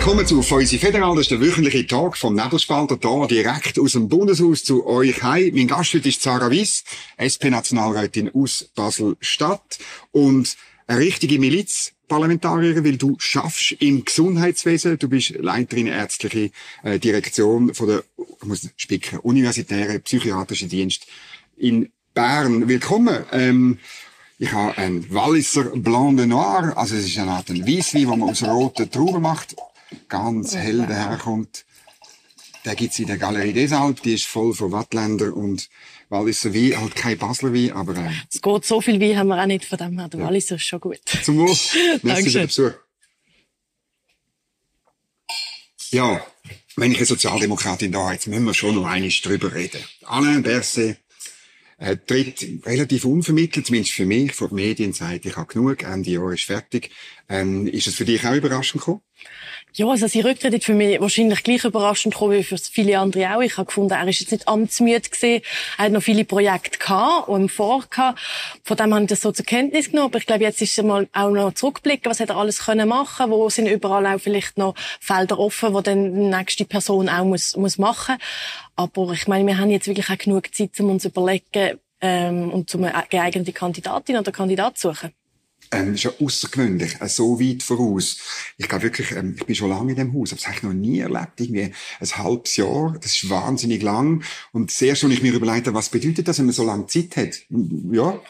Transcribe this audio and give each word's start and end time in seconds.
Willkommen 0.00 0.26
zu 0.26 0.40
Feusi 0.40 0.78
Federal. 0.78 1.14
Das 1.14 1.24
ist 1.26 1.30
der 1.30 1.42
wöchentliche 1.42 1.86
Tag 1.86 2.16
vom 2.16 2.34
Nebelspalter 2.34 2.96
hier 2.98 3.26
direkt 3.26 3.78
aus 3.78 3.92
dem 3.92 4.08
Bundeshaus 4.08 4.64
zu 4.64 4.86
euch 4.86 5.22
heim. 5.22 5.52
Mein 5.52 5.66
Gast 5.66 5.92
heute 5.92 6.08
ist 6.08 6.22
Sarah 6.22 6.50
Wies, 6.50 6.84
SP-Nationalrätin 7.18 8.30
aus 8.34 8.70
Basel-Stadt 8.74 9.78
und 10.10 10.56
eine 10.86 11.00
richtige 11.00 11.38
Milizparlamentarierin, 11.38 12.82
weil 12.82 12.96
du 12.96 13.16
schaffst 13.18 13.72
im 13.72 14.02
Gesundheitswesen. 14.02 14.98
Du 14.98 15.10
bist 15.10 15.34
Leiterin 15.38 15.86
ärztliche 15.86 16.50
äh, 16.82 16.98
Direktion 16.98 17.74
von 17.74 17.88
der, 17.88 18.02
ich 18.16 18.46
muss 18.46 18.70
spicken, 18.76 19.18
universitären 19.18 20.00
psychiatrischen 20.00 20.70
Dienst 20.70 21.06
in 21.58 21.92
Bern. 22.14 22.68
Willkommen. 22.68 23.22
Ähm, 23.32 23.78
ich 24.38 24.50
habe 24.50 24.78
einen 24.78 25.12
Walliser 25.12 25.64
Blanc 25.64 26.16
de 26.16 26.24
Noir, 26.24 26.72
also 26.74 26.96
es 26.96 27.04
ist 27.04 27.18
eine 27.18 27.32
Art 27.32 27.50
Weisswein, 27.50 28.08
den 28.08 28.18
man 28.18 28.30
aus 28.30 28.42
roten 28.42 28.90
Trauben 28.90 29.20
macht 29.20 29.54
ganz 30.08 30.54
hell 30.54 30.86
daherkommt. 30.86 31.64
Der 32.64 32.74
gibt's 32.74 32.98
in 32.98 33.06
der 33.06 33.16
Galerie 33.16 33.52
des 33.52 33.72
Alp, 33.72 34.02
die 34.02 34.14
ist 34.14 34.26
voll 34.26 34.54
von 34.54 34.70
Wattländer 34.72 35.34
und 35.34 35.70
Walliser 36.10 36.52
Wein, 36.52 36.78
halt 36.78 36.94
kein 36.94 37.16
Basler 37.16 37.54
Wein, 37.54 37.72
aber... 37.72 37.96
Äh, 37.96 38.10
es 38.30 38.42
geht 38.42 38.64
so 38.64 38.80
viel 38.80 39.00
Wein 39.00 39.16
haben 39.16 39.28
wir 39.28 39.40
auch 39.40 39.46
nicht 39.46 39.64
von 39.64 39.78
dem 39.78 39.98
her. 39.98 40.08
Der 40.08 40.20
ja. 40.20 40.26
Walliser 40.26 40.56
ist 40.56 40.64
schon 40.64 40.80
gut. 40.80 41.00
Zum 41.22 41.38
Wohl. 41.38 41.56
Merci 42.02 42.30
für 42.30 42.38
den 42.38 42.46
Besuch. 42.48 42.72
Ja, 45.92 46.24
wenn 46.76 46.92
ich 46.92 46.98
eine 46.98 47.06
Sozialdemokratin 47.06 47.92
da 47.92 48.12
jetzt 48.12 48.26
müssen 48.26 48.44
wir 48.44 48.54
schon 48.54 48.74
noch 48.74 48.86
einiges 48.86 49.22
drüber 49.22 49.54
reden. 49.54 49.82
Alain 50.04 50.42
Berset 50.42 50.98
äh, 51.78 51.96
tritt 51.96 52.46
relativ 52.64 53.04
unvermittelt, 53.04 53.66
zumindest 53.66 53.94
für 53.94 54.06
mich, 54.06 54.34
vor 54.34 54.48
der 54.48 54.56
Medienseite, 54.56 55.30
ich 55.30 55.36
habe 55.36 55.52
genug, 55.52 55.82
Ende 55.82 56.10
Jahr 56.10 56.32
ist 56.32 56.44
fertig. 56.44 56.90
Ähm, 57.28 57.66
ist 57.66 57.86
es 57.86 57.94
für 57.94 58.04
dich 58.04 58.24
auch 58.24 58.34
überraschend 58.34 58.82
gekommen? 58.82 59.00
Ja, 59.72 59.86
also 59.86 60.08
sein 60.08 60.22
Rücktritt 60.22 60.52
ist 60.52 60.64
für 60.64 60.74
mich 60.74 61.00
wahrscheinlich 61.00 61.44
gleich 61.44 61.64
überraschend 61.64 62.14
gekommen 62.14 62.32
wie 62.32 62.42
für 62.42 62.58
viele 62.58 62.98
andere 62.98 63.36
auch. 63.36 63.40
Ich 63.40 63.56
habe 63.56 63.66
gefunden, 63.66 63.92
er 63.92 64.08
ist 64.08 64.18
jetzt 64.18 64.32
nicht 64.32 64.48
amtsmüde 64.48 65.08
gewesen. 65.08 65.42
Er 65.78 65.84
hat 65.84 65.92
noch 65.92 66.02
viele 66.02 66.24
Projekte 66.24 66.76
gehabt 66.76 67.28
und 67.28 67.42
im 67.42 67.48
Vor. 67.48 67.84
Von 68.64 68.76
dem 68.76 68.92
habe 68.92 69.04
ich 69.04 69.10
das 69.10 69.20
so 69.20 69.30
zur 69.30 69.46
Kenntnis 69.46 69.90
genommen. 69.90 70.08
Aber 70.08 70.18
ich 70.18 70.26
glaube, 70.26 70.42
jetzt 70.42 70.60
ist 70.60 70.76
es 70.76 70.84
mal 70.84 71.08
auch 71.12 71.30
noch 71.30 71.54
zurückblicken, 71.54 72.10
was 72.10 72.18
hat 72.18 72.30
er 72.30 72.36
alles 72.36 72.64
können 72.64 72.88
machen, 72.88 73.30
wo 73.30 73.48
sind 73.48 73.68
überall 73.68 74.06
auch 74.06 74.20
vielleicht 74.20 74.58
noch 74.58 74.74
Felder 74.98 75.38
offen, 75.38 75.72
wo 75.72 75.80
dann 75.80 76.14
die 76.14 76.36
nächste 76.36 76.64
Person 76.64 77.08
auch 77.08 77.24
muss, 77.24 77.56
muss 77.56 77.78
machen. 77.78 78.16
Aber 78.74 79.12
ich 79.12 79.28
meine, 79.28 79.46
wir 79.46 79.58
haben 79.58 79.70
jetzt 79.70 79.86
wirklich 79.86 80.10
auch 80.10 80.18
genug 80.18 80.52
Zeit, 80.52 80.80
um 80.80 80.90
uns 80.90 81.02
zu 81.02 81.10
überlegen, 81.10 81.78
ähm, 82.00 82.50
und 82.50 82.74
um 82.74 82.84
eine 82.84 83.04
geeignete 83.08 83.52
Kandidatin 83.52 84.16
oder 84.16 84.32
Kandidat 84.32 84.78
zu 84.78 84.88
suchen 84.88 85.12
ähm, 85.72 85.94
ist 85.94 86.02
ja 86.02 86.12
außergewöhnlich, 86.20 87.00
äh, 87.00 87.08
so 87.08 87.40
weit 87.40 87.62
voraus. 87.62 88.18
Ich 88.56 88.68
glaube 88.68 88.84
wirklich, 88.84 89.12
ähm, 89.12 89.36
ich 89.38 89.46
bin 89.46 89.54
schon 89.54 89.70
lange 89.70 89.92
in 89.92 89.96
dem 89.96 90.14
Haus, 90.14 90.32
aber 90.32 90.40
das 90.40 90.46
habe 90.46 90.56
ich 90.56 90.62
noch 90.62 90.72
nie 90.72 91.00
erlebt. 91.00 91.40
Irgendwie 91.40 91.72
ein 92.00 92.16
halbes 92.18 92.56
Jahr, 92.56 92.96
das 93.00 93.12
ist 93.12 93.30
wahnsinnig 93.30 93.82
lang. 93.82 94.22
Und 94.52 94.70
sehr 94.70 94.96
schon 94.96 95.10
ich 95.10 95.22
mir 95.22 95.32
überlegt 95.32 95.72
was 95.72 95.88
bedeutet 95.88 96.26
das, 96.26 96.38
wenn 96.38 96.46
man 96.46 96.54
so 96.54 96.64
lange 96.64 96.86
Zeit 96.86 97.16
hat? 97.16 97.40
Ja. 97.92 98.20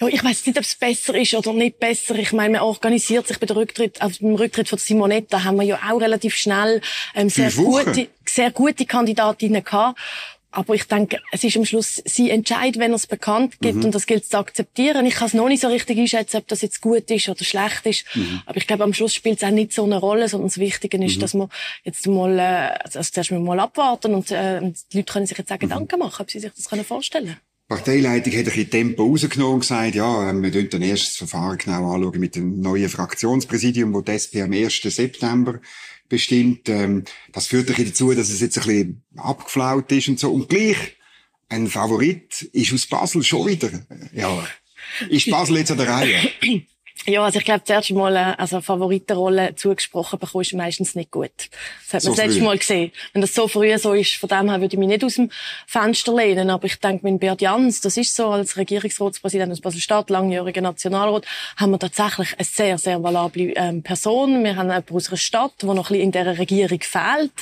Ja, 0.00 0.08
ich 0.08 0.24
weiß 0.24 0.46
nicht, 0.46 0.58
ob 0.58 0.64
es 0.64 0.74
besser 0.74 1.14
ist 1.14 1.34
oder 1.34 1.52
nicht 1.52 1.78
besser. 1.78 2.16
Ich 2.16 2.32
meine, 2.32 2.58
man 2.58 2.62
organisiert 2.62 3.28
sich 3.28 3.38
bei 3.38 3.46
der 3.46 3.56
Rücktritt, 3.56 4.00
auf 4.00 4.18
dem 4.18 4.34
Rücktritt 4.34 4.68
von 4.68 4.78
Simonetta 4.78 5.44
haben 5.44 5.58
wir 5.58 5.64
ja 5.64 5.78
auch 5.88 6.00
relativ 6.00 6.34
schnell 6.34 6.80
ähm, 7.14 7.28
sehr 7.28 7.52
gute, 7.52 8.08
sehr 8.26 8.50
gute 8.50 8.84
Kandidatinnen 8.84 9.62
gehabt. 9.62 10.00
Aber 10.52 10.74
ich 10.74 10.84
denke, 10.84 11.18
es 11.32 11.42
ist 11.42 11.56
am 11.56 11.64
Schluss 11.64 12.02
sie 12.04 12.30
Entscheid, 12.30 12.78
wenn 12.78 12.92
er 12.92 12.96
es 12.96 13.06
bekannt 13.06 13.58
gibt 13.60 13.78
mhm. 13.78 13.86
und 13.86 13.94
das 13.94 14.06
gilt 14.06 14.26
zu 14.26 14.38
akzeptieren. 14.38 15.06
Ich 15.06 15.14
kann 15.14 15.28
es 15.28 15.34
noch 15.34 15.48
nicht 15.48 15.62
so 15.62 15.68
richtig 15.68 15.98
einschätzen, 15.98 16.36
ob 16.36 16.48
das 16.48 16.60
jetzt 16.60 16.82
gut 16.82 17.10
ist 17.10 17.28
oder 17.28 17.42
schlecht 17.42 17.86
ist. 17.86 18.04
Mhm. 18.14 18.42
Aber 18.44 18.58
ich 18.58 18.66
glaube, 18.66 18.84
am 18.84 18.92
Schluss 18.92 19.14
spielt 19.14 19.38
es 19.38 19.44
auch 19.44 19.50
nicht 19.50 19.72
so 19.72 19.84
eine 19.84 19.98
Rolle, 19.98 20.28
sondern 20.28 20.48
das 20.48 20.58
Wichtige 20.58 21.02
ist, 21.02 21.16
mhm. 21.16 21.20
dass 21.20 21.34
wir 21.34 21.48
jetzt 21.84 22.06
mal, 22.06 22.38
äh, 22.38 22.78
also 22.84 23.00
zuerst 23.00 23.30
mal 23.32 23.60
abwarten 23.60 24.14
und 24.14 24.30
äh, 24.30 24.60
die 24.92 24.98
Leute 24.98 25.12
können 25.12 25.26
sich 25.26 25.38
jetzt 25.38 25.50
auch 25.50 25.56
mhm. 25.56 25.60
Gedanken 25.60 25.98
machen, 25.98 26.22
ob 26.22 26.30
sie 26.30 26.38
sich 26.38 26.52
das 26.54 26.68
können 26.68 26.84
vorstellen 26.84 27.26
können. 27.26 27.40
Die 27.70 27.74
Parteileitung 27.74 28.32
hat 28.32 28.38
ein 28.40 28.44
bisschen 28.44 28.70
Tempo 28.70 29.04
rausgenommen 29.06 29.54
und 29.54 29.60
gesagt, 29.60 29.94
ja, 29.94 30.28
ähm, 30.28 30.42
wir 30.42 30.68
dann 30.68 30.82
erst 30.82 31.06
das 31.06 31.16
Verfahren 31.16 31.56
genau 31.56 31.94
anschauen 31.94 32.20
mit 32.20 32.36
dem 32.36 32.60
neuen 32.60 32.90
Fraktionspräsidium, 32.90 33.94
wo 33.94 34.02
die 34.02 34.12
SP 34.12 34.42
am 34.42 34.52
1. 34.52 34.82
September 34.82 35.58
bestimmt. 36.08 36.68
Ähm, 36.68 37.04
das 37.32 37.46
führt 37.46 37.70
ein 37.70 37.86
dazu, 37.86 38.12
dass 38.12 38.28
es 38.28 38.40
jetzt 38.40 38.58
ein 38.58 38.64
bisschen 38.64 39.02
abgeflaut 39.16 39.90
ist 39.92 40.08
und 40.08 40.18
so. 40.18 40.32
Und 40.32 40.48
gleich, 40.48 40.96
ein 41.48 41.68
Favorit 41.68 42.42
ist 42.52 42.72
aus 42.72 42.86
Basel 42.86 43.22
schon 43.22 43.46
wieder. 43.46 43.70
Ja. 44.12 44.46
Ist 45.08 45.30
Basel 45.30 45.58
jetzt 45.58 45.70
an 45.70 45.78
der 45.78 45.88
Reihe? 45.88 46.30
Ja, 47.04 47.24
also 47.24 47.40
ich 47.40 47.44
glaube, 47.44 47.62
das 47.66 47.70
erste 47.70 47.94
Mal 47.94 48.14
äh, 48.14 48.34
also 48.38 48.60
Favoritenrolle 48.60 49.56
zugesprochen 49.56 50.20
bekommst, 50.20 50.52
ist 50.52 50.56
meistens 50.56 50.94
nicht 50.94 51.10
gut. 51.10 51.32
Das 51.90 51.94
hat 51.94 51.94
man 51.94 52.00
so 52.00 52.08
das 52.10 52.18
letzte 52.18 52.38
früh. 52.38 52.44
Mal 52.44 52.58
gesehen. 52.58 52.92
Wenn 53.12 53.22
das 53.22 53.34
so 53.34 53.48
früh 53.48 53.76
so 53.76 53.92
ist, 53.92 54.14
von 54.14 54.28
dem 54.28 54.48
her 54.48 54.60
würde 54.60 54.74
ich 54.74 54.78
mich 54.78 54.88
nicht 54.88 55.02
aus 55.02 55.16
dem 55.16 55.30
Fenster 55.66 56.14
lehnen. 56.14 56.48
Aber 56.48 56.64
ich 56.66 56.78
denke, 56.78 57.04
mit 57.08 57.18
Bert 57.20 57.42
Jans, 57.42 57.80
das 57.80 57.96
ist 57.96 58.14
so, 58.14 58.28
als 58.28 58.56
Regierungsratspräsident 58.56 59.50
aus 59.50 59.60
Basel-Stadt, 59.60 60.10
langjähriger 60.10 60.60
Nationalrat, 60.60 61.26
haben 61.56 61.72
wir 61.72 61.78
tatsächlich 61.80 62.34
eine 62.38 62.44
sehr, 62.44 62.78
sehr 62.78 63.02
valable 63.02 63.52
ähm, 63.56 63.82
Person. 63.82 64.44
Wir 64.44 64.54
haben 64.54 64.68
jemanden 64.68 64.94
aus 64.94 65.08
einer 65.08 65.16
Stadt, 65.16 65.54
die 65.60 65.66
noch 65.66 65.74
ein 65.74 65.82
bisschen 65.82 66.00
in 66.00 66.12
dieser 66.12 66.38
Regierung 66.38 66.80
fehlt. 66.80 67.32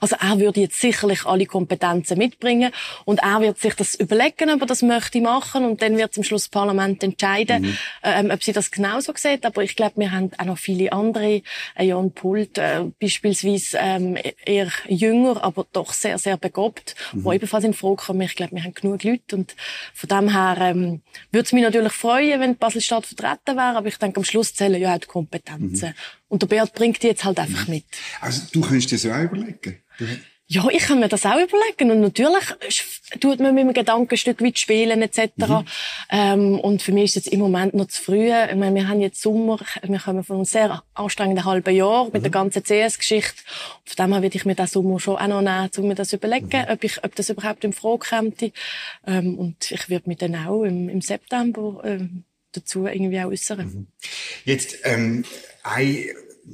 Also 0.00 0.16
er 0.18 0.38
würde 0.38 0.60
jetzt 0.60 0.80
sicherlich 0.80 1.26
alle 1.26 1.44
Kompetenzen 1.44 2.16
mitbringen. 2.16 2.72
Und 3.04 3.20
er 3.20 3.40
wird 3.42 3.58
sich 3.58 3.74
das 3.74 3.96
überlegen, 3.96 4.50
ob 4.50 4.62
er 4.62 4.66
das 4.66 4.80
möchte 4.80 5.20
machen. 5.20 5.66
Und 5.66 5.82
dann 5.82 5.98
wird 5.98 6.14
zum 6.14 6.24
Schluss 6.24 6.44
das 6.44 6.48
Parlament 6.48 7.02
entscheiden, 7.02 7.62
mhm. 7.62 7.76
ähm, 8.02 8.30
ob 8.30 8.42
sie 8.42 8.52
das 8.52 8.70
genauso 9.00 9.12
so 9.12 9.28
sieht, 9.28 9.44
aber 9.44 9.62
ich 9.62 9.76
glaube, 9.76 9.94
wir 9.96 10.12
haben 10.12 10.30
auch 10.38 10.44
noch 10.44 10.58
viele 10.58 10.92
andere. 10.92 11.42
Äh, 11.74 11.86
Jan 11.86 12.12
Pult, 12.12 12.58
äh, 12.58 12.84
beispielsweise 13.00 13.78
ähm, 13.78 14.18
eher 14.44 14.70
jünger, 14.88 15.42
aber 15.42 15.66
doch 15.72 15.92
sehr, 15.92 16.18
sehr 16.18 16.36
begabt, 16.36 16.94
mhm. 17.12 17.24
wo 17.24 17.32
ebenfalls 17.32 17.64
in 17.64 17.74
Frage 17.74 17.96
kommen. 17.96 18.22
Ich 18.22 18.36
glaube, 18.36 18.54
wir 18.54 18.64
haben 18.64 18.74
genug 18.74 19.02
Leute 19.02 19.36
und 19.36 19.54
von 19.94 20.08
dem 20.08 20.30
her 20.30 20.56
ähm, 20.60 21.02
würde 21.32 21.46
es 21.46 21.52
mich 21.52 21.62
natürlich 21.62 21.92
freuen, 21.92 22.40
wenn 22.40 22.56
Basel-Stadt 22.56 23.06
vertreten 23.06 23.56
wäre, 23.56 23.76
aber 23.76 23.88
ich 23.88 23.96
denke, 23.96 24.18
am 24.18 24.24
Schluss 24.24 24.54
zählen 24.54 24.80
ja 24.80 24.94
auch 24.94 24.98
die 24.98 25.06
Kompetenzen. 25.06 25.88
Mhm. 25.90 25.94
Und 26.28 26.42
der 26.42 26.46
Beat 26.46 26.74
bringt 26.74 27.02
die 27.02 27.08
jetzt 27.08 27.24
halt 27.24 27.38
einfach 27.38 27.66
mhm. 27.66 27.74
mit. 27.74 27.84
Also 28.20 28.42
du 28.52 28.60
kannst 28.60 28.90
dir 28.90 28.98
so 28.98 29.08
überlegen. 29.08 29.82
Ja, 30.46 30.66
ich 30.68 30.82
kann 30.82 30.98
mir 30.98 31.08
das 31.08 31.24
auch 31.26 31.38
überlegen. 31.38 31.92
Und 31.92 32.00
natürlich 32.00 32.44
tut 33.18 33.40
man 33.40 33.54
mit 33.54 33.64
dem 33.64 33.72
Gedanken 33.72 34.14
ein 34.14 34.16
Stück 34.16 34.42
weit 34.42 34.58
spielen, 34.58 35.02
etc. 35.02 35.30
Mhm. 35.36 35.64
Ähm, 36.10 36.60
und 36.60 36.82
für 36.82 36.92
mich 36.92 37.04
ist 37.04 37.16
es 37.16 37.24
jetzt 37.24 37.32
im 37.32 37.40
Moment 37.40 37.74
noch 37.74 37.88
zu 37.88 38.02
früh. 38.02 38.30
Ich 38.30 38.56
meine, 38.56 38.74
wir 38.74 38.88
haben 38.88 39.00
jetzt 39.00 39.20
Sommer, 39.20 39.58
wir 39.82 39.98
kommen 39.98 40.22
von 40.22 40.36
einem 40.36 40.44
sehr 40.44 40.82
anstrengenden 40.94 41.44
halben 41.44 41.74
Jahr 41.74 42.04
mit 42.04 42.14
mhm. 42.14 42.22
der 42.22 42.30
ganzen 42.30 42.62
CS-Geschichte. 42.62 43.42
Von 43.84 43.96
dem 44.04 44.12
her 44.12 44.22
würde 44.22 44.36
ich 44.36 44.44
mir 44.44 44.54
den 44.54 44.66
Sommer 44.66 45.00
schon 45.00 45.16
auch 45.16 45.26
noch 45.26 45.42
nehmen, 45.42 45.70
um 45.76 45.88
mir 45.88 45.94
das 45.94 46.12
überlegen, 46.12 46.46
mhm. 46.46 46.72
ob, 46.72 46.84
ich, 46.84 47.02
ob 47.04 47.14
das 47.14 47.30
überhaupt 47.30 47.64
in 47.64 47.72
Frage 47.72 48.06
käme. 48.08 48.52
Ähm, 49.06 49.38
und 49.38 49.70
ich 49.70 49.88
würde 49.88 50.08
mich 50.08 50.18
dann 50.18 50.34
auch 50.36 50.62
im, 50.62 50.88
im 50.88 51.00
September 51.00 51.82
ähm, 51.84 52.24
dazu 52.52 52.86
irgendwie 52.86 53.20
auch 53.20 53.30
äußern. 53.30 53.66
Mhm. 53.66 53.86
Jetzt, 54.44 54.78
ähm, 54.84 55.24
ein 55.62 56.06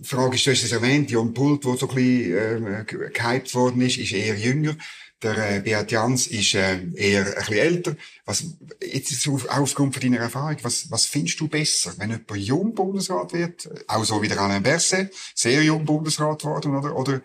Frage 0.03 0.37
ist, 0.37 0.47
du 0.47 0.51
hast 0.51 0.63
es 0.63 0.73
erwähnt, 0.73 1.11
Jon 1.11 1.33
Pult, 1.33 1.65
der 1.65 1.77
so 1.77 1.89
ein 1.89 1.95
bisschen 1.95 2.67
äh, 2.67 2.85
gehypt 2.85 3.55
worden 3.55 3.81
ist, 3.83 3.99
ist 3.99 4.13
eher 4.13 4.37
jünger. 4.37 4.77
Der 5.27 5.57
äh, 5.57 5.61
Beat 5.61 5.91
Jans 5.91 6.29
ist 6.29 6.55
äh, 6.55 6.79
eher 6.95 7.27
ein 7.27 7.35
bisschen 7.35 7.55
älter. 7.55 7.97
Was, 8.27 8.45
jetzt 8.81 9.29
auf, 9.29 9.49
aufgrund 9.49 9.93
von 9.95 10.01
deiner 10.01 10.19
Erfahrung, 10.19 10.57
was, 10.63 10.89
was 10.91 11.07
findest 11.07 11.41
du 11.41 11.49
besser, 11.49 11.93
wenn 11.97 12.11
jemand 12.11 12.37
jung 12.37 12.75
Bundesrat 12.75 13.33
wird, 13.33 13.69
auch 13.89 14.05
so 14.05 14.23
wie 14.23 14.29
der 14.29 14.41
Alain 14.41 14.63
Berset, 14.63 15.13
sehr 15.35 15.65
jung 15.65 15.85
Bundesrat 15.85 16.45
worden, 16.45 16.77
oder, 16.77 16.95
oder 16.95 17.23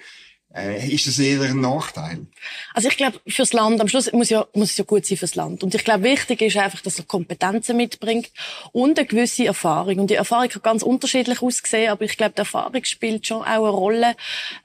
ist 0.54 1.08
das 1.08 1.18
eher 1.18 1.42
ein 1.42 1.62
Nachteil? 1.62 2.26
Also 2.74 2.90
ich 2.90 2.98
glaube, 2.98 3.20
fürs 3.26 3.54
Land, 3.54 3.80
am 3.80 3.88
Schluss 3.88 4.12
muss, 4.12 4.30
ja, 4.30 4.46
muss 4.54 4.72
es 4.72 4.78
ja 4.78 4.84
gut 4.84 5.06
sein 5.06 5.18
fürs 5.18 5.36
Land. 5.36 5.64
Und 5.64 5.74
ich 5.74 5.86
glaube, 5.86 6.04
wichtig 6.04 6.42
ist 6.42 6.58
einfach, 6.58 6.82
dass 6.82 7.00
er 7.00 7.06
Kompetenzen 7.06 7.78
mitbringt 7.78 8.32
und 8.74 9.00
eine 9.00 9.08
gewisse 9.08 9.46
Erfahrung. 9.46 10.00
Und 10.00 10.10
die 10.10 10.16
Erfahrung 10.16 10.50
kann 10.50 10.62
ganz 10.62 10.84
unterschiedlich 10.84 11.42
aussehen, 11.42 11.90
aber 11.90 12.04
ich 12.04 12.18
glaube, 12.18 12.34
die 12.36 12.40
Erfahrung 12.40 12.84
spielt 12.84 13.28
schon 13.28 13.44
auch 13.44 13.46
eine 13.46 13.70
Rolle. 13.70 14.16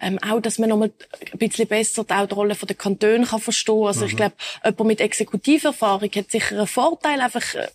Ähm, 0.00 0.18
auch, 0.18 0.40
dass 0.40 0.58
man 0.58 0.70
nochmal 0.70 0.90
ein 1.32 1.38
bisschen 1.38 1.68
besser 1.68 2.04
auch 2.08 2.26
die 2.26 2.34
Rolle 2.34 2.56
der 2.56 2.76
Kantone 2.76 3.24
kann 3.24 3.40
verstehen. 3.40 3.86
Also 3.86 4.00
mhm. 4.00 4.06
ich 4.08 4.16
glaube, 4.16 4.34
jemand 4.64 4.86
mit 4.88 5.00
Exekutiverfahrung 5.00 6.10
hat 6.16 6.30
sicher 6.32 6.56
einen 6.58 6.66
Vorteil, 6.66 7.20
einfach, 7.20 7.54
äh, 7.54 7.68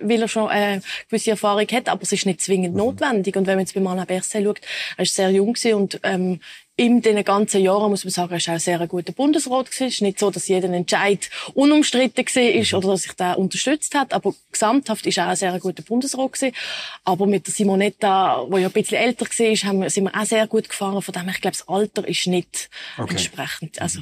weil 0.00 0.22
er 0.22 0.28
schon 0.28 0.48
eine 0.48 0.82
gewisse 1.08 1.32
Erfahrung 1.32 1.66
hat, 1.68 1.90
aber 1.90 2.02
es 2.02 2.12
ist 2.12 2.24
nicht 2.24 2.40
zwingend 2.40 2.72
mhm. 2.72 2.78
notwendig. 2.78 3.36
Und 3.36 3.46
wenn 3.46 3.56
man 3.56 3.66
jetzt 3.66 3.74
bei 3.74 3.84
Alain 3.84 4.06
Berset 4.06 4.44
schaut, 4.44 4.60
er 4.96 5.02
ist 5.02 5.14
sehr 5.14 5.30
jung 5.30 5.56
und 5.74 6.00
ähm, 6.04 6.40
in 6.76 7.02
den 7.02 7.22
ganzen 7.24 7.60
Jahren, 7.60 7.90
muss 7.90 8.04
man 8.04 8.10
sagen, 8.10 8.30
war 8.30 8.54
auch 8.54 8.58
sehr 8.58 8.80
ein 8.80 8.88
guter 8.88 9.12
Bundesrat. 9.12 9.68
Es 9.70 9.80
ist 9.80 10.00
nicht 10.00 10.18
so, 10.18 10.30
dass 10.30 10.48
jeder 10.48 10.72
Entscheid 10.72 11.28
unumstritten 11.52 12.24
war 12.24 12.42
mhm. 12.42 12.78
oder 12.78 12.92
dass 12.94 13.02
sich 13.02 13.12
der 13.12 13.38
unterstützt 13.38 13.94
hat, 13.94 14.14
aber 14.14 14.34
gesamthaft 14.50 15.04
ist 15.06 15.18
er 15.18 15.26
auch 15.26 15.30
ein 15.30 15.36
sehr 15.36 15.58
guter 15.58 15.82
Bundesrat 15.82 16.32
gewesen. 16.32 16.54
Aber 17.04 17.26
mit 17.26 17.46
der 17.46 17.52
Simonetta, 17.52 18.46
die 18.50 18.60
ja 18.60 18.68
ein 18.68 18.72
bisschen 18.72 18.96
älter 18.96 19.26
war, 19.26 19.68
haben 19.68 19.82
wir, 19.82 19.90
sind 19.90 20.04
wir 20.04 20.18
auch 20.18 20.24
sehr 20.24 20.46
gut 20.46 20.70
gefahren. 20.70 21.02
Von 21.02 21.12
dem 21.12 21.24
her, 21.24 21.32
ich 21.34 21.40
glaube, 21.42 21.56
das 21.58 21.68
Alter 21.68 22.08
ist 22.08 22.26
nicht 22.26 22.70
okay. 22.96 23.10
entsprechend. 23.10 23.80
Also. 23.80 24.00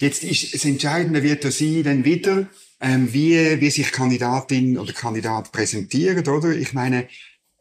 Jetzt 0.00 0.24
ist 0.24 0.52
das 0.52 0.64
Entscheidende 0.64 1.22
wird 1.22 1.44
ja 1.44 1.50
sein, 1.52 1.82
dann 1.84 2.04
wieder, 2.04 2.48
ähm, 2.80 3.12
wie, 3.12 3.60
wie 3.60 3.70
sich 3.70 3.92
Kandidatin 3.92 4.78
oder 4.78 4.92
Kandidat 4.92 5.52
präsentiert, 5.52 6.26
oder? 6.26 6.50
Ich 6.50 6.72
meine, 6.72 7.06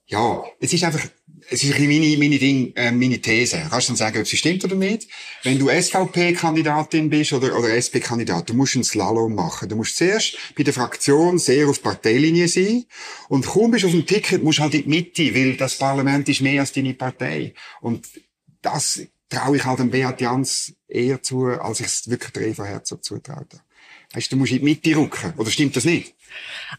ja, 0.08 0.44
es 0.60 0.74
ist 0.74 0.84
einfach 0.84 1.08
es 1.52 1.64
ist 1.64 1.76
ein 1.76 1.88
meine, 1.88 2.18
meine 2.18 2.38
Ding, 2.38 2.74
äh, 2.76 2.92
meine 2.92 3.20
These. 3.20 3.66
Kannst 3.70 3.88
du 3.88 3.92
dann 3.92 3.98
sagen, 3.98 4.20
ob 4.20 4.28
sie 4.28 4.38
stimmt 4.38 4.64
oder 4.64 4.76
nicht? 4.76 5.08
Wenn 5.44 5.58
du 5.58 5.70
SVP-Kandidatin 5.70 7.10
bist 7.10 7.34
oder, 7.34 7.58
oder 7.58 7.70
SP-Kandidat, 7.74 8.50
du 8.50 8.54
musst 8.54 8.76
einen 8.76 8.84
Slalom 8.84 9.34
machen. 9.34 9.68
Du 9.68 9.76
musst 9.76 9.98
zuerst 9.98 10.38
bei 10.56 10.64
der 10.64 10.74
Fraktion 10.74 11.40
sehr 11.40 11.68
auf 11.68 11.82
Parteilinie 11.82 12.48
sein 12.48 12.86
und 13.30 13.46
kaum 13.46 13.72
bist 13.72 13.84
du 13.84 13.88
auf 13.88 13.94
dem 13.94 14.06
Ticket, 14.06 14.44
musst 14.44 14.60
du 14.60 14.64
halt 14.64 14.76
in 14.76 14.84
die 14.84 14.90
Mitte, 14.90 15.36
weil 15.36 15.58
das 15.58 15.76
Parlament 15.76 16.30
ist 16.30 16.42
mehr 16.42 16.62
als 16.62 16.72
deine 16.72 16.94
Partei. 16.94 17.54
Und 17.82 18.08
das 18.62 19.02
traue 19.30 19.58
ich 19.58 19.66
halt 19.66 19.80
dem 19.80 19.90
Beat 19.90 20.22
Jans 20.22 20.74
eher 20.88 21.22
zu, 21.22 21.48
als 21.48 21.80
ich 21.80 21.88
es 21.88 22.10
wirklich 22.10 22.32
der 22.32 22.48
Eva 22.48 22.66
Herzog 22.66 23.04
zutraue. 23.04 23.46
Weißt 24.14 24.32
du, 24.32 24.36
du 24.36 24.40
musst 24.40 24.52
in 24.52 24.60
die 24.60 24.66
Mitte 24.66 24.96
rücken. 24.96 25.34
Oder 25.38 25.52
stimmt 25.52 25.76
das 25.76 25.86
nicht? 25.86 26.16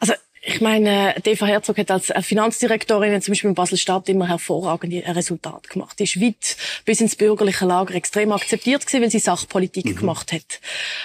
Also, 0.00 0.14
ich 0.42 0.60
meine, 0.62 1.14
Eva 1.22 1.44
Herzog 1.44 1.76
hat 1.76 1.90
als 1.90 2.12
Finanzdirektorin 2.22 3.20
zum 3.20 3.32
Beispiel 3.32 3.50
in 3.50 3.54
Basel-Stadt 3.54 4.08
immer 4.08 4.26
hervorragende 4.26 5.02
Resultate 5.06 5.68
gemacht. 5.68 5.98
Die 5.98 6.04
ist 6.04 6.20
weit 6.20 6.56
bis 6.86 7.02
ins 7.02 7.14
bürgerliche 7.14 7.66
Lager 7.66 7.94
extrem 7.94 8.32
akzeptiert 8.32 8.86
gewesen, 8.86 9.02
weil 9.02 9.10
sie 9.10 9.18
Sachpolitik 9.18 9.84
mhm. 9.84 9.96
gemacht 9.96 10.32
hat. 10.32 10.60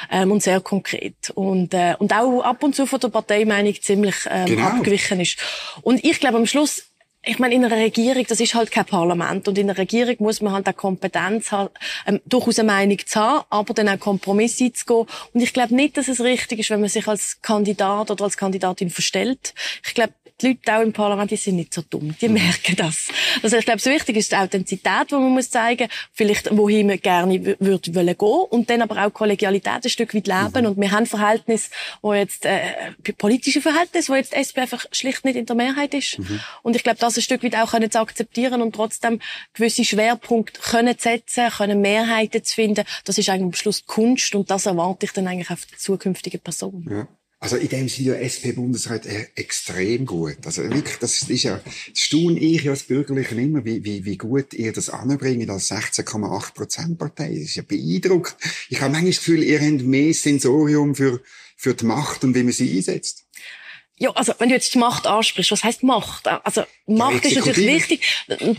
Ähm, 0.09 0.31
und 0.31 0.41
sehr 0.41 0.61
konkret. 0.61 1.31
Und, 1.33 1.73
äh, 1.73 1.95
und 1.99 2.13
auch 2.13 2.41
ab 2.43 2.63
und 2.63 2.75
zu 2.75 2.85
von 2.85 2.99
der 2.99 3.09
Parteimeinung 3.09 3.75
ziemlich 3.81 4.15
ähm, 4.29 4.45
genau. 4.45 4.67
abgewichen 4.67 5.19
ist. 5.19 5.37
Und 5.81 6.03
ich 6.05 6.21
glaube, 6.21 6.37
am 6.37 6.45
Schluss 6.45 6.85
ich 7.25 7.39
meine, 7.39 7.55
in 7.55 7.65
einer 7.65 7.75
Regierung, 7.75 8.25
das 8.27 8.39
ist 8.39 8.53
halt 8.55 8.71
kein 8.71 8.85
Parlament. 8.85 9.47
Und 9.47 9.57
in 9.57 9.69
einer 9.69 9.77
Regierung 9.77 10.15
muss 10.19 10.41
man 10.41 10.53
halt 10.53 10.67
auch 10.67 10.75
Kompetenz 10.75 11.51
haben, 11.51 11.69
ähm, 12.05 12.21
durchaus 12.25 12.59
eine 12.59 12.67
Meinung 12.67 12.99
zu 13.05 13.19
haben, 13.19 13.45
aber 13.49 13.73
dann 13.73 13.89
auch 13.89 13.99
Kompromisse 13.99 14.71
zu 14.71 14.85
gehen. 14.85 15.05
Und 15.33 15.41
ich 15.41 15.53
glaube 15.53 15.75
nicht, 15.75 15.97
dass 15.97 16.07
es 16.07 16.21
richtig 16.21 16.59
ist, 16.59 16.69
wenn 16.69 16.81
man 16.81 16.89
sich 16.89 17.07
als 17.07 17.41
Kandidat 17.41 18.11
oder 18.11 18.23
als 18.23 18.37
Kandidatin 18.37 18.89
verstellt. 18.89 19.53
Ich 19.85 19.93
glaube, 19.93 20.13
die 20.41 20.47
Leute 20.47 20.75
auch 20.75 20.81
im 20.81 20.91
Parlament, 20.91 21.31
die 21.31 21.37
sind 21.37 21.55
nicht 21.55 21.73
so 21.73 21.81
dumm. 21.89 22.15
Die 22.19 22.27
mhm. 22.27 22.35
merken 22.35 22.75
das. 22.75 23.07
Also 23.41 23.57
ich 23.57 23.65
glaube, 23.65 23.79
so 23.79 23.89
wichtig 23.89 24.17
ist 24.17 24.31
die 24.31 24.35
Authentizität, 24.35 25.11
die 25.11 25.15
man 25.15 25.31
muss 25.31 25.49
zeigen, 25.49 25.87
vielleicht 26.11 26.55
wohin 26.55 26.87
man 26.87 26.99
gerne 26.99 27.55
würde 27.59 27.95
wollen 27.95 28.17
gehen 28.17 28.45
und 28.49 28.69
dann 28.69 28.81
aber 28.81 29.05
auch 29.05 29.13
Kollegialität 29.13 29.85
ein 29.85 29.89
Stück 29.89 30.13
weit 30.13 30.27
leben. 30.27 30.61
Mhm. 30.61 30.65
Und 30.65 30.81
wir 30.81 30.91
haben 30.91 31.05
Verhältnisse, 31.05 31.69
wo 32.01 32.13
jetzt 32.13 32.45
äh, 32.45 32.59
politische 33.17 33.61
Verhältnisse, 33.61 34.11
wo 34.11 34.15
jetzt 34.15 34.33
die 34.33 34.37
SP 34.43 34.59
einfach 34.59 34.85
schlicht 34.91 35.23
nicht 35.23 35.37
in 35.37 35.45
der 35.45 35.55
Mehrheit 35.55 35.93
ist. 35.93 36.19
Mhm. 36.19 36.41
Und 36.63 36.75
ich 36.75 36.83
glaube, 36.83 36.99
das 36.99 37.14
ein 37.17 37.23
Stück 37.23 37.43
weit 37.43 37.55
auch 37.55 37.71
können 37.71 37.91
zu 37.91 37.99
akzeptieren 37.99 38.61
und 38.61 38.75
trotzdem 38.75 39.19
gewisse 39.53 39.83
Schwerpunkte 39.83 40.59
können 40.61 40.95
setzen, 40.97 41.49
können 41.49 41.81
Mehrheiten 41.81 42.43
zu 42.43 42.55
finden. 42.55 42.85
Das 43.03 43.17
ist 43.17 43.29
eigentlich 43.29 43.43
am 43.43 43.53
Schluss 43.53 43.85
Kunst 43.85 44.35
und 44.35 44.49
das 44.49 44.65
erwarte 44.65 45.05
ich 45.05 45.11
dann 45.11 45.27
eigentlich 45.27 45.51
auf 45.51 45.65
die 45.65 45.77
zukünftige 45.77 46.37
Person. 46.37 46.87
Ja. 46.89 47.07
Also 47.45 47.57
in 47.57 47.67
dem 47.67 47.89
sind 47.89 48.05
ja 48.05 48.15
SP-Bundesrat 48.15 49.05
äh, 49.05 49.27
extrem 49.35 50.05
gut. 50.05 50.37
Also 50.45 50.63
wirklich, 50.63 50.97
das 50.97 51.21
ist 51.21 51.43
ja, 51.43 51.61
das 51.63 51.99
staune 51.99 52.39
ich 52.39 52.67
als 52.67 52.83
Bürgerlichen 52.83 53.37
immer, 53.37 53.65
wie, 53.65 53.83
wie, 53.83 54.03
wie 54.03 54.17
gut 54.17 54.53
ihr 54.53 54.73
das 54.73 54.89
anbringt 54.89 55.49
als 55.49 55.69
16,8% 55.69 56.95
Partei. 56.95 57.29
Das 57.29 57.43
ist 57.43 57.55
ja 57.55 57.61
beeindruckend. 57.61 58.37
Ich 58.69 58.81
habe 58.81 58.91
manchmal 58.91 59.11
das 59.11 59.19
Gefühl, 59.19 59.43
ihr 59.43 59.59
habt 59.59 59.83
mehr 59.83 60.13
Sensorium 60.13 60.95
für, 60.95 61.21
für 61.55 61.75
die 61.75 61.85
Macht 61.85 62.23
und 62.23 62.33
wie 62.33 62.43
man 62.43 62.53
sie 62.53 62.77
einsetzt. 62.77 63.24
Ja, 63.97 64.11
also 64.11 64.33
wenn 64.39 64.49
du 64.49 64.55
jetzt 64.55 64.73
die 64.73 64.77
Macht 64.77 65.07
ansprichst, 65.07 65.51
was 65.51 65.63
heißt 65.63 65.83
Macht? 65.83 66.27
Also 66.27 66.63
Macht 66.85 67.23
ja, 67.23 67.29
ist 67.29 67.35
natürlich 67.37 67.89
wichtig, 67.89 68.01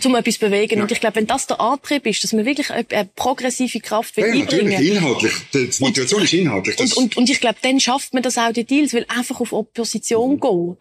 um 0.05 0.15
etwas 0.15 0.35
zu 0.35 0.41
bewegen. 0.41 0.77
Ja. 0.77 0.83
Und 0.83 0.91
ich 0.91 0.99
glaube, 0.99 1.17
wenn 1.17 1.27
das 1.27 1.47
der 1.47 1.61
Antrieb 1.61 2.07
ist, 2.07 2.25
dass 2.25 2.33
man 2.33 2.47
wirklich 2.47 2.71
eine, 2.71 3.05
progressive 3.15 3.81
Kraft 3.81 4.17
will 4.17 4.25
ja, 4.25 4.33
einbringen 4.33 4.73
natürlich, 4.73 4.97
inhaltlich. 4.97 5.33
Die 5.53 5.71
Motivation 5.81 6.23
ist 6.23 6.33
inhaltlich. 6.33 6.79
Und, 6.79 6.97
und, 6.97 7.17
und 7.19 7.29
ich 7.29 7.41
glaube, 7.41 7.59
dann 7.61 7.79
schafft 7.81 8.15
man 8.15 8.23
das 8.23 8.39
auch 8.39 8.51
die 8.53 8.65
Deals, 8.65 8.95
weil 8.95 9.05
einfach 9.09 9.41
auf 9.41 9.53
Opposition 9.53 10.37
mhm. 10.37 10.41
gehen, 10.41 10.77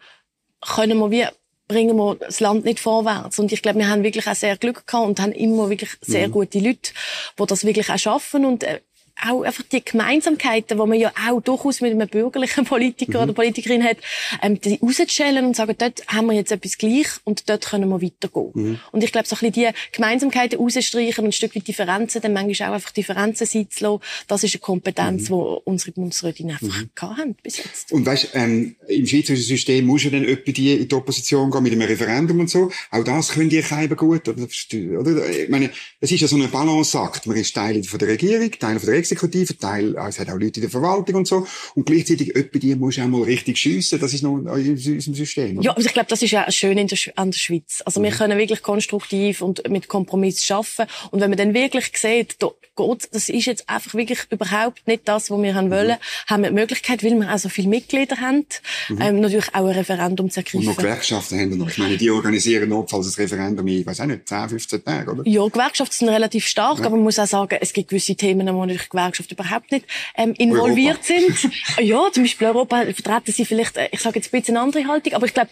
können 0.62 0.98
wir 0.98 1.10
wie 1.10 1.26
bringen 1.68 1.96
wir 1.96 2.14
das 2.14 2.40
Land 2.40 2.64
nicht 2.64 2.80
vorwärts. 2.80 3.38
Und 3.38 3.52
ich 3.52 3.60
glaube, 3.60 3.78
wir 3.78 3.88
haben 3.88 4.04
wirklich 4.04 4.26
auch 4.26 4.34
sehr 4.34 4.56
Glück 4.56 4.86
gehabt 4.86 5.06
und 5.06 5.20
haben 5.20 5.32
immer 5.32 5.68
wirklich 5.68 5.90
sehr 6.00 6.28
mhm. 6.28 6.32
gute 6.32 6.60
Leute, 6.60 6.92
die 7.38 7.46
das 7.46 7.64
wirklich 7.64 7.90
auch 7.90 7.98
schaffen. 7.98 8.44
Und 8.44 8.62
äh, 8.62 8.80
auch 9.24 9.42
einfach 9.42 9.64
die 9.64 9.84
Gemeinsamkeiten, 9.84 10.78
die 10.78 10.86
man 10.86 10.98
ja 10.98 11.12
auch 11.28 11.40
durchaus 11.40 11.80
mit 11.80 11.92
einem 11.92 12.08
bürgerlichen 12.08 12.64
Politiker 12.64 13.18
mhm. 13.18 13.24
oder 13.24 13.32
Politikerin 13.32 13.82
hat, 13.82 13.98
ähm, 14.42 14.60
die 14.60 14.78
rauszustellen 14.82 15.46
und 15.46 15.56
sagen, 15.56 15.74
dort 15.78 16.06
haben 16.08 16.26
wir 16.26 16.34
jetzt 16.34 16.52
etwas 16.52 16.78
gleich 16.78 17.08
und 17.24 17.48
dort 17.48 17.66
können 17.66 17.88
wir 17.88 18.02
weitergehen. 18.02 18.50
Mhm. 18.54 18.80
Und 18.92 19.04
ich 19.04 19.12
glaube, 19.12 19.26
so 19.26 19.36
ein 19.36 19.50
bisschen 19.50 19.72
die 19.72 19.92
Gemeinsamkeiten 19.92 20.58
rausstreichen 20.58 21.24
und 21.24 21.30
ein 21.30 21.32
Stück 21.32 21.56
weit 21.56 21.66
Differenzen, 21.66 22.20
dann 22.20 22.32
manchmal 22.32 22.70
auch 22.70 22.74
einfach 22.74 22.90
Differenzen 22.90 23.46
sein 23.46 23.68
zu 23.70 23.84
lassen, 23.84 24.02
das 24.28 24.44
ist 24.44 24.54
eine 24.54 24.60
Kompetenz, 24.60 25.30
mhm. 25.30 25.34
die 25.34 25.60
unsere 25.64 25.92
Bundesrätin 25.92 26.50
einfach 26.50 26.82
mhm. 26.82 27.16
haben 27.16 27.36
bis 27.42 27.58
jetzt. 27.58 27.92
Und 27.92 28.04
weißt, 28.04 28.30
ähm, 28.34 28.76
im 28.88 29.06
schweizerischen 29.06 29.46
System 29.46 29.86
muss 29.86 30.04
ja 30.04 30.10
dann 30.10 30.24
etwa 30.24 30.52
die 30.52 30.74
in 30.74 30.88
die 30.88 30.94
Opposition 30.94 31.50
gehen 31.50 31.62
mit 31.62 31.72
einem 31.72 31.82
Referendum 31.82 32.40
und 32.40 32.50
so. 32.50 32.70
Auch 32.90 33.04
das 33.04 33.30
können 33.30 33.48
die 33.48 33.56
eben 33.56 33.96
gut, 33.96 34.28
oder? 34.28 34.46
Ich 35.30 35.48
meine, 35.48 35.70
es 36.00 36.12
ist 36.12 36.20
ja 36.20 36.28
so 36.28 36.36
eine 36.36 36.48
Balanceakt. 36.48 37.26
Man 37.26 37.36
ist 37.36 37.54
Teil 37.54 37.82
von 37.84 37.98
der 37.98 38.08
Regierung, 38.08 38.50
Teil 38.52 38.78
von 38.78 38.86
der 38.86 38.94
Exekutive, 39.12 39.56
Teil, 39.58 39.96
es 40.08 40.18
hat 40.18 40.28
auch 40.28 40.38
Leute 40.38 40.60
in 40.60 40.62
der 40.62 40.70
Verwaltung 40.70 41.16
und 41.16 41.26
so. 41.26 41.46
Und 41.74 41.86
gleichzeitig, 41.86 42.34
etwa 42.34 42.58
die 42.58 42.74
muss 42.74 42.98
auch 42.98 43.06
mal 43.06 43.22
richtig 43.22 43.58
schiessen. 43.58 43.98
Das 43.98 44.12
ist 44.12 44.22
noch 44.22 44.38
in 44.38 44.48
unserem 44.48 45.14
System. 45.14 45.58
Oder? 45.58 45.64
Ja, 45.64 45.72
also 45.72 45.86
ich 45.86 45.94
glaube, 45.94 46.08
das 46.08 46.22
ist 46.22 46.30
ja 46.30 46.50
schön 46.50 46.78
in 46.78 46.88
der, 46.88 46.98
an 47.16 47.30
der 47.30 47.38
Schweiz. 47.38 47.82
Also 47.84 48.00
mhm. 48.00 48.04
wir 48.04 48.10
können 48.12 48.38
wirklich 48.38 48.62
konstruktiv 48.62 49.42
und 49.42 49.68
mit 49.68 49.88
Kompromiss 49.88 50.50
arbeiten. 50.50 50.90
Und 51.10 51.20
wenn 51.20 51.30
man 51.30 51.38
dann 51.38 51.54
wirklich 51.54 51.90
sieht, 51.96 52.36
da 52.40 52.50
geht, 52.76 53.08
das 53.12 53.28
ist 53.28 53.46
jetzt 53.46 53.68
einfach 53.68 53.94
wirklich 53.94 54.20
überhaupt 54.30 54.86
nicht 54.86 55.08
das, 55.08 55.30
was 55.30 55.42
wir 55.42 55.54
haben 55.54 55.70
wollen, 55.70 55.96
mhm. 55.98 56.30
haben 56.30 56.42
wir 56.42 56.50
die 56.50 56.54
Möglichkeit, 56.54 57.02
weil 57.02 57.14
wir 57.18 57.32
auch 57.32 57.38
so 57.38 57.48
viele 57.48 57.68
Mitglieder 57.68 58.16
haben, 58.20 58.46
mhm. 58.88 59.00
ähm, 59.00 59.20
natürlich 59.20 59.48
auch 59.54 59.66
ein 59.66 59.74
Referendum 59.74 60.30
zu 60.30 60.40
ergreifen. 60.40 60.60
Und 60.60 60.66
noch 60.66 60.76
Gewerkschaften 60.76 61.40
haben 61.40 61.50
wir 61.50 61.56
noch. 61.56 61.68
Ich 61.68 61.78
meine, 61.78 61.96
die 61.96 62.10
organisieren 62.10 62.68
notfalls 62.68 63.16
ein 63.16 63.22
Referendum 63.22 63.66
in, 63.66 63.80
ich 63.80 63.86
weiß 63.86 64.00
auch 64.00 64.06
nicht, 64.06 64.28
10, 64.28 64.48
15 64.48 64.84
Tagen, 64.84 65.10
oder? 65.10 65.28
Ja, 65.28 65.46
Gewerkschaften 65.46 65.94
sind 65.94 66.08
relativ 66.08 66.46
stark, 66.46 66.78
ja. 66.78 66.86
aber 66.86 66.96
man 66.96 67.04
muss 67.04 67.18
auch 67.18 67.26
sagen, 67.26 67.58
es 67.60 67.72
gibt 67.72 67.88
gewisse 67.88 68.14
Themen, 68.14 68.46
wo 68.48 68.60
natürlich 68.60 68.88
Gewerkschaften 68.88 69.34
überhaupt 69.34 69.72
nicht 69.72 69.86
ähm, 70.16 70.34
involviert 70.38 71.00
Europa. 71.08 71.34
sind. 71.38 71.52
ja, 71.80 72.00
zum 72.12 72.24
Beispiel 72.24 72.46
Europa 72.46 72.82
vertreten 72.82 73.32
sie 73.32 73.44
vielleicht, 73.44 73.76
äh, 73.76 73.88
ich 73.92 74.00
sage 74.00 74.18
jetzt 74.18 74.32
ein 74.32 74.40
bisschen 74.40 74.56
eine 74.56 74.64
andere 74.64 74.86
Haltung, 74.86 75.14
aber 75.14 75.26
ich 75.26 75.34
glaube, 75.34 75.50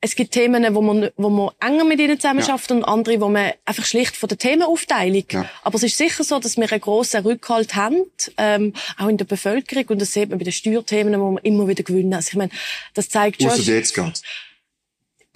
es 0.00 0.14
gibt 0.14 0.32
Themen, 0.32 0.74
wo 0.74 0.80
man, 0.80 1.10
wo 1.16 1.28
man 1.28 1.50
enger 1.60 1.84
mit 1.84 1.98
ihnen 1.98 2.20
zusammenarbeitet 2.20 2.70
ja. 2.70 2.76
und 2.76 2.84
andere, 2.84 3.20
wo 3.20 3.28
man 3.28 3.52
einfach 3.64 3.84
schlicht 3.84 4.16
von 4.16 4.28
der 4.28 4.38
Themenaufteilung. 4.38 5.24
Ja. 5.30 5.50
Aber 5.62 5.74
es 5.74 5.82
ist 5.82 5.98
sicher 5.98 6.22
so, 6.22 6.38
dass 6.38 6.56
wir 6.56 6.70
einen 6.70 6.80
grossen 6.80 7.22
Rückhalt 7.22 7.74
haben, 7.74 8.04
ähm, 8.36 8.74
auch 8.96 9.08
in 9.08 9.16
der 9.16 9.24
Bevölkerung. 9.24 9.86
Und 9.88 10.00
das 10.00 10.12
sieht 10.12 10.30
man 10.30 10.38
bei 10.38 10.44
den 10.44 10.52
Steuerthemen, 10.52 11.20
wo 11.20 11.32
wir 11.32 11.44
immer 11.44 11.66
wieder 11.66 11.82
gewinnen. 11.82 12.14
Also 12.14 12.28
ich 12.30 12.36
meine, 12.36 12.50
das 12.94 13.08
zeigt 13.08 13.42
schon... 13.42 13.50
Ausser 13.50 13.72
jetzt 13.72 13.94
geht. 13.94 14.22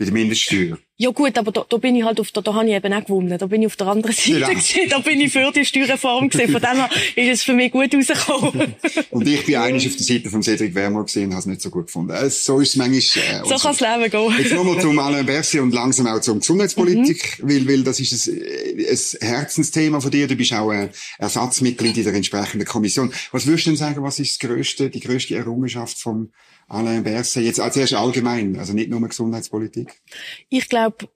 Bei 0.03 0.07
der 0.07 0.15
Mindeststeuer. 0.15 0.79
Ja 0.97 1.11
gut, 1.11 1.39
aber 1.39 1.53
da, 1.53 1.65
da 1.69 1.77
bin 1.77 1.95
ich 1.95 2.03
halt 2.03 2.19
auf 2.19 2.33
der, 2.33 2.43
da 2.43 2.55
habe 2.55 2.69
ich 2.69 2.75
eben 2.75 2.93
auch 2.93 3.05
gewonnen. 3.05 3.39
Da 3.39 3.47
bin 3.47 3.63
ich 3.63 3.67
auf 3.67 3.77
der 3.77 3.87
anderen 3.87 4.13
Seite 4.13 4.41
ja. 4.41 4.49
gewesen. 4.49 4.81
Da 4.91 4.99
bin 4.99 5.21
ich 5.21 5.33
für 5.33 5.53
die 5.53 5.65
Steuerreform 5.65 6.29
gewesen. 6.29 6.51
Von 6.51 6.61
dem 6.61 6.77
her 6.77 6.91
ist 7.15 7.29
es 7.39 7.43
für 7.45 7.53
mich 7.53 7.71
gut 7.71 7.95
rausgekommen. 7.95 8.75
und 9.11 9.29
ich 9.29 9.47
bin 9.47 9.57
eigentlich 9.57 9.87
auf 9.87 9.97
der 9.97 10.05
Seite 10.05 10.29
von 10.29 10.43
Cedric 10.43 10.75
Wermer 10.75 11.05
gesehen 11.05 11.27
und 11.27 11.35
habe 11.35 11.41
es 11.41 11.47
nicht 11.47 11.63
so 11.63 11.71
gut 11.71 11.87
gefunden. 11.87 12.11
Äh, 12.11 12.29
so 12.31 12.59
ist 12.59 12.71
es 12.71 12.77
manchmal. 12.77 12.99
Äh, 12.99 13.45
so 13.45 13.55
kann 13.55 13.77
das 13.77 13.81
Leben 13.81 14.11
gehen. 14.11 14.39
Jetzt 14.39 14.55
nochmal 14.55 14.81
zum 14.81 14.99
Alain 14.99 15.25
Berset 15.25 15.61
und 15.61 15.73
langsam 15.73 16.09
auch 16.09 16.21
zum 16.21 16.41
Gesundheitspolitik, 16.41 17.39
mhm. 17.41 17.49
weil, 17.49 17.69
weil 17.69 17.85
das 17.85 18.01
ist 18.01 18.27
ein, 18.27 18.41
ein 18.81 19.29
Herzensthema 19.29 20.01
von 20.01 20.11
dir. 20.11 20.27
Du 20.27 20.35
bist 20.35 20.53
auch 20.53 20.71
ein 20.71 20.91
Ersatzmitglied 21.19 21.97
in 21.97 22.05
der 22.05 22.15
entsprechenden 22.15 22.67
Kommission. 22.67 23.13
Was 23.31 23.47
würdest 23.47 23.67
du 23.67 23.71
denn 23.71 23.77
sagen, 23.77 24.03
was 24.03 24.19
ist 24.19 24.43
das 24.43 24.49
größte, 24.51 24.91
die 24.91 25.01
größte 25.01 25.37
Errungenschaft 25.37 25.97
vom 25.97 26.31
Alain 26.69 27.03
Berset, 27.03 27.45
jetzt 27.45 27.61
als 27.61 27.77
erst 27.77 27.95
allgemein, 27.95 28.59
also 28.59 28.73
nicht 28.73 28.91
nur 28.91 29.01
Gesundheitspolitik? 29.01 30.01
Ich 30.49 30.69
glaube, 30.69 31.09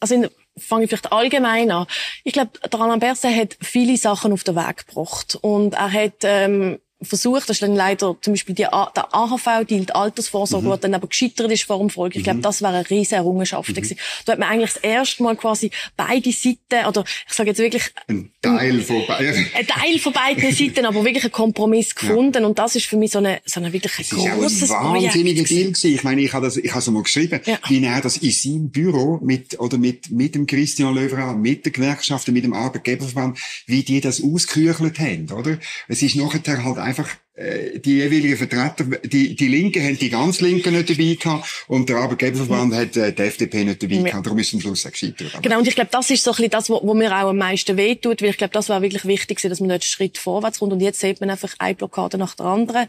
also 0.00 0.26
fange 0.56 0.84
ich 0.84 0.90
vielleicht 0.90 1.12
allgemein 1.12 1.70
an. 1.70 1.86
Ich 2.24 2.32
glaube, 2.32 2.52
der 2.70 2.80
Alain 2.80 3.00
Berset 3.00 3.36
hat 3.36 3.56
viele 3.60 3.96
Sachen 3.96 4.32
auf 4.32 4.44
den 4.44 4.56
Weg 4.56 4.86
gebracht 4.86 5.38
und 5.40 5.74
er 5.74 5.92
hat 5.92 6.16
ähm, 6.22 6.78
versucht, 7.02 7.42
das 7.42 7.56
ist 7.56 7.62
dann 7.62 7.74
leider 7.74 8.16
zum 8.20 8.34
Beispiel 8.34 8.54
die, 8.54 8.62
der 8.62 9.14
AHV, 9.14 9.64
die, 9.66 9.86
die 9.86 9.94
Altersvorsorge, 9.94 10.68
mhm. 10.68 10.72
die 10.72 10.80
dann 10.80 10.94
aber 10.94 11.08
gescheitert 11.08 11.50
ist 11.50 11.62
vor 11.62 11.78
dem 11.78 11.88
Volk. 11.88 12.14
Ich 12.14 12.24
glaube, 12.24 12.38
mhm. 12.38 12.42
das 12.42 12.60
wäre 12.60 12.74
eine 12.74 12.90
riesige 12.90 13.16
Errungenschaft 13.16 13.70
mhm. 13.70 13.74
gewesen. 13.74 13.98
Da 14.24 14.32
hat 14.32 14.38
man 14.38 14.48
eigentlich 14.50 14.74
das 14.74 14.82
erste 14.82 15.22
Mal 15.22 15.36
quasi 15.36 15.70
beide 15.96 16.30
Seiten, 16.32 16.86
oder 16.86 17.04
ich 17.26 17.32
sage 17.32 17.50
jetzt 17.50 17.58
wirklich... 17.58 17.92
Ein 18.08 18.32
Teil 18.42 18.80
von 18.80 19.06
beiden. 19.06 19.46
Ein 19.54 19.66
Teil 19.66 19.98
von 19.98 20.12
beiden 20.12 20.52
Seiten, 20.52 20.86
aber 20.86 21.04
wirklich 21.04 21.24
einen 21.24 21.32
Kompromiss 21.32 21.94
gefunden. 21.94 22.42
Ja. 22.42 22.48
Und 22.48 22.58
das 22.58 22.74
ist 22.74 22.86
für 22.86 22.96
mich 22.96 23.10
so 23.10 23.18
eine, 23.18 23.40
so 23.44 23.60
eine 23.60 23.72
wirklich 23.72 23.98
ein 23.98 24.18
großes 24.18 24.60
Das 24.60 24.70
war 24.70 24.94
ein 24.94 25.02
wahnsinniger 25.02 25.44
Deal 25.44 25.68
gewesen. 25.68 25.94
Ich 25.94 26.04
meine, 26.04 26.22
ich 26.22 26.32
habe 26.32 26.46
das, 26.46 26.56
ich 26.56 26.70
habe 26.70 26.80
es 26.80 26.86
mal 26.88 27.02
geschrieben, 27.02 27.40
ja. 27.44 27.58
wie 27.68 27.84
er 27.84 28.00
das 28.00 28.16
in 28.16 28.30
seinem 28.30 28.70
Büro 28.70 29.18
mit, 29.22 29.60
oder 29.60 29.76
mit, 29.76 30.10
mit 30.10 30.34
dem 30.34 30.46
Christian 30.46 30.94
Löwera, 30.94 31.34
mit 31.34 31.66
den 31.66 31.72
Gewerkschaften, 31.72 32.32
mit 32.32 32.44
dem 32.44 32.54
Arbeitgeberverband, 32.54 33.38
wie 33.66 33.82
die 33.82 34.00
das 34.00 34.22
ausgeküchelt 34.22 34.98
haben, 34.98 35.30
oder? 35.30 35.58
Es 35.88 36.02
ist 36.02 36.16
nachher 36.16 36.64
halt 36.64 36.78
einfach 36.78 37.08
die 37.36 37.96
jeweiligen 37.96 38.36
Vertreter, 38.36 38.84
die, 39.04 39.34
die 39.34 39.48
Linken 39.48 39.82
haben 39.82 39.96
die 39.96 40.10
ganz 40.10 40.40
Linken 40.40 40.74
nicht 40.74 40.90
dabei 40.90 41.14
gehabt 41.14 41.64
und 41.68 41.88
der 41.88 41.96
Arbeitgeberverband 41.96 42.72
mhm. 42.72 42.76
hat 42.76 42.96
äh, 42.96 43.12
die 43.12 43.22
FDP 43.22 43.64
nicht 43.64 43.82
dabei 43.82 43.94
ja. 43.94 44.02
gehabt. 44.02 44.26
Darum 44.26 44.38
ist 44.38 44.52
am 44.52 44.60
Schluss 44.60 44.84
auch 44.84 44.90
gescheitert. 44.90 45.32
Genau, 45.40 45.58
und 45.58 45.66
ich 45.66 45.74
glaube, 45.74 45.90
das 45.90 46.10
ist 46.10 46.22
so 46.22 46.32
ein 46.32 46.36
bisschen 46.36 46.50
das, 46.50 46.68
wo 46.68 46.92
mir 46.92 47.10
auch 47.12 47.30
am 47.30 47.38
meisten 47.38 47.76
wehtut, 47.76 48.20
weil 48.20 48.30
ich 48.30 48.36
glaube, 48.36 48.52
das 48.52 48.68
war 48.68 48.82
wirklich 48.82 49.06
wichtig, 49.06 49.40
dass 49.40 49.60
man 49.60 49.68
nicht 49.68 49.74
einen 49.74 49.82
Schritt 49.82 50.18
vorwärts 50.18 50.58
kommt 50.58 50.72
und 50.72 50.80
jetzt 50.80 51.00
sieht 51.00 51.20
man 51.20 51.30
einfach 51.30 51.54
eine 51.58 51.74
Blockade 51.74 52.18
nach 52.18 52.34
der 52.34 52.46
anderen. 52.46 52.86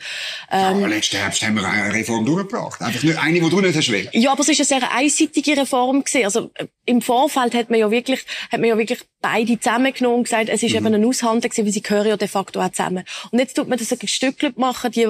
Ähm, 0.51 0.77
aber 0.77 0.88
letzten 0.88 1.17
Herbst 1.17 1.41
haben 1.43 1.55
wir 1.55 1.67
eine 1.67 1.93
Reform 1.93 2.25
durchgebracht. 2.25 2.81
Einfach 2.81 3.03
nicht 3.03 3.17
eine, 3.17 3.39
die 3.39 3.50
du 3.50 3.62
nicht 3.62 3.75
hast 3.75 3.91
will. 3.91 4.10
Ja, 4.12 4.31
aber 4.33 4.41
es 4.41 4.50
ist 4.50 4.60
eine 4.60 4.81
sehr 4.81 4.91
einseitige 4.91 5.55
Reform 5.57 6.03
gewesen. 6.03 6.25
Also 6.25 6.51
äh, 6.55 6.65
im 6.86 7.01
Vorfeld 7.01 7.53
hat 7.53 7.69
man 7.69 7.79
ja 7.79 7.89
wirklich, 7.89 8.25
hat 8.51 8.60
man 8.60 8.65
ja 8.65 8.77
wirklich 8.77 9.00
beide 9.21 9.60
zusammengenommen 9.60 10.17
und 10.17 10.24
gesagt, 10.24 10.50
es 10.50 10.63
ist 10.63 10.71
mhm. 10.71 10.88
eben 10.88 10.95
ein 10.95 11.05
Aushandeln 11.05 11.41
gewesen, 11.50 11.65
weil 11.65 11.71
sie 11.71 11.81
gehören 11.81 12.07
ja 12.07 12.17
de 12.17 12.27
facto 12.27 12.60
auch 12.60 12.71
zusammen. 12.71 13.03
Und 13.31 13.39
jetzt 13.39 13.55
tut 13.55 13.69
man 13.69 13.77
das 13.77 13.91
ein 13.91 14.00
Stückchen 14.31 14.53
machen, 14.59 14.91
die 14.91 15.09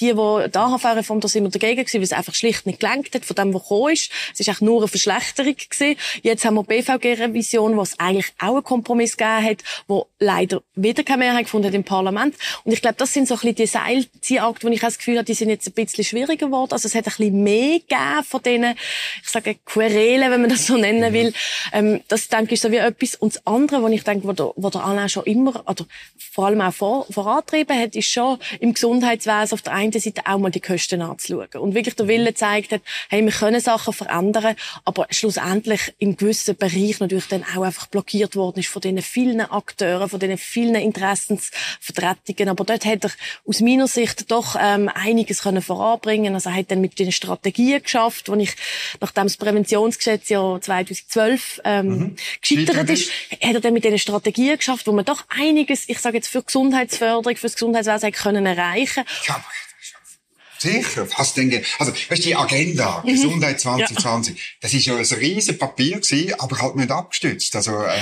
die, 0.00 0.12
die 0.12 0.50
die 0.50 0.58
AHV-Reform, 0.58 1.20
da 1.20 1.28
sind 1.28 1.44
wir 1.44 1.50
dagegen 1.50 1.80
gewesen, 1.80 1.98
weil 1.98 2.04
es 2.04 2.12
einfach 2.12 2.34
schlicht 2.34 2.66
nicht 2.66 2.80
gelenkt 2.80 3.14
hat 3.14 3.24
von 3.24 3.36
dem, 3.36 3.54
was 3.54 3.62
gekommen 3.62 3.92
ist. 3.92 4.10
Es 4.32 4.40
ist 4.40 4.48
eigentlich 4.48 4.60
nur 4.60 4.80
eine 4.80 4.88
Verschlechterung 4.88 5.56
gewesen. 5.56 5.96
Jetzt 6.22 6.44
haben 6.44 6.54
wir 6.54 6.64
BVG-Revision, 6.64 7.76
wo 7.76 7.82
es 7.82 7.98
eigentlich 7.98 8.32
auch 8.38 8.54
einen 8.54 8.64
Kompromiss 8.64 9.16
gegeben 9.16 9.44
hat, 9.44 9.58
wo 9.86 10.06
leider 10.18 10.62
wieder 10.74 11.02
keine 11.02 11.18
Mehrheit 11.18 11.44
gefunden 11.44 11.68
hat 11.68 11.74
im 11.74 11.84
Parlament. 11.84 12.36
Und 12.64 12.72
ich 12.72 12.82
glaube, 12.82 12.96
das 12.98 13.12
sind 13.12 13.28
so 13.28 13.34
ein 13.34 13.40
bisschen 13.40 13.54
die 13.54 13.66
Seilziehakte, 13.66 14.66
wo 14.66 14.72
ich 14.72 14.80
das 14.80 14.98
Gefühl 14.98 15.16
habe, 15.16 15.24
die 15.24 15.34
sind 15.34 15.48
jetzt 15.48 15.66
ein 15.66 15.72
bisschen 15.72 16.04
schwieriger 16.04 16.46
geworden. 16.46 16.72
Also 16.72 16.86
es 16.86 16.94
hat 16.94 17.06
ein 17.06 17.16
bisschen 17.16 17.42
mehr 17.42 17.80
gegeben 17.80 18.24
von 18.24 18.42
diesen, 18.42 18.74
ich 19.22 19.28
sage, 19.28 19.56
Querelen, 19.64 20.30
wenn 20.30 20.40
man 20.40 20.50
das 20.50 20.66
so 20.66 20.76
nennen 20.76 21.12
will. 21.12 21.32
Ähm, 21.72 22.00
das, 22.08 22.28
denke 22.28 22.54
ich, 22.54 22.60
so 22.60 22.70
wie 22.70 22.76
etwas. 22.76 23.14
Und 23.14 23.34
das 23.34 23.46
andere, 23.46 23.82
wo 23.82 23.88
ich 23.88 24.04
denke, 24.04 24.26
wo 24.26 24.32
der, 24.32 24.52
wo 24.56 24.70
der 24.70 24.84
Alain 24.84 25.08
schon 25.08 25.24
immer, 25.24 25.62
oder 25.66 25.86
vor 26.18 26.46
allem 26.46 26.60
auch 26.60 26.74
vor, 26.74 27.06
vorantrieben 27.10 27.78
hat, 27.78 27.96
ist 27.96 28.08
schon 28.08 28.38
im 28.60 28.74
Gesundheitswesen 28.74 29.54
auf 29.54 29.62
der 29.62 29.72
einen 29.72 29.85
einen 29.86 30.00
Seite 30.00 30.22
auch 30.26 30.38
mal 30.38 30.50
die 30.50 30.60
Kosten 30.60 31.02
anzuschauen. 31.02 31.48
Und 31.58 31.74
wirklich 31.74 31.94
der 31.96 32.08
Wille 32.08 32.34
zeigt 32.34 32.72
hat, 32.72 32.82
hey, 33.08 33.24
wir 33.24 33.32
können 33.32 33.60
Sachen 33.60 33.92
verändern, 33.92 34.56
aber 34.84 35.06
schlussendlich 35.10 35.94
in 35.98 36.16
gewissen 36.16 36.56
Bereichen 36.56 36.96
natürlich 37.00 37.28
dann 37.28 37.44
auch 37.44 37.62
einfach 37.62 37.86
blockiert 37.86 38.36
worden 38.36 38.60
ist 38.60 38.68
von 38.68 38.82
diesen 38.82 39.02
vielen 39.02 39.40
Akteuren, 39.40 40.08
von 40.08 40.20
diesen 40.20 40.38
vielen 40.38 40.74
Interessensvertretungen. 40.74 42.48
Aber 42.48 42.64
dort 42.64 42.84
hat 42.84 43.04
er 43.04 43.10
aus 43.46 43.60
meiner 43.60 43.88
Sicht 43.88 44.30
doch 44.30 44.56
ähm, 44.58 44.90
einiges 44.92 45.42
können 45.42 45.62
voranbringen. 45.62 46.34
Also 46.34 46.50
er 46.50 46.56
hat 46.56 46.70
dann 46.70 46.80
mit 46.80 46.98
den 46.98 47.12
Strategien 47.12 47.82
geschafft, 47.82 48.28
wo 48.28 48.34
ich, 48.34 48.54
nachdem 49.00 49.24
das 49.24 49.36
Präventionsgesetz 49.36 50.28
ja 50.28 50.60
2012 50.60 51.60
ähm, 51.64 51.86
mhm. 51.86 52.16
gescheitert 52.40 52.90
ist, 52.90 53.10
hat 53.42 53.54
er 53.54 53.60
dann 53.60 53.72
mit 53.72 53.84
diesen 53.84 53.98
Strategien 53.98 54.56
geschafft, 54.56 54.86
wo 54.86 54.92
man 54.92 55.04
doch 55.04 55.24
einiges, 55.28 55.88
ich 55.88 55.98
sage 55.98 56.16
jetzt 56.16 56.28
für 56.28 56.42
Gesundheitsförderung, 56.42 57.36
für 57.36 57.46
das 57.46 57.54
Gesundheitswesen 57.54 58.12
können 58.12 58.46
erreichen. 58.46 59.04
Ja, 59.26 59.44
Sicher, 60.72 61.06
fast 61.06 61.36
denke, 61.36 61.62
also, 61.78 61.92
weißt 61.92 62.24
du, 62.24 62.28
die 62.28 62.36
Agenda, 62.36 63.02
mhm. 63.04 63.10
Gesundheit 63.10 63.60
2020, 63.60 64.36
ja. 64.36 64.42
das 64.60 64.74
ist 64.74 64.86
ja 64.86 64.96
ein 64.96 65.04
riesen 65.04 65.58
Papier 65.58 66.00
gewesen, 66.00 66.34
aber 66.38 66.58
halt 66.60 66.76
nicht 66.76 66.90
abgestützt. 66.90 67.54
Also, 67.56 67.82
äh, 67.82 67.98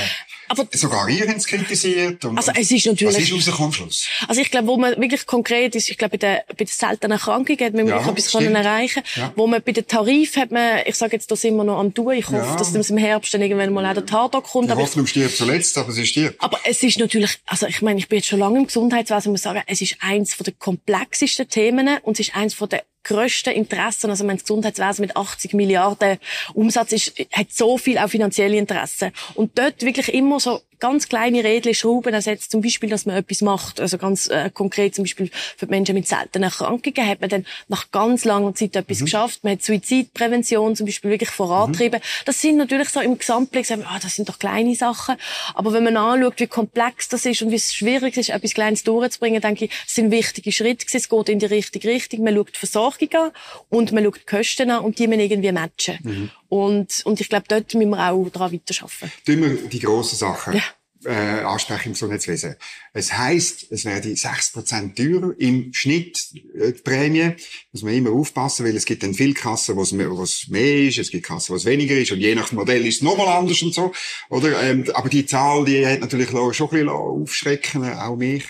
aber, 0.59 0.69
sogar 0.73 1.09
ihr 1.09 1.27
habt 1.27 1.39
es 1.39 1.47
kritisiert. 1.47 2.25
Und, 2.25 2.39
also 2.39 2.53
es 2.55 2.71
ist 2.71 2.87
natürlich... 2.87 3.17
Was 3.17 3.23
ist 3.23 3.33
rausgekommen 3.33 3.67
am 3.67 3.73
Schluss? 3.73 4.09
Also 4.29 4.41
ich 4.41 4.51
glaube, 4.51 4.69
wo 4.69 4.77
man 4.77 5.01
wirklich 5.01 5.27
konkret 5.27 5.75
ist, 5.75 5.91
ich 5.91 5.99
glaube, 5.99 6.19
bei 6.19 6.19
den, 6.19 6.39
bei 6.49 6.65
den 6.65 6.67
seltenen 6.67 7.13
Erkrankungen 7.13 7.61
hat 7.61 7.75
man 7.75 7.87
ja, 7.87 7.95
wirklich 7.95 8.27
etwas 8.27 8.33
können 8.33 8.55
erreichen 8.55 9.03
ja. 9.17 9.33
Wo 9.37 9.47
man 9.47 9.63
bei 9.63 9.73
den 9.73 9.87
Tarif 9.87 10.37
hat 10.37 10.51
man, 10.51 10.81
ich 10.87 10.95
sage 10.95 11.13
jetzt, 11.13 11.31
da 11.31 11.37
sind 11.37 11.57
wir 11.57 11.65
noch 11.65 11.79
am 11.79 11.93
tun. 11.95 12.13
Ich 12.13 12.27
hoffe, 12.27 12.37
ja. 12.37 12.57
dass 12.57 12.73
das 12.73 12.91
im 12.91 12.97
Herbst 12.97 13.35
dann 13.35 13.43
irgendwann 13.43 13.73
mal 13.73 13.87
auch 13.87 13.95
der 13.95 14.07
Tatort 14.07 14.45
kommt. 14.45 14.71
Die 14.71 14.75
Hoffnung 14.75 15.07
stirbt 15.07 15.37
zuletzt, 15.37 15.77
aber 15.79 15.93
sie 15.93 16.07
stirbt. 16.07 16.41
Aber 16.43 16.59
es 16.65 16.83
ist 16.83 16.99
natürlich, 16.99 17.39
also 17.47 17.67
ich 17.67 17.83
meine, 17.83 17.99
ich 17.99 18.09
bin 18.09 18.19
jetzt 18.19 18.29
schon 18.29 18.39
lange 18.39 18.59
im 18.59 18.67
Gesundheitswesen, 18.67 19.31
ich 19.31 19.33
muss 19.33 19.43
sagen, 19.43 19.63
es 19.67 19.81
ist 19.81 19.97
eins 20.01 20.35
von 20.35 20.45
der 20.45 20.55
komplexesten 20.55 21.49
Themen 21.49 21.89
und 22.03 22.19
es 22.19 22.29
ist 22.29 22.37
eins 22.37 22.55
von 22.55 22.69
der 22.69 22.85
grössten 23.05 23.53
Interessen, 23.53 24.11
also 24.11 24.25
mein 24.25 24.39
Gesundheitswesen 24.39 25.03
mit 25.03 25.17
80 25.17 25.53
Milliarden 25.55 26.19
Umsatz 26.55 26.93
ist, 26.93 27.13
hat 27.33 27.53
so 27.53 27.79
viel 27.79 27.99
auch 27.99 28.09
finanzielle 28.09 28.57
Interessen. 28.57 29.13
Und 29.35 29.59
dort 29.59 29.83
wirklich 29.83 30.13
immer 30.13 30.41
so 30.41 30.61
ganz 30.85 31.09
kleine 31.09 31.43
Rädchen 31.43 31.73
schrauben 31.73 32.13
ersetzt, 32.13 32.51
zum 32.51 32.61
Beispiel, 32.61 32.91
dass 32.91 33.07
man 33.07 33.17
etwas 33.17 33.41
macht. 33.41 33.81
Also 33.81 33.97
ganz 33.97 34.29
äh, 34.29 34.51
konkret 34.53 34.95
zum 34.95 35.05
Beispiel 35.05 35.31
für 35.57 35.65
die 35.65 35.71
Menschen 35.71 35.95
mit 35.95 36.07
seltenen 36.07 36.43
Erkrankungen 36.43 37.09
hat 37.09 37.23
man 37.23 37.31
dann 37.31 37.47
nach 37.69 37.91
ganz 37.91 38.27
langer 38.27 38.55
Zeit 38.55 38.77
etwas 38.77 39.01
mhm. 39.01 39.05
geschafft. 39.07 39.45
Man 39.45 39.55
hat 39.55 39.63
Suizidprävention 39.63 40.77
zum 40.77 40.85
Beispiel 40.85 41.11
wirklich 41.11 41.31
vorantrieben. 41.31 42.01
Mhm. 42.01 42.25
Das 42.27 42.39
sind 42.43 42.59
natürlich 42.59 42.91
so 42.91 43.01
im 43.01 43.17
Gesamtblick, 43.17 43.65
sagen 43.65 43.81
wir, 43.81 43.91
ah, 43.93 43.99
das 43.99 44.15
sind 44.15 44.29
doch 44.29 44.39
kleine 44.39 44.75
Sachen. 44.75 45.15
Aber 45.55 45.73
wenn 45.73 45.85
man 45.85 45.97
anschaut, 45.97 46.35
wie 46.37 46.49
komplex 46.49 47.09
das 47.09 47.25
ist 47.25 47.41
und 47.41 47.51
wie 47.51 47.61
schwierig 47.61 48.19
es 48.19 48.29
ist, 48.29 48.35
etwas 48.35 48.53
Kleines 48.53 48.85
durchzubringen, 48.85 49.41
denke 49.41 49.65
ich, 49.65 49.71
es 49.87 49.95
sind 49.95 50.11
wichtige 50.11 50.53
Schritte 50.53 50.85
gewesen. 50.85 50.99
Es 50.99 51.09
geht 51.09 51.29
in 51.31 51.39
die 51.39 51.47
richtige 51.47 51.89
Richtung. 51.89 52.25
Man 52.25 52.35
schaut 52.35 52.55
die 52.55 52.59
Versorgung 52.59 53.09
an 53.15 53.31
und 53.71 53.93
man 53.93 54.05
schaut 54.05 54.17
die 54.17 54.37
Kosten 54.37 54.71
an 54.71 54.85
und 54.85 54.99
die 54.99 55.07
man 55.07 55.19
irgendwie 55.19 55.53
matchen. 55.53 55.99
Mhm. 56.03 56.31
Und, 56.55 57.03
und 57.05 57.21
ich 57.21 57.29
glaube, 57.29 57.47
dort 57.49 57.75
müssen 57.75 57.91
wir 57.91 58.13
auch 58.13 58.29
daran 58.29 58.53
weiterarbeiten. 58.53 59.13
Tun 59.27 59.43
wir 59.43 59.69
die 59.69 59.81
grossen 59.81 60.17
Sachen. 60.17 60.55
Ja 60.55 60.63
äh, 61.05 61.43
ansprechen 61.43 61.89
im 61.89 61.93
Gesundheitswesen. 61.95 62.57
Es 62.93 63.13
heißt, 63.13 63.67
es 63.71 63.85
werde 63.85 64.09
6% 64.09 64.95
teurer 64.95 65.35
im 65.39 65.73
Schnitt 65.73 66.29
äh, 66.55 66.73
die 66.73 66.83
Prämie. 66.83 67.33
Muss 67.73 67.83
man 67.83 67.93
immer 67.93 68.11
aufpassen, 68.11 68.65
weil 68.65 68.77
es 68.77 68.85
gibt 68.85 69.03
dann 69.03 69.15
viele 69.15 69.35
Kassen, 69.35 69.77
wo 69.77 69.83
es 69.83 69.93
mehr, 69.93 70.09
mehr 70.49 70.89
ist, 70.89 70.99
es 70.99 71.11
gibt 71.11 71.27
Kassen, 71.27 71.53
wo 71.53 71.57
es 71.57 71.65
weniger 71.65 71.97
ist 71.97 72.13
und 72.13 72.21
je 72.21 72.35
nach 72.35 72.53
Modell 72.53 72.87
ist 72.87 72.97
es 72.97 73.03
nochmal 73.03 73.29
anders 73.29 73.61
und 73.63 73.75
so. 73.75 73.93
Oder? 74.31 74.63
Ähm, 74.63 74.85
aber 74.95 75.09
die 75.09 75.27
Zahl, 75.27 75.65
die 75.65 75.87
hat 75.87 76.01
natürlich 76.01 76.31
schon 76.31 76.41
ein 76.41 76.55
bisschen 76.55 76.89
aufschrecken, 76.89 77.85
auch 77.85 78.17
mich. 78.17 78.45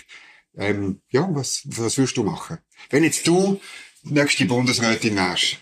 Ähm, 0.57 1.01
ja, 1.09 1.27
was, 1.31 1.63
was 1.65 1.97
würdest 1.97 2.15
du 2.15 2.23
machen? 2.23 2.59
Wenn 2.89 3.03
jetzt 3.03 3.27
du 3.27 3.59
nächste 4.03 4.45
Bundesrätin 4.45 5.15
wärst, 5.15 5.57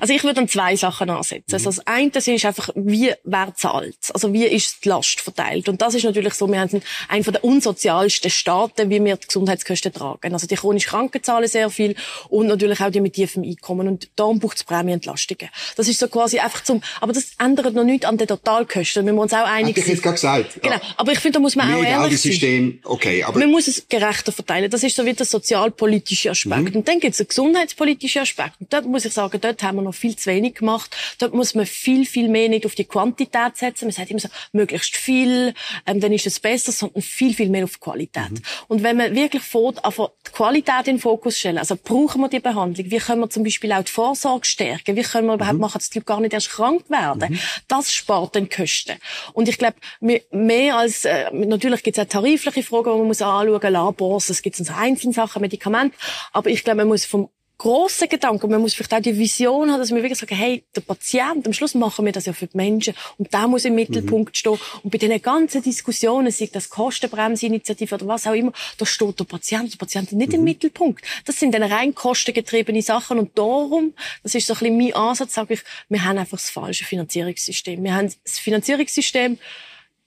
also 0.00 0.12
ich 0.12 0.24
würde 0.24 0.40
an 0.40 0.48
zwei 0.48 0.76
Sachen 0.76 1.10
ansetzen. 1.10 1.44
Mhm. 1.48 1.54
Also 1.54 1.70
das 1.70 1.86
eine 1.86 2.10
ist 2.10 2.44
einfach, 2.44 2.70
wie, 2.74 3.12
wer 3.24 3.54
zahlt? 3.54 3.96
Also 4.12 4.32
wie 4.32 4.46
ist 4.46 4.84
die 4.84 4.88
Last 4.88 5.20
verteilt? 5.20 5.68
Und 5.68 5.80
das 5.82 5.94
ist 5.94 6.04
natürlich 6.04 6.34
so, 6.34 6.48
wir 6.48 6.60
haben 6.60 6.82
einen 7.08 7.24
der 7.24 7.44
unsozialsten 7.44 8.30
Staaten, 8.30 8.90
wie 8.90 9.04
wir 9.04 9.16
die 9.16 9.26
Gesundheitskosten 9.26 9.92
tragen. 9.92 10.32
Also 10.32 10.46
die 10.46 10.56
chronisch 10.56 10.86
Kranken 10.86 11.22
zahlen 11.22 11.48
sehr 11.48 11.70
viel 11.70 11.94
und 12.28 12.46
natürlich 12.46 12.80
auch 12.80 12.90
die 12.90 13.00
mit 13.00 13.14
tiefem 13.14 13.42
Einkommen. 13.42 13.88
Und 13.88 14.10
darum 14.16 14.38
braucht 14.38 14.56
es 14.56 14.64
Prämienentlastungen. 14.64 15.48
Das 15.76 15.88
ist 15.88 15.98
so 15.98 16.08
quasi 16.08 16.38
einfach 16.38 16.62
zum, 16.64 16.82
aber 17.00 17.12
das 17.12 17.32
ändert 17.38 17.74
noch 17.74 17.84
nichts 17.84 18.06
an 18.06 18.18
den 18.18 18.26
Totalkosten. 18.26 19.04
Wir 19.06 19.12
müssen 19.12 19.22
uns 19.22 19.32
auch 19.32 19.46
einig 19.46 19.76
sein. 19.76 19.84
Ich 19.84 19.90
jetzt 19.90 20.02
gerade 20.02 20.14
gesagt. 20.14 20.62
Genau. 20.62 20.76
Aber 20.96 21.12
ich 21.12 21.18
finde, 21.18 21.36
da 21.36 21.40
muss 21.40 21.56
man 21.56 21.72
auch 21.72 21.82
ehrlich 21.82 22.20
sein. 22.20 22.32
System, 22.32 22.80
okay, 22.84 23.22
aber. 23.24 23.38
Man 23.38 23.50
muss 23.50 23.68
es 23.68 23.86
gerechter 23.88 24.32
verteilen. 24.32 24.70
Das 24.70 24.82
ist 24.82 24.96
so 24.96 25.04
wie 25.04 25.12
der 25.12 25.26
sozialpolitische 25.26 26.30
Aspekt. 26.30 26.70
Mhm. 26.70 26.76
Und 26.76 26.88
dann 26.88 27.00
gibt 27.00 27.14
es 27.14 27.20
einen 27.20 27.28
gesundheitspolitischen 27.28 28.22
Aspekt. 28.22 28.60
Und 28.60 28.72
dort 28.72 28.86
muss 28.86 29.04
ich 29.04 29.12
sagen, 29.12 29.40
dort 29.40 29.59
haben 29.62 29.76
wir 29.76 29.82
noch 29.82 29.94
viel 29.94 30.16
zu 30.16 30.30
wenig 30.30 30.56
gemacht. 30.56 30.96
Dort 31.18 31.34
muss 31.34 31.54
man 31.54 31.66
viel, 31.66 32.06
viel 32.06 32.28
mehr 32.28 32.48
nicht 32.48 32.66
auf 32.66 32.74
die 32.74 32.84
Quantität 32.84 33.56
setzen. 33.56 33.86
Man 33.86 33.92
sagt 33.92 34.10
immer 34.10 34.20
so, 34.20 34.28
möglichst 34.52 34.96
viel, 34.96 35.54
ähm, 35.86 36.00
dann 36.00 36.12
ist 36.12 36.26
es 36.26 36.40
besser, 36.40 36.72
sondern 36.72 37.02
viel, 37.02 37.34
viel 37.34 37.48
mehr 37.48 37.64
auf 37.64 37.72
die 37.74 37.80
Qualität. 37.80 38.30
Mhm. 38.30 38.42
Und 38.68 38.82
wenn 38.82 38.96
man 38.96 39.14
wirklich 39.14 39.42
vor, 39.42 39.74
also 39.82 40.10
die 40.26 40.32
Qualität 40.32 40.88
in 40.88 40.96
den 40.96 40.98
Fokus 41.00 41.38
stellen, 41.38 41.58
also 41.58 41.76
brauchen 41.76 42.20
wir 42.20 42.28
die 42.28 42.40
Behandlung, 42.40 42.90
wie 42.90 42.98
können 42.98 43.20
wir 43.20 43.30
zum 43.30 43.44
Beispiel 43.44 43.72
auch 43.72 43.82
die 43.82 43.92
Vorsorge 43.92 44.46
stärken, 44.46 44.96
wie 44.96 45.02
können 45.02 45.26
wir 45.26 45.34
überhaupt 45.34 45.54
mhm. 45.54 45.60
machen, 45.60 45.78
dass 45.78 45.90
die 45.90 45.98
Leute 45.98 46.06
gar 46.06 46.20
nicht 46.20 46.32
erst 46.32 46.50
krank 46.50 46.88
werden, 46.88 47.34
mhm. 47.34 47.38
das 47.68 47.92
spart 47.92 48.34
den 48.34 48.48
Kosten. 48.48 48.96
Und 49.32 49.48
ich 49.48 49.58
glaube, 49.58 49.76
mehr 50.00 50.76
als, 50.76 51.04
äh, 51.04 51.30
natürlich 51.32 51.82
gibt 51.82 51.98
es 51.98 52.04
auch 52.04 52.08
tarifliche 52.08 52.62
Fragen, 52.62 52.92
die 52.92 52.98
man 52.98 53.06
muss 53.06 53.22
anschauen, 53.22 53.72
Labors, 53.72 54.30
es 54.30 54.42
gibt 54.42 54.56
so 54.56 54.72
einzelne 54.72 55.12
Sachen, 55.12 55.42
Medikamente, 55.42 55.96
aber 56.32 56.50
ich 56.50 56.64
glaube, 56.64 56.78
man 56.78 56.88
muss 56.88 57.04
vom 57.04 57.28
grossen 57.60 58.08
Gedanken. 58.08 58.50
Man 58.50 58.62
muss 58.62 58.72
vielleicht 58.72 58.94
auch 58.94 59.00
die 59.00 59.18
Vision 59.18 59.70
haben, 59.70 59.80
dass 59.80 59.90
wir 59.90 60.02
wirklich 60.02 60.18
sagen, 60.18 60.34
hey, 60.34 60.64
der 60.74 60.80
Patient, 60.80 61.46
am 61.46 61.52
Schluss 61.52 61.74
machen 61.74 62.06
wir 62.06 62.12
das 62.12 62.24
ja 62.24 62.32
für 62.32 62.46
die 62.46 62.56
Menschen 62.56 62.94
und 63.18 63.30
der 63.34 63.46
muss 63.48 63.66
im 63.66 63.74
Mittelpunkt 63.74 64.30
mhm. 64.30 64.34
stehen. 64.34 64.58
Und 64.82 64.90
bei 64.90 64.96
diesen 64.96 65.20
ganzen 65.20 65.62
Diskussionen, 65.62 66.30
sei 66.30 66.48
das 66.50 66.70
Kostenbremsinitiative 66.70 67.96
oder 67.96 68.06
was 68.06 68.26
auch 68.26 68.32
immer, 68.32 68.52
da 68.78 68.86
steht 68.86 69.20
der 69.20 69.24
Patient, 69.24 69.70
der 69.74 69.76
Patient 69.76 70.10
nicht 70.12 70.30
mhm. 70.30 70.36
im 70.36 70.44
Mittelpunkt. 70.44 71.04
Das 71.26 71.38
sind 71.38 71.52
dann 71.52 71.62
rein 71.62 71.94
kostengetriebene 71.94 72.80
Sachen 72.80 73.18
und 73.18 73.36
darum, 73.36 73.92
das 74.22 74.34
ist 74.34 74.46
so 74.46 74.54
ein 74.54 74.60
bisschen 74.60 74.78
mein 74.78 74.94
Ansatz, 74.94 75.34
sage 75.34 75.52
ich, 75.52 75.60
wir 75.90 76.02
haben 76.02 76.16
einfach 76.16 76.38
das 76.38 76.48
falsche 76.48 76.86
Finanzierungssystem. 76.86 77.84
Wir 77.84 77.94
haben 77.94 78.10
das 78.24 78.38
Finanzierungssystem, 78.38 79.36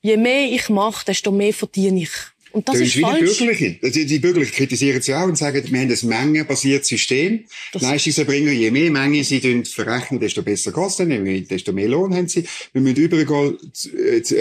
je 0.02 0.18
mehr 0.18 0.52
ich 0.52 0.70
mache, 0.70 1.06
desto 1.06 1.32
mehr 1.32 1.54
verdiene 1.54 2.02
ich. 2.02 2.33
Und 2.54 2.68
das, 2.68 2.76
das 2.78 2.88
ist, 2.88 2.96
ist 2.96 3.02
falsch. 3.02 3.20
Die 3.20 3.26
Bürgerlichen. 3.26 3.80
Die, 3.82 4.06
die 4.06 4.20
Bürgerlichen 4.20 4.54
kritisieren 4.56 5.00
es 5.00 5.08
ja 5.08 5.24
auch 5.24 5.28
und 5.28 5.38
sagen, 5.38 5.64
wir 5.70 5.80
haben 5.80 5.90
ein 5.90 6.08
mengenbasiertes 6.08 6.88
System. 6.88 7.46
Das 7.72 7.82
Leistungserbringer, 7.82 8.52
je 8.52 8.70
mehr 8.70 8.92
Menge 8.92 9.24
sie 9.24 9.64
verrechnen, 9.66 10.20
desto 10.20 10.44
besser 10.44 10.72
kostet 10.72 11.10
es, 11.10 11.48
desto 11.48 11.74
mehr 11.74 11.90
Lohn 11.90 12.14
haben 12.14 12.28
sie. 12.28 12.46
Wir 12.72 12.82
müssen 12.82 12.98
überall, 12.98 13.58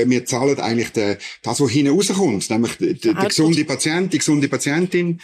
wir 0.07 0.26
zahlen 0.26 0.61
eigentlich 0.61 0.90
das, 0.90 1.61
was 1.61 1.71
hinten 1.71 1.95
rauskommt, 1.95 2.50
nämlich 2.50 2.73
der 2.78 3.14
gesunde 3.14 3.64
Patient, 3.64 4.12
die 4.12 4.19
gesunde 4.19 4.49
Patientin, 4.49 5.19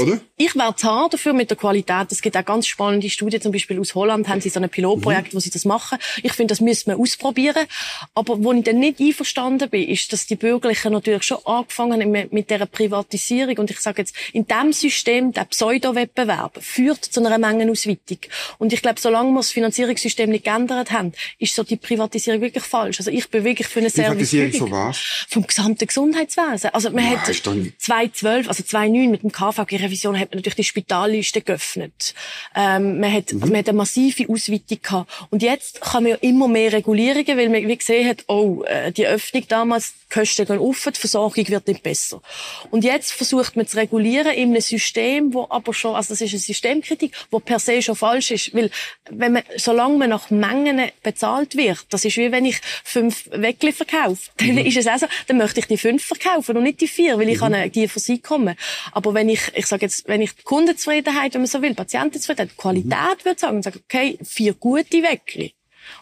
Also, 0.00 0.12
oder? 0.12 0.20
Ich 0.36 0.54
wäre 0.54 0.74
zart 0.76 1.14
dafür 1.14 1.32
mit 1.32 1.50
der 1.50 1.56
Qualität. 1.56 2.10
Es 2.10 2.20
gibt 2.20 2.36
auch 2.36 2.44
ganz 2.44 2.66
spannende 2.66 3.08
Studien, 3.08 3.40
zum 3.40 3.52
Beispiel 3.52 3.78
aus 3.80 3.94
Holland 3.94 4.28
haben 4.28 4.40
sie 4.40 4.48
so 4.48 4.60
ein 4.60 4.68
Pilotprojekt, 4.68 5.32
mhm. 5.32 5.36
wo 5.36 5.40
sie 5.40 5.50
das 5.50 5.64
machen. 5.64 5.98
Ich 6.22 6.32
finde, 6.32 6.52
das 6.52 6.60
müsste 6.60 6.90
man 6.90 7.00
ausprobieren. 7.00 7.66
Aber 8.14 8.42
wo 8.42 8.52
ich 8.52 8.64
dann 8.64 8.78
nicht 8.78 9.00
einverstanden 9.00 9.70
bin, 9.70 9.88
ist, 9.88 10.12
dass 10.12 10.26
die 10.26 10.36
Bürgerlichen 10.36 10.92
natürlich 10.92 11.22
schon 11.22 11.38
angefangen 11.44 12.00
haben 12.00 12.28
mit, 12.30 12.50
dieser 12.50 12.66
Privatisierung. 12.66 13.58
Und 13.58 13.70
ich 13.70 13.80
sage 13.80 14.02
jetzt, 14.02 14.14
in 14.32 14.46
diesem 14.46 14.72
System, 14.72 15.32
der 15.32 15.44
Pseudo-Wettbewerb, 15.44 16.58
führt 16.62 17.04
zu 17.04 17.24
einer 17.24 17.38
Mengenausweitung. 17.38 18.18
Und 18.58 18.72
ich 18.72 18.82
glaube, 18.82 19.00
solange 19.00 19.30
wir 19.30 19.38
das 19.38 19.52
Finanzierungssystem 19.52 20.30
nicht 20.30 20.44
geändert 20.44 20.90
haben, 20.90 21.12
ist 21.38 21.54
so 21.54 21.62
die 21.62 21.76
Privatisierung 21.76 22.40
wirklich 22.40 22.64
falsch. 22.64 22.98
Also 22.98 23.10
ich 23.10 23.28
bin 23.28 23.44
wirklich 23.44 23.68
für 23.68 23.80
eine 23.80 23.90
Service. 23.90 24.30
Privatisierung 24.30 24.52
von 24.52 24.70
was? 24.72 25.26
Vom 25.28 25.46
gesamten 25.46 25.86
Gesundheitswesen. 25.86 26.70
Also 26.72 26.90
man 26.90 27.04
ja, 27.04 27.18
hat 27.18 27.26
2012, 27.26 28.48
also 28.48 28.62
2009 28.62 29.10
mit 29.10 29.22
dem 29.22 29.32
KVG 29.32 29.76
Revision 29.84 30.18
hat 30.18 30.30
man 30.30 30.38
natürlich 30.38 30.56
die 30.56 30.64
Spitalliste 30.64 31.40
geöffnet. 31.40 32.14
Ähm, 32.54 33.00
man, 33.00 33.12
hat, 33.12 33.32
mhm. 33.32 33.40
man 33.40 33.56
hat 33.56 33.68
eine 33.68 33.78
massive 33.78 34.28
Ausweitung 34.28 34.78
gehabt. 34.82 35.12
Und 35.30 35.42
jetzt 35.42 35.80
kann 35.80 36.02
man 36.02 36.12
ja 36.12 36.18
immer 36.20 36.48
mehr 36.48 36.72
Regulierungen, 36.72 37.38
weil 37.38 37.48
man 37.48 37.66
wie 37.66 37.76
gesehen 37.76 38.08
hat, 38.08 38.24
oh, 38.28 38.62
äh, 38.64 38.92
die 38.92 39.06
Öffnung 39.06 39.44
damals, 39.48 39.94
Kosten 40.14 40.46
gehen 40.46 40.58
auf, 40.58 40.88
die 40.94 41.00
Versorgung 41.00 41.48
wird 41.48 41.66
nicht 41.66 41.82
besser. 41.82 42.22
Und 42.70 42.84
jetzt 42.84 43.12
versucht 43.12 43.56
man 43.56 43.66
zu 43.66 43.76
regulieren 43.76 44.32
in 44.32 44.50
einem 44.50 44.60
System, 44.60 45.34
wo 45.34 45.48
aber 45.50 45.74
schon, 45.74 45.96
also 45.96 46.10
das 46.10 46.20
ist 46.20 46.30
eine 46.30 46.38
Systemkritik, 46.38 47.12
wo 47.32 47.40
per 47.40 47.58
se 47.58 47.82
schon 47.82 47.96
falsch 47.96 48.30
ist. 48.30 48.54
Weil, 48.54 48.70
wenn 49.10 49.32
man, 49.32 49.42
solange 49.56 49.98
man 49.98 50.10
nach 50.10 50.30
Mengen 50.30 50.88
bezahlt 51.02 51.56
wird, 51.56 51.86
das 51.90 52.04
ist 52.04 52.16
wie 52.16 52.30
wenn 52.30 52.44
ich 52.44 52.60
fünf 52.84 53.28
Weckli 53.32 53.72
verkaufe, 53.72 54.30
dann 54.36 54.52
mhm. 54.52 54.58
ist 54.58 54.76
es 54.76 54.86
auch 54.86 54.98
so, 54.98 55.06
dann 55.26 55.38
möchte 55.38 55.58
ich 55.58 55.66
die 55.66 55.78
fünf 55.78 56.04
verkaufen 56.04 56.56
und 56.56 56.62
nicht 56.62 56.80
die 56.80 56.88
vier, 56.88 57.18
weil 57.18 57.28
ich 57.28 57.38
mhm. 57.38 57.54
an 57.54 57.72
die 57.72 57.88
für 57.88 58.00
sie 58.00 58.18
komme. 58.18 58.54
Aber 58.92 59.14
wenn 59.14 59.28
ich, 59.28 59.40
ich 59.54 59.66
sage 59.66 59.86
jetzt, 59.86 60.06
wenn 60.06 60.20
ich 60.20 60.32
die 60.32 60.42
Kundenzufriedenheit, 60.42 61.34
wenn 61.34 61.40
man 61.40 61.48
so 61.48 61.60
will, 61.60 61.74
Patientenzufriedenheit, 61.74 62.56
Qualität 62.56 62.90
mhm. 62.92 63.24
würde 63.24 63.40
sagen 63.40 63.56
und 63.56 63.62
sage, 63.64 63.80
okay, 63.84 64.18
vier 64.22 64.54
gute 64.54 65.02
Weckli. 65.02 65.54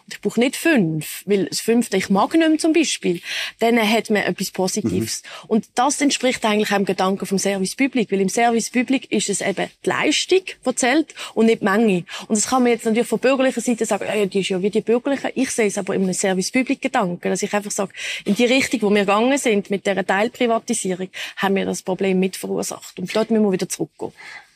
Und 0.05 0.13
ich 0.13 0.21
brauche 0.21 0.39
nicht 0.39 0.55
fünf, 0.55 1.23
weil 1.25 1.45
das 1.45 1.59
fünfte 1.59 1.97
ich 1.97 2.09
mag 2.09 2.33
nicht 2.33 2.47
mehr 2.47 2.57
zum 2.57 2.73
Beispiel. 2.73 3.21
Dann 3.59 3.77
hat 3.77 4.09
man 4.09 4.23
etwas 4.23 4.51
Positives. 4.51 5.23
Mhm. 5.23 5.49
Und 5.49 5.65
das 5.75 6.01
entspricht 6.01 6.43
eigentlich 6.45 6.71
auch 6.71 6.77
dem 6.77 6.85
Gedanken 6.85 7.25
vom 7.25 7.39
Service 7.39 7.75
Public, 7.75 8.11
weil 8.11 8.21
im 8.21 8.29
Service 8.29 8.69
Public 8.69 9.11
ist 9.11 9.29
es 9.29 9.41
eben 9.41 9.69
die 9.85 9.89
Leistung, 9.89 10.41
die 10.65 10.75
zählt 10.75 11.13
und 11.33 11.47
nicht 11.47 11.61
die 11.61 11.65
Menge. 11.65 12.05
Und 12.27 12.37
das 12.37 12.47
kann 12.47 12.63
man 12.63 12.71
jetzt 12.71 12.85
natürlich 12.85 13.07
von 13.07 13.19
bürgerlicher 13.19 13.61
Seite 13.61 13.85
sagen, 13.85 14.05
äh, 14.05 14.27
die 14.27 14.41
ist 14.41 14.49
ja 14.49 14.61
wie 14.61 14.69
die 14.69 14.81
bürgerliche. 14.81 15.31
Ich 15.35 15.51
sehe 15.51 15.67
es 15.67 15.77
aber 15.77 15.95
in 15.95 16.03
einem 16.03 16.13
Service 16.13 16.51
Public 16.51 16.81
Gedanken, 16.81 17.29
dass 17.29 17.43
ich 17.43 17.53
einfach 17.53 17.71
sage, 17.71 17.93
in 18.25 18.35
die 18.35 18.45
Richtung, 18.45 18.81
wo 18.83 18.89
wir 18.89 19.01
gegangen 19.01 19.37
sind 19.37 19.69
mit 19.69 19.85
dieser 19.85 20.05
Teilprivatisierung, 20.05 21.09
haben 21.37 21.55
wir 21.55 21.65
das 21.65 21.81
Problem 21.81 22.19
mit 22.19 22.35
verursacht. 22.35 22.99
Und 22.99 23.15
dort 23.15 23.31
müssen 23.31 23.43
wir 23.43 23.51
wieder 23.51 23.69
zurückgehen. 23.69 24.13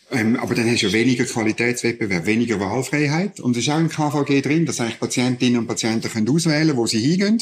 Ähm, 0.09 0.37
aber 0.37 0.55
dann 0.55 0.69
hast 0.71 0.81
du 0.81 0.87
ja 0.87 0.93
weniger 0.93 1.25
Qualitätswettbewerb, 1.25 2.25
weniger 2.25 2.59
Wahlfreiheit. 2.59 3.41
Und 3.41 3.57
es 3.57 3.63
ist 3.63 3.69
auch 3.69 3.79
im 3.79 3.89
KVG 3.89 4.41
drin, 4.41 4.65
dass 4.65 4.79
eigentlich 4.79 4.99
Patientinnen 4.99 5.59
und 5.59 5.67
Patienten 5.67 6.09
können 6.09 6.29
auswählen 6.29 6.67
können, 6.67 6.77
wo 6.77 6.87
sie 6.87 6.99
hingehen. 6.99 7.41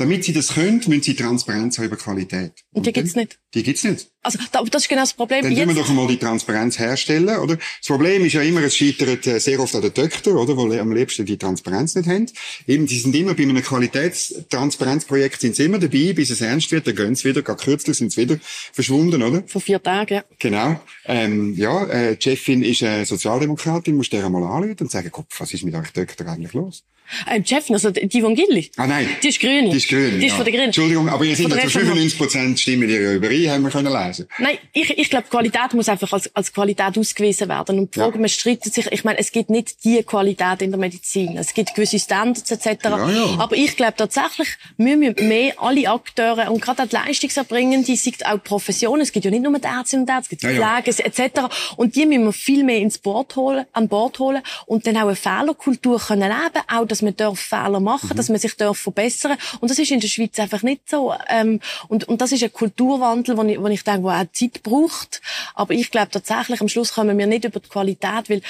Damit 0.00 0.24
sie 0.24 0.32
das 0.32 0.54
können, 0.54 0.82
müssen 0.86 1.02
sie 1.02 1.14
Transparenz 1.14 1.76
haben 1.76 1.84
über 1.84 1.96
Qualität. 1.96 2.52
Und 2.72 2.86
die 2.86 2.92
gibt's 2.92 3.14
nicht. 3.14 3.38
Die 3.52 3.62
gibt's 3.62 3.84
nicht. 3.84 4.06
Also, 4.22 4.38
das 4.50 4.82
ist 4.82 4.88
genau 4.88 5.02
das 5.02 5.12
Problem. 5.12 5.42
Dann 5.42 5.52
müssen 5.52 5.68
wir 5.68 5.74
doch 5.74 5.90
einmal 5.90 6.06
die 6.06 6.16
Transparenz 6.16 6.78
herstellen, 6.78 7.36
oder? 7.36 7.56
Das 7.56 7.86
Problem 7.86 8.24
ist 8.24 8.32
ja 8.32 8.40
immer, 8.40 8.62
es 8.62 8.74
scheitert 8.74 9.26
äh, 9.26 9.38
sehr 9.40 9.60
oft 9.60 9.74
an 9.74 9.82
den 9.82 9.92
Töchtern, 9.92 10.36
oder? 10.36 10.56
Wo 10.56 10.72
am 10.72 10.92
liebsten 10.92 11.26
die 11.26 11.36
Transparenz 11.36 11.94
nicht 11.96 12.08
haben. 12.08 12.26
Eben, 12.66 12.86
die 12.86 12.98
sind 12.98 13.14
immer 13.14 13.34
bei 13.34 13.42
einem 13.42 13.62
Qualitätstransparenzprojekt 13.62 15.42
sind 15.42 15.56
sie 15.56 15.64
immer 15.64 15.78
dabei, 15.78 16.14
bis 16.14 16.30
es 16.30 16.40
ernst 16.40 16.72
wird, 16.72 16.86
dann 16.86 16.96
gehen 16.96 17.14
sie 17.14 17.28
wieder, 17.28 17.42
gerade 17.42 17.62
kürzlich 17.62 17.98
sind 17.98 18.12
sie 18.12 18.22
wieder 18.22 18.38
verschwunden, 18.72 19.22
oder? 19.22 19.42
Vor 19.46 19.60
vier 19.60 19.82
Tagen, 19.82 20.14
ja. 20.14 20.24
Genau. 20.38 20.80
Ähm, 21.04 21.54
ja, 21.56 21.84
äh, 21.88 22.16
die 22.16 22.22
Chefin 22.22 22.62
ist 22.62 22.80
äh, 22.80 23.04
Sozialdemokratin, 23.04 23.96
musst 23.96 24.14
du 24.14 24.16
dir 24.16 24.24
einmal 24.24 24.44
anrufen 24.44 24.76
und 24.80 24.90
sagen, 24.90 25.10
Kopf, 25.10 25.38
was 25.40 25.52
ist 25.52 25.62
mit 25.62 25.74
euch 25.74 25.90
Töchtern 25.92 26.28
eigentlich 26.28 26.54
los? 26.54 26.84
Ähm, 27.26 27.44
Chefin, 27.44 27.74
also 27.74 27.90
die 27.90 28.20
von 28.20 28.34
Gilli? 28.34 28.70
Ah 28.76 28.86
nein. 28.86 29.08
Die 29.22 29.28
ist 29.28 29.40
grün. 29.40 29.70
Die 29.70 29.76
ist 29.76 29.88
Die 29.90 30.26
ist 30.26 30.32
ja. 30.32 30.36
von 30.36 30.44
der 30.44 30.52
Grünen. 30.52 30.66
Entschuldigung, 30.66 31.08
aber 31.08 31.24
ihr 31.24 31.36
seid 31.36 31.48
ja 31.48 31.58
zu 31.68 31.78
95% 31.78 32.56
stimmen 32.56 32.88
ihr 32.88 33.12
überein, 33.12 33.50
haben 33.50 33.62
wir 33.62 33.70
können 33.70 33.92
lesen. 33.92 34.26
Nein, 34.38 34.58
ich, 34.72 34.98
ich 34.98 35.10
glaube, 35.10 35.28
Qualität 35.28 35.74
muss 35.74 35.88
einfach 35.88 36.12
als, 36.12 36.34
als 36.34 36.52
Qualität 36.52 36.98
ausgewiesen 36.98 37.48
werden. 37.48 37.78
Und 37.78 37.94
die 37.94 37.98
Frage, 37.98 38.14
ja. 38.14 38.20
man 38.20 38.28
streitet 38.28 38.74
sich, 38.74 38.86
ich 38.90 39.04
meine, 39.04 39.18
es 39.18 39.32
gibt 39.32 39.50
nicht 39.50 39.84
die 39.84 40.02
Qualität 40.02 40.62
in 40.62 40.70
der 40.70 40.80
Medizin. 40.80 41.36
Es 41.36 41.54
gibt 41.54 41.74
gewisse 41.74 41.98
Standards 41.98 42.50
etc. 42.50 42.84
Ja, 42.84 43.10
ja. 43.10 43.24
Aber 43.38 43.56
ich 43.56 43.76
glaube 43.76 43.94
tatsächlich, 43.96 44.48
wir 44.76 44.96
müssen 44.96 45.28
mehr 45.28 45.54
alle 45.58 45.88
Akteure 45.88 46.50
und 46.50 46.60
gerade 46.60 46.82
auch 46.82 46.88
die 46.88 46.96
Leistungserbringenden, 46.96 47.96
sind 47.96 48.26
auch 48.26 48.42
Professionen, 48.42 49.02
es 49.02 49.12
gibt 49.12 49.24
ja 49.24 49.30
nicht 49.30 49.42
nur 49.42 49.58
die 49.58 49.66
Ärzte 49.66 49.96
und 49.96 50.08
Ärzte, 50.08 50.22
es 50.34 50.40
gibt 50.40 50.42
ja, 50.42 50.80
Pflege 50.82 51.04
etc. 51.04 51.40
Und 51.76 51.96
die 51.96 52.06
müssen 52.06 52.24
wir 52.24 52.32
viel 52.32 52.64
mehr 52.64 52.78
ins 52.78 52.98
Board 52.98 53.36
holen, 53.36 53.66
an 53.72 53.88
Bord 53.88 54.18
holen 54.18 54.42
und 54.66 54.86
dann 54.86 54.96
auch 54.96 55.06
eine 55.06 55.16
Fehlerkultur 55.16 55.98
können 55.98 56.22
leben, 56.22 56.64
auch, 56.68 56.86
dass 56.86 57.02
man 57.02 57.16
darf 57.16 57.38
Fehler 57.38 57.80
machen, 57.80 58.10
mhm. 58.12 58.16
dass 58.16 58.28
man 58.28 58.38
sich 58.38 58.56
darf 58.56 58.78
verbessern. 58.78 59.36
Und 59.60 59.70
das 59.70 59.78
ist 59.80 59.90
in 59.90 60.00
der 60.00 60.08
Schweiz 60.08 60.38
einfach 60.38 60.62
nicht 60.62 60.88
so. 60.88 61.14
Ähm, 61.28 61.60
und, 61.88 62.04
und 62.08 62.20
das 62.20 62.32
ist 62.32 62.42
ein 62.42 62.52
Kulturwandel, 62.52 63.36
wo 63.36 63.42
ich, 63.42 63.60
wo 63.60 63.66
ich 63.66 63.84
denke, 63.84 64.04
wo 64.04 64.10
auch 64.10 64.24
Zeit 64.32 64.62
braucht. 64.62 65.20
Aber 65.54 65.74
ich 65.74 65.90
glaube 65.90 66.10
tatsächlich, 66.10 66.60
am 66.60 66.68
Schluss 66.68 66.94
kommen 66.94 67.18
wir 67.18 67.26
nicht 67.26 67.44
über 67.44 67.60
die 67.60 67.68
Qualität, 67.68 68.28
weil 68.28 68.38
äh, 68.38 68.42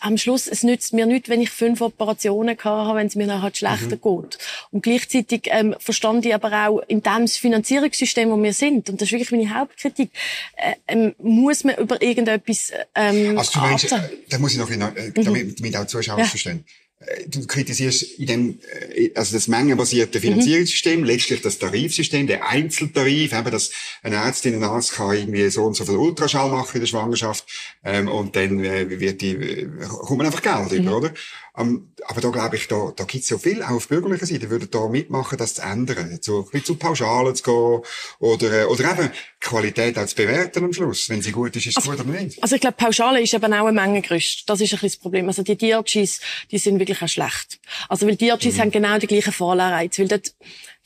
am 0.00 0.18
Schluss, 0.18 0.48
es 0.48 0.62
nützt 0.62 0.92
mir 0.92 1.06
nicht, 1.06 1.28
wenn 1.28 1.40
ich 1.40 1.50
fünf 1.50 1.80
Operationen 1.80 2.56
habe, 2.62 2.98
wenn 2.98 3.06
es 3.06 3.14
mir 3.14 3.26
nachher 3.26 3.54
schlechter 3.54 3.96
mhm. 3.96 4.20
geht. 4.20 4.38
Und 4.70 4.82
gleichzeitig 4.82 5.42
ähm, 5.46 5.74
verstand 5.78 6.26
ich 6.26 6.34
aber 6.34 6.68
auch, 6.68 6.80
in 6.88 7.02
dem 7.02 7.28
Finanzierungssystem, 7.28 8.30
wo 8.30 8.42
wir 8.42 8.52
sind, 8.52 8.88
und 8.90 9.00
das 9.00 9.08
ist 9.08 9.12
wirklich 9.12 9.30
meine 9.30 9.54
Hauptkritik, 9.54 10.10
äh, 10.56 10.74
ähm, 10.88 11.14
muss 11.18 11.64
man 11.64 11.76
über 11.76 12.02
irgendetwas 12.02 12.72
ähm, 12.94 13.38
Also 13.38 13.52
du 13.52 13.60
meinst, 13.60 13.92
äh, 13.92 13.98
da 14.28 14.38
muss 14.38 14.52
ich 14.52 14.58
noch, 14.58 14.70
äh, 14.70 15.12
damit, 15.14 15.46
mhm. 15.46 15.54
damit 15.56 15.76
auch 15.76 15.86
Zuschauer 15.86 16.18
ja. 16.18 16.24
verstehen. 16.24 16.64
Äh, 17.06 17.28
du 17.28 17.46
kritisierst 17.46 18.18
in 18.18 18.26
dem, 18.26 18.58
äh, 18.94 19.10
also 19.14 19.34
das 19.34 19.48
mengenbasierte 19.48 20.18
mhm. 20.18 20.22
Finanzierungssystem, 20.22 21.00
mhm. 21.00 21.06
letztlich 21.06 21.42
das 21.42 21.58
Tarifsystem, 21.58 22.26
der 22.26 22.48
Einzeltarif, 22.48 23.32
eben, 23.32 23.50
dass 23.50 23.70
eine 24.02 24.16
Ärztin, 24.16 24.54
ein 24.54 24.64
Arzt 24.64 24.92
kann 24.92 25.14
irgendwie 25.16 25.48
so 25.50 25.64
und 25.64 25.74
so 25.74 25.84
viel 25.84 25.96
Ultraschall 25.96 26.50
machen 26.50 26.74
in 26.74 26.80
der 26.80 26.86
Schwangerschaft, 26.86 27.46
ähm, 27.84 28.08
und 28.08 28.36
dann 28.36 28.64
äh, 28.64 29.00
wird 29.00 29.20
die, 29.20 29.32
äh, 29.32 29.68
kommt 29.88 30.18
man 30.18 30.26
einfach 30.26 30.42
Geld 30.42 30.72
mhm. 30.72 30.86
über, 30.86 30.96
oder? 30.96 31.14
Um, 31.54 31.92
aber 32.06 32.22
da 32.22 32.30
glaube 32.30 32.56
ich, 32.56 32.66
da, 32.66 32.92
da 32.96 33.04
gibt's 33.04 33.28
so 33.28 33.36
viel, 33.36 33.62
auch 33.62 33.72
auf 33.72 33.88
bürgerlicher 33.88 34.24
Seite, 34.24 34.48
würden 34.48 34.70
da 34.70 34.88
mitmachen, 34.88 35.36
das 35.36 35.54
zu 35.54 35.62
ändern, 35.62 36.18
zu, 36.22 36.48
zu 36.64 36.76
Pauschalen 36.76 37.34
zu 37.34 37.42
gehen, 37.42 37.92
oder, 38.20 38.70
oder 38.70 38.90
eben 38.90 39.10
Qualität 39.38 39.98
auch 39.98 40.06
zu 40.06 40.16
bewerten 40.16 40.64
am 40.64 40.72
Schluss. 40.72 41.10
Wenn 41.10 41.20
sie 41.20 41.30
gut 41.30 41.54
ist, 41.56 41.66
ist 41.66 41.76
es 41.76 41.76
also, 41.76 41.90
gut 41.90 42.00
oder 42.00 42.20
nicht. 42.20 42.42
Also 42.42 42.54
ich 42.54 42.60
glaube, 42.62 42.76
Pauschale 42.78 43.20
ist 43.20 43.34
eben 43.34 43.52
auch 43.52 43.66
ein 43.66 43.74
Mengengerüst. 43.74 44.48
Das 44.48 44.62
ist 44.62 44.72
ein 44.72 44.76
bisschen 44.76 44.88
das 44.88 44.96
Problem. 44.96 45.28
Also 45.28 45.42
die 45.42 45.58
DRGs, 45.58 46.20
die 46.50 46.58
sind 46.58 46.78
wirklich 46.78 47.02
auch 47.02 47.08
schlecht. 47.08 47.60
Also 47.90 48.06
weil 48.06 48.16
DRGs 48.16 48.54
mhm. 48.54 48.60
haben 48.60 48.70
genau 48.70 48.98
die 48.98 49.06
gleichen 49.06 49.32
Vorlahrreize, 49.34 50.00
weil 50.00 50.08
dort 50.08 50.34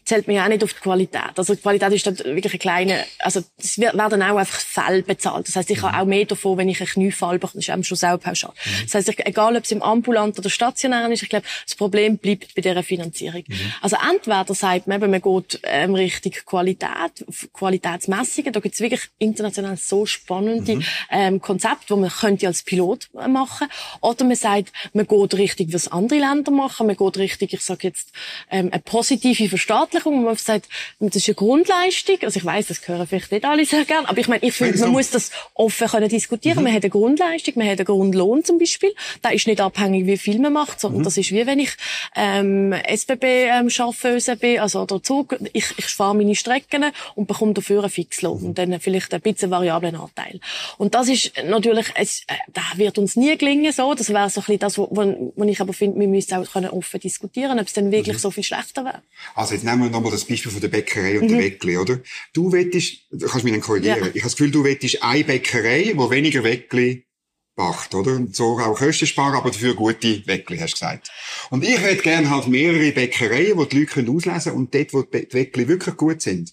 zählt 0.07 0.29
ja 0.29 0.45
auch 0.45 0.49
nicht 0.49 0.63
auf 0.63 0.73
die 0.73 0.81
Qualität. 0.81 1.33
Also 1.37 1.55
die 1.55 1.61
Qualität 1.61 1.93
ist 1.93 2.07
dann 2.07 2.17
wirklich 2.17 2.53
eine 2.53 2.59
kleine, 2.61 3.05
also 3.19 3.43
es 3.59 3.77
werden 3.77 4.23
auch 4.23 4.37
einfach 4.37 4.61
Fälle 4.61 5.03
bezahlt. 5.03 5.49
Das 5.49 5.57
heißt, 5.57 5.69
ich 5.71 5.83
habe 5.83 5.99
auch 5.99 6.05
mehr 6.05 6.25
davon, 6.25 6.57
wenn 6.59 6.69
ich 6.69 6.81
einen 6.81 6.89
Kniefall 6.89 7.41
bekomme. 7.41 7.55
Das 7.55 7.69
ist 7.69 7.75
eben 7.75 7.83
schon 7.83 7.97
selber 7.97 8.19
pauschal. 8.19 8.53
Mhm. 8.53 8.85
Das 8.85 8.95
heißt, 8.95 9.27
egal 9.27 9.57
ob 9.57 9.65
es 9.65 9.73
im 9.73 9.83
ambulant 9.83 10.39
oder 10.39 10.49
stationär 10.49 11.11
ist, 11.11 11.25
ich 11.25 11.29
glaube, 11.29 11.45
das 11.65 11.75
Problem 11.75 12.19
bleibt 12.19 12.55
bei 12.55 12.63
dieser 12.63 12.85
Finanzierung. 12.85 13.43
Mhm. 13.49 13.73
Also 13.83 13.97
entweder 14.09 14.55
sagt 14.55 14.87
man 14.87 15.03
eben, 15.03 15.11
man 15.11 15.21
geht 15.21 15.61
ähm, 15.65 15.95
Richtung 15.97 16.33
Qualität, 16.47 17.25
Qualitätsmessungen. 17.53 18.53
Da 18.53 18.61
gibt 18.61 18.77
es 18.77 18.81
wirklich 18.81 19.03
international 19.19 19.77
so 19.77 20.07
spannende 20.07 20.77
mhm. 20.77 20.85
ähm, 21.11 21.41
Konzepte, 21.41 21.95
die 21.95 22.01
man 22.01 22.11
könnte 22.11 22.47
als 22.47 22.63
Pilot 22.63 23.09
machen. 23.13 23.67
Oder 24.03 24.25
man 24.25 24.37
sagt, 24.37 24.73
man 24.93 25.07
geht 25.09 25.35
Richtung, 25.35 25.73
was 25.73 25.89
andere 25.89 26.21
Länder 26.21 26.53
machen. 26.53 26.87
Man 26.87 26.97
geht 26.97 27.19
Richtung, 27.19 27.49
ich 27.51 27.61
sage 27.61 27.89
jetzt, 27.89 28.13
ähm, 28.53 28.69
eine 28.71 28.83
positive 28.83 29.49
Verstaatlichung 29.49 29.96
Verstaatlichung, 29.97 30.23
wo 30.23 30.27
man 30.27 30.37
sagt, 30.37 30.69
das 31.01 31.17
ist 31.17 31.29
eine 31.29 31.35
Grundleistung. 31.35 32.17
Also 32.23 32.39
ich 32.39 32.45
weiß, 32.45 32.67
das 32.67 32.87
hören 32.87 33.07
vielleicht 33.07 33.33
nicht 33.33 33.45
alle 33.45 33.65
sehr 33.65 33.85
gern, 33.85 34.07
aber 34.07 34.19
ich 34.19 34.29
meine, 34.29 34.43
ich 34.43 34.55
finde, 34.55 34.79
man 34.79 34.91
muss 34.91 35.11
das 35.11 35.31
offen 35.55 35.89
können 35.89 36.09
diskutieren. 36.09 36.59
Mhm. 36.59 36.65
Man 36.65 36.73
hat 36.75 36.83
eine 36.83 36.91
Grundleistung, 36.91 37.55
man 37.57 37.69
hat 37.69 37.79
einen 37.79 37.87
Grundlohn 37.87 38.45
zum 38.45 38.59
Beispiel. 38.59 38.95
Da 39.23 39.31
ist 39.31 39.47
nicht 39.47 39.61
abhängig, 39.61 40.07
wie 40.07 40.17
viel 40.17 40.39
man 40.39 40.53
macht, 40.53 40.81
sondern 40.81 41.01
mhm. 41.01 41.05
das 41.05 41.17
ist 41.17 41.33
wie 41.33 41.47
wenn 41.47 41.59
ich 41.59 41.71
ähm, 42.15 42.73
SBB 42.73 43.25
ähm, 43.25 43.71
schaffe, 43.71 44.17
ÖSB, 44.17 44.61
also 44.61 44.85
der 44.87 45.03
Zug, 45.03 45.37
ich, 45.53 45.67
ich 45.77 45.87
fahre 45.87 46.15
meine 46.15 46.35
Strecken 46.35 46.85
und 47.15 47.27
bekomme 47.27 47.55
dafür 47.55 47.81
einen 47.81 47.91
Fixlohn 47.91 48.41
mhm. 48.41 48.47
und 48.49 48.59
dann 48.59 48.81
vielleicht 48.81 49.13
ein 49.15 49.21
bisschen 49.21 49.51
variablen 49.51 49.97
Anteil. 49.97 50.41
Und 50.79 50.95
das 50.95 51.09
ist 51.09 51.33
natürlich, 51.45 51.87
es, 51.95 52.23
äh, 52.27 52.35
da 52.53 52.63
wird 52.77 52.99
uns 52.99 53.17
nie 53.17 53.37
gelingen 53.37 53.73
so. 53.73 53.95
Das 53.95 54.11
wäre 54.11 54.31
so 54.31 54.41
ein 54.41 54.45
bisschen 54.45 54.59
das, 54.59 54.79
wo, 54.79 54.89
wo, 54.91 55.33
wo 55.35 55.45
ich 55.45 55.61
aber 55.61 55.73
finde, 55.73 56.01
wir 56.01 56.09
müssen 56.09 56.35
auch 56.35 56.51
können 56.51 56.71
offen 56.71 57.01
diskutieren, 57.01 57.59
ob 57.59 57.67
es 57.67 57.73
dann 57.73 57.91
wirklich 57.91 58.17
mhm. 58.17 58.21
so 58.21 58.31
viel 58.31 58.45
schlechter 58.45 58.85
wäre. 58.85 59.03
Also 59.35 59.55
jetzt 59.55 59.65
nehmen 59.65 59.83
wir 59.83 59.86
nochmal 59.91 60.13
das 60.13 60.25
Beispiel 60.25 60.53
von 60.53 60.61
der 60.61 60.69
Bäckerei 60.69 61.19
und 61.19 61.27
mhm. 61.27 61.29
der 61.29 61.39
Weckli, 61.39 61.77
oder? 61.79 62.01
Du 62.33 62.53
wettest, 62.53 63.07
du 63.11 63.27
kannst 63.27 63.45
mich 63.45 63.53
dann 63.53 63.63
korrigieren, 63.63 64.01
ja. 64.01 64.07
ich 64.07 64.23
habe 64.23 64.23
das 64.23 64.37
Gefühl, 64.37 64.51
du 64.51 64.65
wettest 64.65 65.03
eine 65.03 65.25
Bäckerei, 65.25 65.93
wo 65.97 66.11
weniger 66.11 66.45
Weckli 66.45 67.07
macht, 67.57 67.95
oder? 67.95 68.15
Und 68.15 68.37
so 68.37 68.59
auch 68.59 68.79
Kosten 68.79 69.07
sparen, 69.07 69.35
aber 69.35 69.51
dafür 69.51 69.75
gute 69.75 70.27
Weckli, 70.27 70.59
hast 70.59 70.75
du 70.75 70.81
gesagt. 70.81 71.11
Und 71.51 71.65
ich 71.65 71.81
hätte 71.81 72.03
gerne 72.03 72.31
halt 72.31 72.47
mehrere 72.47 72.93
Bäckereien, 72.93 73.57
wo 73.57 73.65
die 73.65 73.81
Leute 73.81 74.11
auslesen 74.11 74.53
können 74.53 74.57
und 74.57 74.75
dort, 74.75 74.93
wo 74.93 75.03
die 75.03 75.33
Weckli 75.33 75.69
wirklich 75.69 75.97
gut 75.97 76.23
sind, 76.23 76.53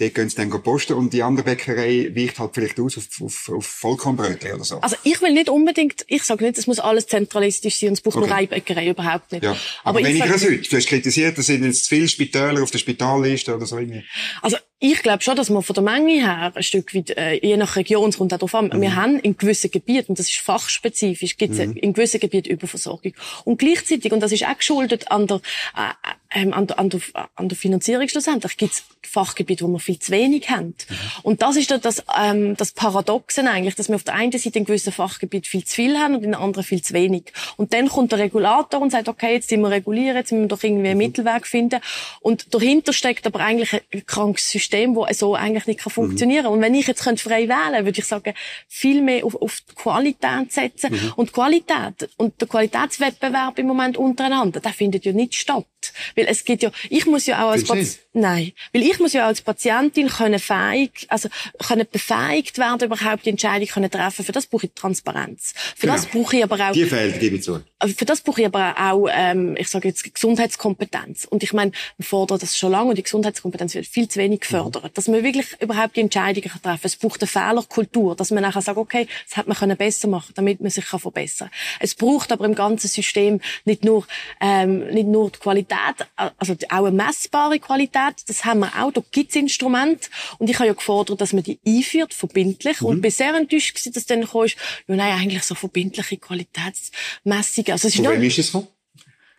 dort 0.00 0.14
gehen 0.14 0.28
sie 0.28 0.36
dann 0.36 0.50
posten 0.50 0.94
und 0.94 1.12
die 1.12 1.22
andere 1.22 1.44
Bäckerei 1.44 2.10
weicht 2.14 2.38
halt 2.38 2.50
vielleicht 2.54 2.80
aus 2.80 2.96
auf, 2.96 3.06
auf, 3.20 3.48
auf 3.48 3.66
Vollkornbrötchen 3.66 4.52
oder 4.52 4.64
so. 4.64 4.80
Also 4.80 4.96
ich 5.04 5.20
will 5.20 5.32
nicht 5.32 5.48
unbedingt, 5.48 6.04
ich 6.08 6.22
sage 6.22 6.44
nicht, 6.44 6.58
es 6.58 6.66
muss 6.66 6.78
alles 6.78 7.06
zentralistisch 7.06 7.76
sein 7.76 7.90
und 7.90 7.94
es 7.94 8.00
braucht 8.00 8.16
okay. 8.16 8.26
nur 8.26 8.36
eine 8.36 8.46
Bäckerei, 8.46 8.88
überhaupt 8.88 9.32
nicht. 9.32 9.44
Ja. 9.44 9.52
Aber, 9.84 9.98
Aber 9.98 10.08
weniger 10.08 10.32
als 10.32 10.44
heute. 10.44 10.68
Du 10.68 10.76
hast 10.76 10.86
kritisiert, 10.86 11.36
da 11.36 11.42
sind 11.42 11.64
jetzt 11.64 11.84
zu 11.84 11.90
viele 11.90 12.08
Spitäler 12.08 12.62
auf 12.62 12.70
der 12.70 12.78
Spitalliste 12.78 13.54
oder 13.54 13.66
so 13.66 13.78
irgendwie. 13.78 14.04
Also 14.42 14.56
ich 14.82 15.02
glaube 15.02 15.22
schon, 15.22 15.36
dass 15.36 15.50
man 15.50 15.62
von 15.62 15.74
der 15.74 15.84
Menge 15.84 16.12
her 16.12 16.52
ein 16.54 16.62
Stück 16.62 16.94
weit, 16.94 17.10
äh, 17.10 17.34
je 17.34 17.58
nach 17.58 17.76
Region, 17.76 18.08
es 18.08 18.16
kommt 18.16 18.32
auch 18.32 18.38
darauf 18.38 18.54
an, 18.54 18.68
mhm. 18.68 18.80
wir 18.80 18.96
haben 18.96 19.20
in 19.20 19.36
gewissen 19.36 19.70
Gebieten, 19.70 20.12
und 20.12 20.18
das 20.18 20.30
ist 20.30 20.38
fachspezifisch, 20.38 21.36
gibt 21.36 21.52
es 21.52 21.58
mhm. 21.58 21.76
in 21.76 21.92
gewissen 21.92 22.18
Gebieten 22.18 22.48
Überversorgung. 22.48 23.12
Und 23.44 23.58
gleichzeitig, 23.58 24.10
und 24.10 24.20
das 24.20 24.32
ist 24.32 24.46
auch 24.46 24.56
geschuldet 24.56 25.10
an 25.10 25.26
der, 25.26 25.42
äh, 25.76 26.40
äh, 26.40 26.50
an 26.50 26.66
der, 26.66 26.78
an 26.78 26.88
der, 26.88 27.00
an 27.34 27.48
der 27.50 27.58
Finanzierung 27.58 28.08
schlussendlich, 28.08 28.56
gibt 28.56 28.72
es 28.72 28.84
Fachgebiete, 29.02 29.64
wo 29.64 29.68
wir 29.68 29.80
viel 29.80 29.98
zu 29.98 30.12
wenig 30.12 30.48
haben. 30.48 30.68
Mhm. 30.68 30.96
Und 31.24 31.42
das 31.42 31.56
ist 31.56 31.70
das, 31.70 32.02
ähm, 32.18 32.56
das 32.56 32.72
Paradoxen 32.72 33.48
eigentlich, 33.48 33.74
dass 33.74 33.88
wir 33.88 33.96
auf 33.96 34.04
der 34.04 34.14
einen 34.14 34.32
Seite 34.32 34.58
in 34.58 34.64
gewissen 34.64 34.94
Fachgebieten 34.94 35.44
viel 35.44 35.64
zu 35.64 35.74
viel 35.74 35.98
haben 35.98 36.14
und 36.14 36.24
in 36.24 36.34
anderen 36.34 36.64
viel 36.64 36.80
zu 36.80 36.94
wenig. 36.94 37.34
Und 37.58 37.74
dann 37.74 37.88
kommt 37.88 38.12
der 38.12 38.18
Regulator 38.18 38.80
und 38.80 38.92
sagt, 38.92 39.08
okay, 39.08 39.34
jetzt 39.34 39.50
sind 39.50 39.60
wir 39.60 39.70
regulieren, 39.70 40.16
jetzt 40.16 40.32
müssen 40.32 40.44
wir 40.44 40.48
doch 40.48 40.62
irgendwie 40.62 40.88
einen 40.88 40.98
mhm. 40.98 41.04
Mittelweg 41.04 41.46
finden. 41.46 41.80
Und 42.20 42.54
dahinter 42.54 42.94
steckt 42.94 43.26
aber 43.26 43.40
eigentlich 43.40 43.74
ein 43.74 44.06
krankes 44.06 44.48
System 44.48 44.69
System, 44.70 44.94
das 44.94 45.18
so 45.18 45.34
eigentlich 45.34 45.66
nicht 45.66 45.84
mhm. 45.84 45.90
funktionieren 45.90 46.44
kann. 46.44 46.52
Und 46.52 46.60
wenn 46.60 46.74
ich 46.74 46.86
jetzt 46.86 47.02
frei 47.02 47.48
wählen 47.48 47.72
könnte, 47.72 47.84
würde 47.84 47.98
ich 47.98 48.04
sagen, 48.04 48.34
viel 48.68 49.02
mehr 49.02 49.24
auf, 49.24 49.34
auf 49.40 49.60
die 49.68 49.74
Qualität 49.74 50.52
setzen. 50.52 50.92
Mhm. 50.92 51.12
Und 51.16 51.32
Qualität 51.32 52.08
und 52.16 52.40
der 52.40 52.48
Qualitätswettbewerb 52.48 53.58
im 53.58 53.66
Moment 53.66 53.96
untereinander, 53.96 54.60
der 54.60 54.72
findet 54.72 55.04
ja 55.04 55.12
nicht 55.12 55.34
statt. 55.34 55.66
Weil 56.16 56.26
es 56.28 56.44
geht 56.44 56.62
ja, 56.62 56.70
ich 56.88 57.06
muss 57.06 57.26
ja 57.26 57.44
auch 57.44 57.50
als 57.50 57.64
Patientin, 57.64 57.98
nein, 58.12 58.52
weil 58.72 58.82
ich 58.82 58.98
muss 58.98 59.12
ja 59.12 59.26
als 59.26 59.42
Patientin 59.42 60.08
können 60.08 60.38
fähig, 60.38 61.06
also 61.08 61.28
können 61.58 61.86
befähigt 61.90 62.58
werden, 62.58 62.84
überhaupt 62.84 63.26
die 63.26 63.30
Entscheidung 63.30 63.68
können 63.68 63.90
treffen. 63.90 64.24
Für 64.24 64.32
das 64.32 64.46
brauche 64.46 64.66
ich 64.66 64.72
Transparenz. 64.74 65.54
Für 65.76 65.86
genau. 65.86 65.94
das 65.94 66.06
brauche 66.06 66.36
ich 66.36 66.44
aber 66.44 66.68
auch. 66.68 66.72
Die 66.72 66.84
fehlt, 66.84 67.18
gebe 67.20 67.36
ich 67.36 67.42
zu. 67.42 67.60
Für 67.96 68.04
das 68.04 68.20
brauche 68.20 68.42
ich 68.42 68.46
aber 68.46 68.74
auch, 68.78 69.08
ähm, 69.10 69.56
ich 69.58 69.68
sage 69.68 69.88
jetzt 69.88 70.14
Gesundheitskompetenz. 70.14 71.24
Und 71.24 71.42
ich 71.42 71.52
meine, 71.52 71.72
wir 71.96 72.04
fordern 72.04 72.38
das 72.38 72.58
schon 72.58 72.72
lange 72.72 72.90
und 72.90 72.98
die 72.98 73.02
Gesundheitskompetenz 73.02 73.74
wird 73.74 73.86
viel 73.86 74.08
zu 74.08 74.18
wenig 74.18 74.40
gefördert. 74.40 74.84
Mhm. 74.84 74.94
Dass 74.94 75.08
man 75.08 75.22
wirklich 75.24 75.46
überhaupt 75.60 75.96
die 75.96 76.00
Entscheidungen 76.00 76.48
treffen 76.48 76.62
kann. 76.62 76.78
Es 76.82 76.96
braucht 76.96 77.22
eine 77.22 77.28
Fehlerkultur, 77.28 78.16
dass 78.16 78.30
man 78.30 78.42
nachher 78.42 78.62
sagt, 78.62 78.78
okay, 78.78 79.06
das 79.28 79.36
hat 79.36 79.48
man 79.48 79.56
können 79.56 79.76
besser 79.76 80.08
machen, 80.08 80.32
damit 80.34 80.60
man 80.60 80.70
sich 80.70 80.86
kann 80.86 81.00
verbessern. 81.00 81.50
Es 81.78 81.94
braucht 81.94 82.32
aber 82.32 82.44
im 82.44 82.54
ganzen 82.54 82.88
System 82.88 83.40
nicht 83.64 83.84
nur 83.84 84.06
ähm, 84.40 84.86
nicht 84.88 85.06
nur 85.06 85.30
die 85.30 85.38
Qualität 85.38 85.69
Qualität, 85.70 86.08
also 86.38 86.56
auch 86.68 86.84
eine 86.84 86.90
messbare 86.90 87.58
Qualität, 87.58 88.14
das 88.26 88.44
haben 88.44 88.60
wir 88.60 88.72
auch, 88.82 88.92
da 88.92 89.02
gibt's 89.10 89.36
Instrumente. 89.36 90.08
Und 90.38 90.50
ich 90.50 90.56
habe 90.58 90.68
ja 90.68 90.74
gefordert, 90.74 91.20
dass 91.20 91.32
man 91.32 91.42
die 91.42 91.58
einführt, 91.66 92.14
verbindlich. 92.14 92.80
Mhm. 92.80 92.86
Und 92.86 93.00
bin 93.00 93.10
sehr 93.10 93.34
enttäuscht 93.34 93.74
gewesen, 93.74 93.92
dass 93.92 94.06
dann 94.06 94.26
kam, 94.26 94.46
ja 94.46 94.96
nein, 94.96 95.20
eigentlich 95.20 95.42
so 95.42 95.54
verbindliche 95.54 96.16
Qualitätsmessungen. 96.16 97.72
Also 97.72 97.88
es 97.88 97.94
ist 97.94 98.04
Von 98.04 98.14
wem 98.14 98.22
ist 98.22 98.38
es 98.38 98.50
von? 98.50 98.66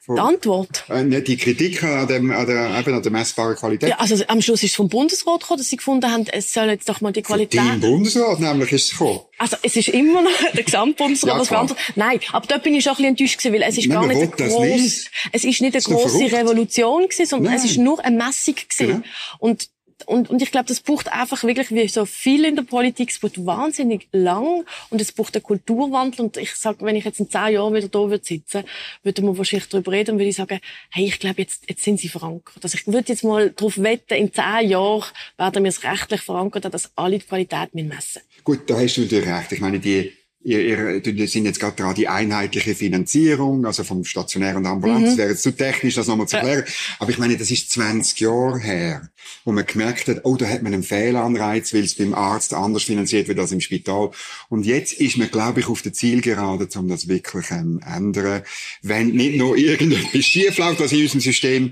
Die 0.07 0.19
Antwort? 0.19 0.83
Äh, 0.89 1.21
die 1.21 1.37
Kritik 1.37 1.83
an, 1.83 2.07
dem, 2.07 2.31
an, 2.31 2.47
der, 2.47 2.79
eben 2.79 2.95
an 2.95 3.03
der 3.03 3.11
messbaren 3.11 3.55
Qualität? 3.55 3.89
Ja, 3.89 3.99
also 3.99 4.23
am 4.27 4.41
Schluss 4.41 4.63
ist 4.63 4.71
es 4.71 4.75
vom 4.75 4.89
Bundesrat 4.89 5.41
gekommen, 5.41 5.59
dass 5.59 5.69
sie 5.69 5.77
gefunden 5.77 6.11
haben, 6.11 6.25
es 6.31 6.51
soll 6.51 6.69
jetzt 6.69 6.89
doch 6.89 7.01
mal 7.01 7.11
die 7.11 7.21
Qualität... 7.21 7.61
Von 7.61 7.79
Bundesrat 7.81 8.39
nämlich 8.39 8.71
ist 8.71 8.85
es 8.85 8.91
gekommen. 8.91 9.19
Also 9.37 9.57
es 9.61 9.75
ist 9.75 9.89
immer 9.89 10.23
noch 10.23 10.31
der 10.53 10.63
Gesamtbundesrat, 10.63 11.49
ja, 11.51 11.65
Nein, 11.95 12.19
aber 12.31 12.47
dort 12.47 12.63
bin 12.63 12.73
ich 12.73 12.83
schon 12.83 12.93
ein 12.93 12.95
bisschen 12.95 13.09
enttäuscht 13.09 13.37
gewesen, 13.37 13.53
weil 13.53 13.61
es 13.61 13.77
ist 13.77 13.87
Nein, 13.87 13.97
gar 13.99 14.07
nicht 14.07 14.41
eine 14.41 14.49
grosse... 14.49 15.09
Es 15.31 15.43
ist 15.43 15.61
nicht 15.61 15.75
eine 15.75 15.83
grosse 15.83 16.31
Revolution 16.31 17.03
gewesen, 17.03 17.25
sondern 17.27 17.53
Nein. 17.53 17.63
es 17.63 17.69
ist 17.69 17.77
nur 17.77 18.03
eine 18.03 18.17
Messung 18.17 18.55
gewesen. 18.55 18.87
Genau. 18.87 19.03
Und 19.37 19.69
und, 20.07 20.29
und 20.29 20.41
ich 20.41 20.51
glaube, 20.51 20.67
das 20.67 20.79
braucht 20.79 21.11
einfach 21.11 21.43
wirklich, 21.43 21.71
wie 21.71 21.87
so 21.87 22.05
viel 22.05 22.45
in 22.45 22.55
der 22.55 22.63
Politik, 22.63 23.09
es 23.09 23.19
braucht 23.19 23.45
wahnsinnig 23.45 24.07
lang 24.11 24.65
und 24.89 25.01
es 25.01 25.11
braucht 25.11 25.35
einen 25.35 25.43
Kulturwandel. 25.43 26.25
Und 26.25 26.37
ich 26.37 26.55
sage, 26.55 26.85
wenn 26.85 26.95
ich 26.95 27.05
jetzt 27.05 27.19
in 27.19 27.29
zehn 27.29 27.53
Jahren 27.53 27.73
wieder 27.73 27.87
da 27.87 27.99
würde 27.99 28.23
sitzen, 28.23 28.63
würde 29.03 29.21
man 29.21 29.37
wahrscheinlich 29.37 29.69
darüber 29.69 29.91
reden 29.91 30.11
und 30.11 30.19
würde 30.19 30.29
ich 30.29 30.35
sagen, 30.35 30.59
hey, 30.89 31.05
ich 31.05 31.19
glaube, 31.19 31.41
jetzt, 31.41 31.69
jetzt 31.69 31.83
sind 31.83 31.99
sie 31.99 32.09
verankert. 32.09 32.63
Also 32.63 32.77
ich 32.77 32.87
würde 32.87 33.09
jetzt 33.09 33.23
mal 33.23 33.49
darauf 33.51 33.77
wetten, 33.77 34.13
in 34.13 34.33
zehn 34.33 34.69
Jahren 34.69 35.03
werden 35.37 35.63
wir 35.63 35.69
es 35.69 35.83
rechtlich 35.83 36.21
verankert, 36.21 36.73
dass 36.73 36.91
alle 36.95 37.19
die 37.19 37.25
Qualität 37.25 37.73
messen. 37.73 38.21
Gut, 38.43 38.69
da 38.69 38.79
hast 38.79 38.97
du 38.97 39.01
natürlich 39.01 39.27
recht. 39.27 39.51
Ich 39.51 39.61
meine, 39.61 39.79
die 39.79 40.11
Ihr, 40.43 41.05
ihr 41.05 41.27
sind 41.27 41.45
jetzt 41.45 41.59
gerade 41.59 41.75
dran, 41.75 41.93
die 41.93 42.07
einheitliche 42.07 42.73
Finanzierung, 42.73 43.65
also 43.65 43.83
vom 43.83 44.03
Stationär 44.03 44.57
und 44.57 44.65
Ambulanz. 44.65 45.01
Mhm. 45.01 45.05
Das 45.05 45.17
wäre 45.17 45.29
jetzt 45.29 45.43
zu 45.43 45.55
technisch, 45.55 45.95
das 45.95 46.07
nochmal 46.07 46.27
zu 46.27 46.37
erklären. 46.37 46.63
Ja. 46.65 46.73
Aber 46.99 47.11
ich 47.11 47.19
meine, 47.19 47.37
das 47.37 47.51
ist 47.51 47.71
20 47.71 48.19
Jahre 48.21 48.59
her, 48.59 49.09
wo 49.45 49.51
man 49.51 49.65
gemerkt 49.65 50.07
hat, 50.07 50.21
oh, 50.23 50.37
da 50.37 50.47
hat 50.47 50.63
man 50.63 50.73
einen 50.73 50.83
Fehlanreiz, 50.83 51.73
weil 51.73 51.83
es 51.83 51.95
beim 51.95 52.15
Arzt 52.15 52.55
anders 52.55 52.83
finanziert 52.83 53.27
wird 53.27 53.37
als 53.37 53.51
im 53.51 53.61
Spital. 53.61 54.11
Und 54.49 54.65
jetzt 54.65 54.93
ist 54.93 55.17
man, 55.17 55.29
glaube 55.29 55.59
ich, 55.59 55.67
auf 55.67 55.83
der 55.83 55.93
Zielgerade, 55.93 56.67
um 56.75 56.87
das 56.87 57.07
wirklich 57.07 57.51
ähm, 57.51 57.79
ändern. 57.85 58.41
Wenn 58.81 59.09
nicht 59.09 59.37
nur 59.37 59.55
irgendetwas 59.55 60.25
schiefläuft, 60.25 60.79
was 60.79 60.91
in 60.91 61.03
unserem 61.03 61.21
System 61.21 61.71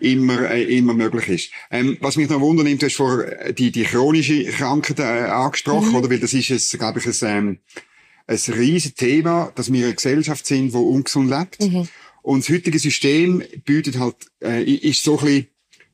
immer, 0.00 0.50
äh, 0.50 0.62
immer 0.76 0.94
möglich 0.94 1.28
ist. 1.28 1.50
Ähm, 1.70 1.96
was 2.00 2.16
mich 2.16 2.28
noch 2.28 2.40
wundert, 2.40 2.66
du 2.66 2.86
hast 2.86 2.96
vor 2.96 3.24
äh, 3.24 3.52
die, 3.52 3.70
die 3.70 3.84
chronische 3.84 4.44
Krankheit 4.44 4.98
äh, 5.00 5.02
angesprochen, 5.02 5.90
mhm. 5.90 5.96
oder? 5.96 6.10
Weil 6.10 6.20
das 6.20 6.32
ist 6.32 6.50
es, 6.50 6.70
glaube 6.78 7.00
ich, 7.00 7.06
ein, 7.06 7.38
ähm, 7.38 7.58
ein 8.28 8.54
riesiges 8.54 8.94
Thema, 8.94 9.50
dass 9.54 9.72
wir 9.72 9.86
eine 9.86 9.94
Gesellschaft 9.94 10.46
sind, 10.46 10.72
die 10.72 10.76
ungesund 10.76 11.30
lebt. 11.30 11.60
Mhm. 11.60 11.88
Und 12.22 12.44
das 12.44 12.54
heutige 12.54 12.78
System 12.78 13.42
bietet 13.64 13.98
halt, 13.98 14.16
äh, 14.42 14.62
ist 14.62 15.02
so 15.02 15.18
ein 15.18 15.24
bisschen 15.24 15.46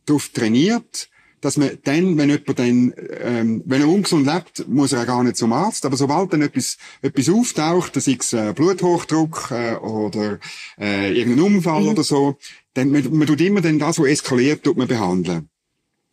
darauf 0.04 0.28
trainiert, 0.30 1.08
dass 1.40 1.56
man 1.58 1.78
dann, 1.84 2.16
wenn 2.16 2.30
jemand 2.30 2.58
dann, 2.58 2.94
ähm, 3.20 3.62
wenn 3.66 3.82
er 3.82 3.88
ungesund 3.88 4.26
lebt, 4.26 4.66
muss 4.66 4.92
er 4.92 5.02
auch 5.02 5.06
gar 5.06 5.22
nicht 5.22 5.36
zum 5.36 5.52
Arzt. 5.52 5.84
Aber 5.84 5.96
sobald 5.96 6.32
dann 6.32 6.42
etwas, 6.42 6.78
etwas 7.02 7.28
auftaucht, 7.28 8.00
sei 8.00 8.16
es 8.18 8.32
äh, 8.32 8.52
Bluthochdruck 8.54 9.50
äh, 9.50 9.74
oder 9.74 10.40
äh, 10.80 11.12
irgendein 11.12 11.44
Unfall 11.44 11.82
mhm. 11.82 11.88
oder 11.88 12.02
so, 12.02 12.38
dann 12.72 12.90
man, 12.90 13.16
man 13.16 13.26
tut 13.26 13.40
immer 13.42 13.60
dann 13.60 13.78
das, 13.78 13.98
was 13.98 14.06
eskaliert, 14.06 14.64
tut 14.64 14.78
man 14.78 14.88
behandeln. 14.88 15.50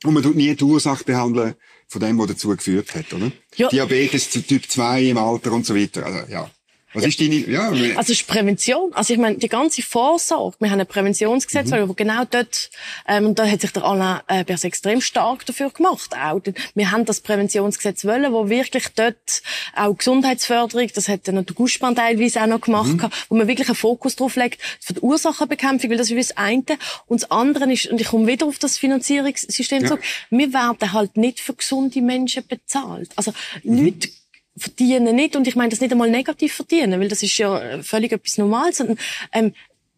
Und 0.04 0.14
man 0.14 0.24
tut 0.24 0.36
nie 0.36 0.56
die 0.56 0.64
Ursache 0.64 1.04
behandeln, 1.04 1.56
von 1.88 2.02
dem, 2.02 2.18
was 2.18 2.28
dazu 2.28 2.50
geführt 2.50 2.96
hat, 2.96 3.14
oder? 3.14 3.32
Ja. 3.56 3.70
Diabetes 3.70 4.30
Typ 4.30 4.70
2 4.70 5.10
im 5.10 5.18
Alter 5.18 5.52
und 5.52 5.66
so 5.66 5.76
weiter. 5.76 6.06
Also, 6.06 6.32
ja. 6.32 6.50
Was 6.94 7.04
ja. 7.04 7.10
ist 7.10 7.22
deine, 7.22 7.36
ja? 7.36 7.70
Also, 7.70 8.00
es 8.00 8.10
ist 8.10 8.28
Prävention. 8.28 8.94
Also, 8.94 9.14
ich 9.14 9.20
meine, 9.20 9.38
die 9.38 9.48
ganze 9.48 9.82
Vorsorge. 9.82 10.58
Wir 10.60 10.72
haben 10.72 10.80
ein 10.80 10.88
Präventionsgesetz, 10.88 11.70
mhm. 11.70 11.88
wo 11.88 11.94
genau 11.94 12.24
dort, 12.30 12.70
ähm, 13.08 13.28
und 13.28 13.40
da 13.40 13.46
hat 13.48 13.62
sich 13.62 13.72
der 13.72 13.86
Alain 13.86 14.20
äh, 14.28 14.44
Bers 14.44 14.64
extrem 14.64 15.00
stark 15.00 15.46
dafür 15.46 15.70
gemacht, 15.70 16.16
auch. 16.16 16.42
Wir 16.76 16.92
haben 16.92 17.06
das 17.06 17.22
Präventionsgesetz 17.22 18.04
wollen, 18.04 18.34
wo 18.34 18.50
wirklich 18.50 18.90
dort 18.96 19.42
auch 19.76 19.98
Gesundheitsförderung, 19.98 20.90
das 20.94 21.08
hat 21.08 21.28
dann 21.28 21.46
der 21.46 21.56
Gussmann 21.56 21.96
teilweise 21.96 22.42
auch 22.42 22.48
noch 22.48 22.62
gemacht, 22.62 22.94
mhm. 22.94 23.10
wo 23.30 23.36
man 23.36 23.48
wirklich 23.48 23.70
einen 23.70 23.76
Fokus 23.76 24.18
drauf 24.18 24.36
legt, 24.36 24.62
für 24.80 24.94
die 24.94 25.00
Ursachenbekämpfung, 25.00 25.90
weil 25.90 25.98
das 25.98 26.12
ist 26.12 26.32
das 26.32 26.38
eine. 26.38 26.64
Und 27.08 27.22
das 27.22 27.32
andere 27.32 27.72
ist, 27.72 27.88
und 27.88 28.02
ich 28.02 28.08
komme 28.08 28.28
wieder 28.28 28.46
auf 28.46 28.60
das 28.60 28.78
Finanzierungssystem 28.78 29.84
ja. 29.84 29.88
zurück, 29.88 30.04
wir 30.30 30.54
werden 30.54 30.92
halt 30.92 31.16
nicht 31.16 31.40
für 31.40 31.54
gesunde 31.54 32.02
Menschen 32.02 32.46
bezahlt. 32.46 33.12
Also, 33.16 33.32
mhm. 33.64 33.86
Leute 33.86 34.10
verdienen 34.58 35.16
nicht, 35.16 35.36
und 35.36 35.48
ich 35.48 35.56
meine 35.56 35.70
das 35.70 35.82
nicht 35.82 35.92
einmal 35.92 36.10
negativ 36.10 36.54
verdienen, 36.54 37.00
weil 37.00 37.08
das 37.08 37.24
ist 37.24 37.38
ja 37.38 37.82
völlig 37.82 38.12
etwas 38.12 38.38
Normales, 38.38 38.78
sondern 38.78 38.98
ähm, 39.32 39.54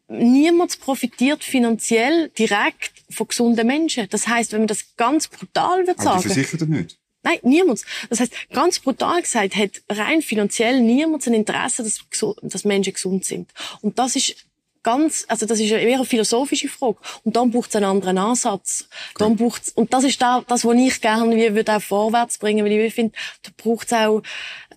niemand 0.08 0.80
profitiert 0.80 1.44
finanziell 1.44 2.30
direkt 2.30 2.92
von 3.10 3.28
gesunden 3.28 3.66
Menschen. 3.66 4.08
Das 4.10 4.28
heißt, 4.28 4.52
wenn 4.52 4.62
man 4.62 4.68
das 4.68 4.96
ganz 4.96 5.28
brutal 5.28 5.88
wird 5.88 5.98
sagen... 5.98 6.10
Aber 6.10 6.22
die 6.22 6.28
Versicherten 6.28 6.70
nicht? 6.70 7.00
Nein, 7.24 7.39
niemand. 7.42 7.84
Das 8.10 8.20
heißt, 8.20 8.34
ganz 8.52 8.80
brutal 8.80 9.22
gesagt, 9.22 9.56
hat 9.56 9.82
rein 9.89 10.22
finanziell 10.22 10.82
niemand 10.82 11.26
ein 11.26 11.34
Interesse, 11.34 11.82
dass, 11.84 12.02
dass 12.42 12.66
Menschen 12.66 12.94
gesund 12.94 13.24
sind. 13.24 13.52
Und 13.82 13.98
das 13.98 14.18
ist 14.18 14.46
ganz, 14.84 15.26
also 15.28 15.46
das 15.46 15.60
ist 15.60 15.72
eher 15.72 15.96
eine 15.96 16.06
philosophische 16.06 16.67
Frage. 16.67 16.98
Und 17.24 17.36
dann 17.36 17.52
braucht 17.52 17.69
es 17.69 17.76
einen 17.76 17.86
anderen 17.86 18.17
Ansatz. 18.17 18.88
Cool. 18.89 19.28
Dann 19.28 19.36
braucht's, 19.38 19.72
und 19.72 19.93
das 19.93 20.04
ist 20.04 20.22
da, 20.22 20.43
das, 20.48 20.65
was 20.65 20.76
ich 20.76 21.02
gerne 21.02 21.36
wie 21.36 21.56
würde 21.56 21.76
auch 21.76 21.82
vorwärts 21.82 22.38
bringen, 22.38 22.65
weil 22.65 22.72
ich 22.72 22.93
finde, 22.93 23.13
da 23.43 23.52
braucht 23.58 23.88
es 23.88 23.93
auch, 23.93 24.22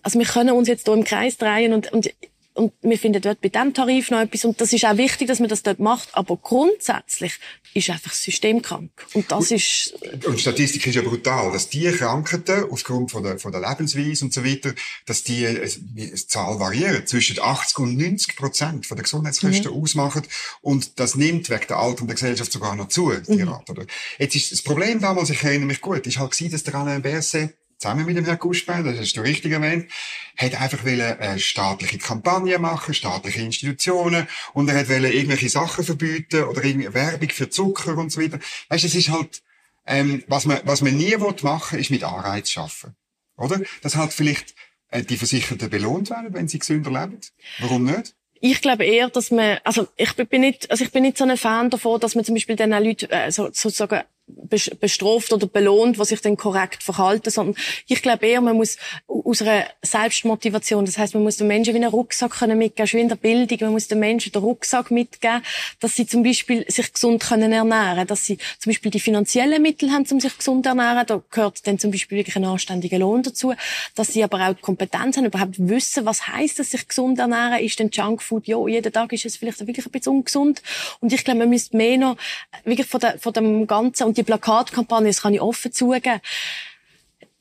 also 0.01 0.19
wir 0.19 0.25
können 0.25 0.51
uns 0.51 0.67
jetzt 0.67 0.85
hier 0.85 0.93
im 0.93 1.03
Kreis 1.03 1.37
drehen 1.37 1.73
und, 1.73 1.91
und 1.91 2.09
und 2.57 2.73
wir 2.81 2.97
finden 2.97 3.21
dort 3.21 3.39
bei 3.39 3.49
diesem 3.49 3.73
Tarif 3.73 4.09
noch 4.09 4.19
etwas. 4.19 4.43
Und 4.43 4.59
das 4.59 4.73
ist 4.73 4.83
auch 4.83 4.97
wichtig, 4.97 5.27
dass 5.27 5.39
man 5.39 5.47
das 5.47 5.61
dort 5.61 5.79
macht. 5.79 6.09
Aber 6.13 6.37
grundsätzlich 6.37 7.33
ist 7.73 7.89
einfach 7.89 8.09
das 8.09 8.23
System 8.23 8.61
krank. 8.61 8.89
Und 9.13 9.31
das 9.31 9.51
ist... 9.51 9.93
Und 10.25 10.39
Statistik 10.39 10.87
ist 10.87 10.95
ja 10.95 11.03
brutal, 11.03 11.51
dass 11.51 11.69
die 11.69 11.85
Krankheiten 11.91 12.65
aufgrund 12.71 13.11
von 13.11 13.23
der, 13.23 13.37
von 13.37 13.51
der 13.51 13.61
Lebensweise 13.61 14.25
und 14.25 14.33
so 14.33 14.43
weiter, 14.43 14.73
dass 15.05 15.23
die 15.23 15.45
eine 15.45 16.15
Zahl 16.15 16.59
variiert. 16.59 17.07
Zwischen 17.07 17.39
80 17.39 17.79
und 17.79 17.97
90 17.97 18.35
Prozent 18.35 18.85
von 18.87 18.97
der 18.97 19.03
Gesundheitskosten 19.03 19.71
mhm. 19.71 19.81
ausmachen. 19.81 20.23
Und 20.61 20.99
das 20.99 21.15
nimmt 21.15 21.49
wegen 21.49 21.67
der 21.67 21.77
Alter 21.77 22.05
der 22.05 22.15
Gesellschaft 22.15 22.51
sogar 22.51 22.75
noch 22.75 22.87
zu, 22.87 23.13
die 23.13 23.37
mhm. 23.37 23.49
Rate. 23.49 23.71
Oder? 23.71 23.85
Jetzt 24.17 24.35
ist 24.35 24.51
das 24.51 24.63
Problem 24.63 24.99
damals, 24.99 25.29
ich 25.29 25.43
erinnere 25.43 25.67
mich 25.67 25.81
gut, 25.81 26.07
ist 26.07 26.17
halt 26.17 26.31
gewesen, 26.31 26.51
dass 26.51 26.63
der 26.63 26.73
Alain 26.73 27.03
Berset 27.03 27.55
zusammen 27.77 28.05
mit 28.05 28.17
dem 28.17 28.25
Herrn 28.25 28.39
Guschbein, 28.39 28.83
das 28.83 28.97
hast 28.97 29.13
du 29.13 29.21
richtig 29.21 29.51
erwähnt, 29.51 29.91
hat 30.37 30.59
einfach 30.59 30.85
eine 30.85 31.19
äh, 31.19 31.39
staatliche 31.39 31.97
Kampagne 31.97 32.59
machen, 32.59 32.93
staatliche 32.93 33.41
Institutionen, 33.41 34.27
und 34.53 34.69
er 34.69 34.79
hat 34.79 34.89
irgendwelche 34.89 35.49
Sachen 35.49 35.83
verbieten 35.83 36.43
oder 36.43 36.63
irgendwie 36.63 36.93
Werbung 36.93 37.29
für 37.29 37.49
Zucker 37.49 37.97
und 37.97 38.11
so 38.11 38.21
weiter. 38.21 38.39
Weißt, 38.69 38.85
es 38.85 38.95
ist 38.95 39.09
halt, 39.09 39.41
ähm, 39.85 40.23
was 40.27 40.45
man, 40.45 40.59
was 40.63 40.81
man 40.81 40.95
nie 40.95 41.15
machen 41.15 41.73
will, 41.73 41.79
ist 41.79 41.91
mit 41.91 42.03
Anreiz 42.03 42.49
schaffen. 42.49 42.95
Oder? 43.37 43.61
Das 43.81 43.95
halt 43.95 44.13
vielleicht 44.13 44.55
äh, 44.89 45.03
die 45.03 45.17
Versicherten 45.17 45.69
belohnt 45.69 46.09
werden, 46.09 46.33
wenn 46.33 46.47
sie 46.47 46.59
gesünder 46.59 46.91
leben. 46.91 47.19
Warum 47.59 47.83
nicht? 47.83 48.15
Ich 48.39 48.61
glaube 48.61 48.85
eher, 48.85 49.09
dass 49.09 49.31
man, 49.31 49.57
also 49.63 49.87
ich 49.95 50.13
bin 50.13 50.41
nicht, 50.41 50.69
also 50.69 50.83
ich 50.83 50.91
bin 50.91 51.03
nicht 51.03 51.17
so 51.17 51.25
ein 51.25 51.37
Fan 51.37 51.69
davon, 51.69 51.99
dass 51.99 52.15
man 52.15 52.23
zum 52.23 52.35
Beispiel 52.35 52.55
den 52.55 52.69
Leuten 52.69 53.09
äh, 53.09 53.31
so, 53.31 53.45
sozusagen 53.45 54.03
bestraft 54.27 55.31
oder 55.31 55.47
belohnt, 55.47 55.99
was 55.99 56.09
sich 56.09 56.21
dann 56.21 56.35
korrekt 56.35 56.83
verhalten, 56.83 57.29
sondern 57.29 57.55
ich 57.87 58.01
glaube 58.01 58.27
eher, 58.27 58.41
man 58.41 58.57
muss 58.57 58.77
aus 59.07 59.41
einer 59.41 59.65
Selbstmotivation, 59.81 60.85
das 60.85 60.97
heißt, 60.97 61.13
man 61.13 61.23
muss 61.23 61.37
den 61.37 61.47
Menschen 61.47 61.73
wie 61.73 61.77
einen 61.77 61.89
Rucksack 61.89 62.31
können 62.31 62.57
mitgeben, 62.57 62.87
schon 62.87 62.99
in 62.99 63.09
der 63.09 63.15
Bildung, 63.15 63.57
man 63.61 63.71
muss 63.71 63.87
den 63.87 63.99
Menschen 63.99 64.31
den 64.31 64.41
Rucksack 64.41 64.91
mitgeben, 64.91 65.41
dass 65.79 65.95
sie 65.95 66.05
zum 66.05 66.23
Beispiel 66.23 66.65
sich 66.69 66.91
gesund 66.91 67.23
können 67.23 67.53
ernähren, 67.53 68.05
dass 68.05 68.25
sie 68.25 68.37
zum 68.59 68.71
Beispiel 68.71 68.91
die 68.91 68.99
finanziellen 68.99 69.61
Mittel 69.61 69.91
haben, 69.91 70.05
um 70.11 70.19
sich 70.19 70.37
gesund 70.37 70.65
zu 70.65 70.69
ernähren, 70.69 71.05
da 71.07 71.21
gehört 71.31 71.65
dann 71.65 71.79
zum 71.79 71.91
Beispiel 71.91 72.17
wirklich 72.17 72.35
ein 72.35 72.45
anständiger 72.45 72.99
Lohn 72.99 73.23
dazu, 73.23 73.53
dass 73.95 74.09
sie 74.09 74.23
aber 74.23 74.45
auch 74.47 74.53
die 74.53 74.61
Kompetenz 74.61 75.17
haben, 75.17 75.25
überhaupt 75.25 75.55
wissen, 75.57 76.05
was 76.05 76.27
heißt 76.27 76.59
es, 76.59 76.71
sich 76.71 76.87
gesund 76.87 77.19
ernähren, 77.19 77.63
ist 77.63 77.79
denn 77.79 77.89
Junkfood, 77.91 78.47
ja, 78.47 78.65
jeden 78.67 78.91
Tag 78.91 79.13
ist 79.13 79.25
es 79.25 79.37
vielleicht 79.37 79.59
wirklich 79.65 79.85
ein 79.85 79.91
bisschen 79.91 80.13
ungesund. 80.13 80.61
Und 80.99 81.13
ich 81.13 81.23
glaube, 81.23 81.39
man 81.39 81.49
müsste 81.49 81.77
mehr 81.77 81.97
noch 81.97 82.17
wirklich 82.65 82.87
von, 82.87 82.99
der, 82.99 83.19
von 83.19 83.33
dem 83.33 83.67
Ganzen 83.67 84.03
die 84.17 84.23
Plakatkampagne, 84.23 85.07
das 85.07 85.21
kann 85.21 85.33
ich 85.33 85.41
offen 85.41 85.71
zugeben. 85.71 86.19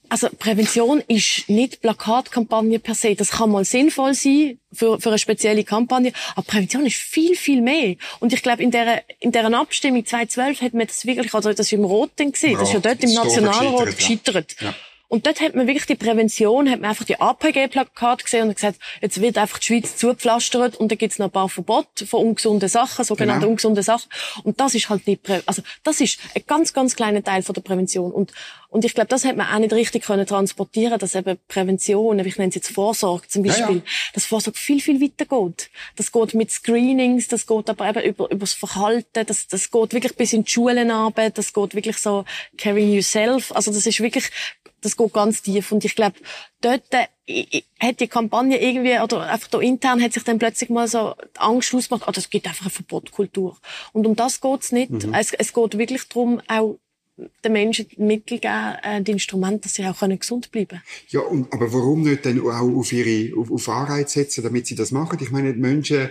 Also 0.09 0.29
Prävention 0.39 1.03
ist 1.09 1.49
nicht 1.49 1.81
Plakatkampagne 1.81 2.79
per 2.79 2.95
se. 2.95 3.17
Das 3.17 3.31
kann 3.31 3.51
mal 3.51 3.65
sinnvoll 3.65 4.15
sein 4.15 4.61
für, 4.73 5.01
für 5.01 5.09
eine 5.09 5.19
spezielle 5.19 5.65
Kampagne, 5.65 6.12
aber 6.37 6.47
Prävention 6.47 6.87
ist 6.87 6.97
viel, 6.97 7.35
viel 7.35 7.61
mehr. 7.61 7.97
Und 8.21 8.33
ich 8.33 8.43
glaube, 8.43 8.62
in 8.62 8.71
der, 8.71 9.03
in 9.19 9.33
deren 9.33 9.55
Abstimmung 9.55 10.07
2012 10.07 10.61
hat 10.61 10.75
man 10.75 10.87
das 10.87 11.07
wirklich, 11.07 11.35
also 11.35 11.51
das 11.51 11.67
ist 11.67 11.73
im 11.73 11.85
Roten 11.85 12.31
gesehen, 12.31 12.57
das 12.59 12.69
ist 12.69 12.75
ja 12.75 12.81
dort 12.81 13.03
im 13.03 13.15
Nationalrat 13.15 13.97
gescheitert. 13.97 14.57
Ja. 14.61 14.75
Und 15.09 15.27
dort 15.27 15.40
hat 15.40 15.55
man 15.55 15.66
wirklich 15.69 15.87
die 15.87 15.95
Prävention, 15.95 16.69
hat 16.69 16.81
man 16.81 16.90
einfach 16.90 17.05
die 17.05 17.21
APG-Plakat 17.21 18.25
gesehen 18.25 18.49
und 18.49 18.55
gesagt, 18.55 18.79
jetzt 19.01 19.21
wird 19.21 19.38
einfach 19.38 19.59
die 19.59 19.66
Schweiz 19.66 19.97
zugepflastert 19.97 20.77
und 20.77 20.90
da 20.90 20.97
gibt's 20.97 21.19
noch 21.19 21.27
ein 21.27 21.33
paar 21.33 21.49
Verbote 21.49 22.07
von 22.07 22.27
ungesunden 22.27 22.69
Sachen, 22.69 23.05
sogenannte 23.05 23.40
genau. 23.40 23.51
ungesunde 23.51 23.83
Sachen. 23.85 24.09
Und 24.42 24.59
das 24.59 24.75
ist 24.75 24.88
halt 24.88 25.07
nicht, 25.07 25.23
Prä 25.23 25.42
also 25.47 25.62
das 25.85 26.01
ist 26.01 26.19
ein 26.35 26.42
ganz, 26.47 26.73
ganz 26.73 26.97
kleiner 26.97 27.23
Teil 27.23 27.42
von 27.42 27.55
der 27.55 27.62
Prävention. 27.62 28.11
Und, 28.11 28.33
und 28.69 28.85
ich 28.85 28.95
glaube, 28.95 29.07
das 29.09 29.25
hat 29.25 29.37
man 29.37 29.47
auch 29.47 29.59
nicht 29.61 29.73
richtig 29.73 30.05
können 30.05 30.27
transportieren, 30.27 30.99
dass 30.99 31.14
eben 31.14 31.38
Prävention, 31.47 32.19
ich 32.19 32.37
nenne 32.37 32.49
es 32.49 32.57
jetzt 32.57 32.73
Vorsorge 32.73 33.29
zum 33.29 33.45
Beispiel, 33.45 33.77
ja, 33.77 33.83
ja. 33.83 33.83
dass 34.12 34.27
Vorsorge 34.27 34.59
viel, 34.59 34.81
viel 34.81 35.01
weiter 35.01 35.25
geht. 35.25 35.71
Das 35.95 36.11
geht 36.11 36.35
mit 36.35 36.51
Screenings, 36.51 37.29
das 37.29 37.47
geht 37.47 37.71
aber 37.71 37.88
eben 37.88 38.03
über, 38.03 38.31
über 38.31 38.40
das 38.40 38.55
Verhalten, 38.55 39.25
das, 39.25 39.47
das 39.47 39.71
geht 39.71 39.92
wirklich 39.92 40.16
bis 40.16 40.33
in 40.33 40.42
die 40.42 40.51
Schulen 40.51 40.90
runter, 40.90 41.31
das 41.31 41.53
geht 41.53 41.75
wirklich 41.77 41.99
so 41.99 42.25
caring 42.59 42.92
yourself. 42.92 43.53
Also 43.53 43.73
das 43.73 43.87
ist 43.87 44.01
wirklich 44.01 44.31
das 44.81 44.97
geht 44.97 45.12
ganz 45.12 45.43
tief. 45.43 45.73
Und 45.73 45.85
ich 45.85 45.95
glaube, 45.95 46.17
dort 46.61 46.83
äh, 47.27 47.62
hat 47.81 48.01
die 48.01 48.09
Kampagne 48.09 48.61
irgendwie, 48.61 48.99
oder 48.99 49.23
einfach 49.23 49.49
da 49.49 49.61
intern 49.61 50.03
hat 50.03 50.12
sich 50.12 50.25
dann 50.25 50.39
plötzlich 50.39 50.71
mal 50.71 50.89
so 50.89 51.15
die 51.35 51.41
Angst 51.41 51.75
ausgemacht, 51.75 52.05
oh, 52.07 52.12
das 52.12 52.31
gibt 52.31 52.47
einfach 52.47 52.67
eine 52.67 52.71
Verbotkultur. 52.71 53.57
Und 53.93 54.07
um 54.07 54.17
das 54.17 54.41
geht's 54.41 54.73
nicht. 54.73 54.91
Mhm. 54.91 55.15
Es, 55.15 55.33
es 55.33 55.53
geht 55.53 55.79
wirklich 55.79 56.09
darum, 56.09 56.41
auch 56.49 56.79
den 57.45 57.53
Menschen 57.53 57.89
die 57.89 58.03
Mittel 58.03 58.39
geben, 58.39 58.77
äh, 58.83 59.03
die 59.03 59.12
Instrumente, 59.12 59.61
dass 59.61 59.75
sie 59.75 59.87
auch 59.87 59.99
können 59.99 60.19
gesund 60.19 60.51
bleiben 60.53 60.83
Ja, 61.09 61.21
und, 61.21 61.53
aber 61.53 61.73
warum 61.73 62.03
nicht 62.03 62.27
dann 62.27 62.41
auch 62.41 62.61
auf 62.61 62.93
ihre, 62.93 63.39
auf, 63.39 63.51
auf 63.51 63.69
Anreize 63.69 64.21
setzen, 64.21 64.45
damit 64.45 64.67
sie 64.67 64.75
das 64.75 64.91
machen? 64.91 65.19
Ich 65.23 65.31
meine, 65.31 65.55
die 65.55 65.61
Menschen, 65.61 66.11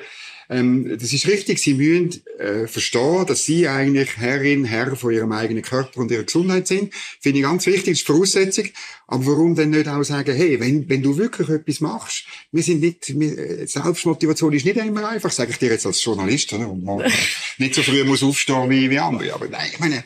ähm, 0.50 0.98
das 1.00 1.14
ist 1.14 1.28
richtig, 1.28 1.60
sie 1.60 1.74
müssen 1.74 2.22
äh, 2.38 2.68
verstehen, 2.68 3.26
dass 3.26 3.46
sie 3.46 3.68
eigentlich 3.68 4.18
Herrin, 4.18 4.66
Herr 4.66 4.96
von 4.96 5.14
ihrem 5.14 5.32
eigenen 5.32 5.64
Körper 5.64 6.02
und 6.02 6.12
ihrer 6.12 6.24
Gesundheit 6.24 6.68
sind. 6.68 6.94
Finde 6.94 7.40
ich 7.40 7.46
ganz 7.46 7.66
wichtig, 7.66 7.94
das 7.94 8.00
ist 8.00 8.08
Voraussetzung. 8.08 8.66
Aber 9.08 9.26
warum 9.28 9.56
denn 9.56 9.70
nicht 9.70 9.88
auch 9.88 10.04
sagen, 10.04 10.36
hey, 10.36 10.60
wenn, 10.60 10.90
wenn 10.90 11.04
du 11.04 11.18
wirklich 11.18 11.50
etwas 11.50 11.80
machst, 11.80 12.26
wir 12.52 12.64
sind 12.64 12.82
nicht, 12.82 13.20
wir, 13.20 13.38
äh, 13.38 13.68
Selbstmotivation 13.68 14.54
ist 14.54 14.66
nicht 14.66 14.78
immer 14.78 15.08
einfach, 15.10 15.32
sage 15.32 15.52
ich 15.52 15.58
dir 15.58 15.70
jetzt 15.70 15.86
als 15.86 16.04
Journalist, 16.04 16.54
oder? 16.54 16.70
Und 16.70 16.84
man 16.84 17.04
nicht 17.58 17.76
so 17.76 17.84
früh 17.84 18.04
muss 18.04 18.24
aufstehen 18.24 18.70
wie, 18.70 18.90
wie 18.90 19.00
andere. 19.00 19.34
Aber 19.34 19.48
nein, 19.48 19.70
ich 19.72 19.80
meine, 19.80 20.04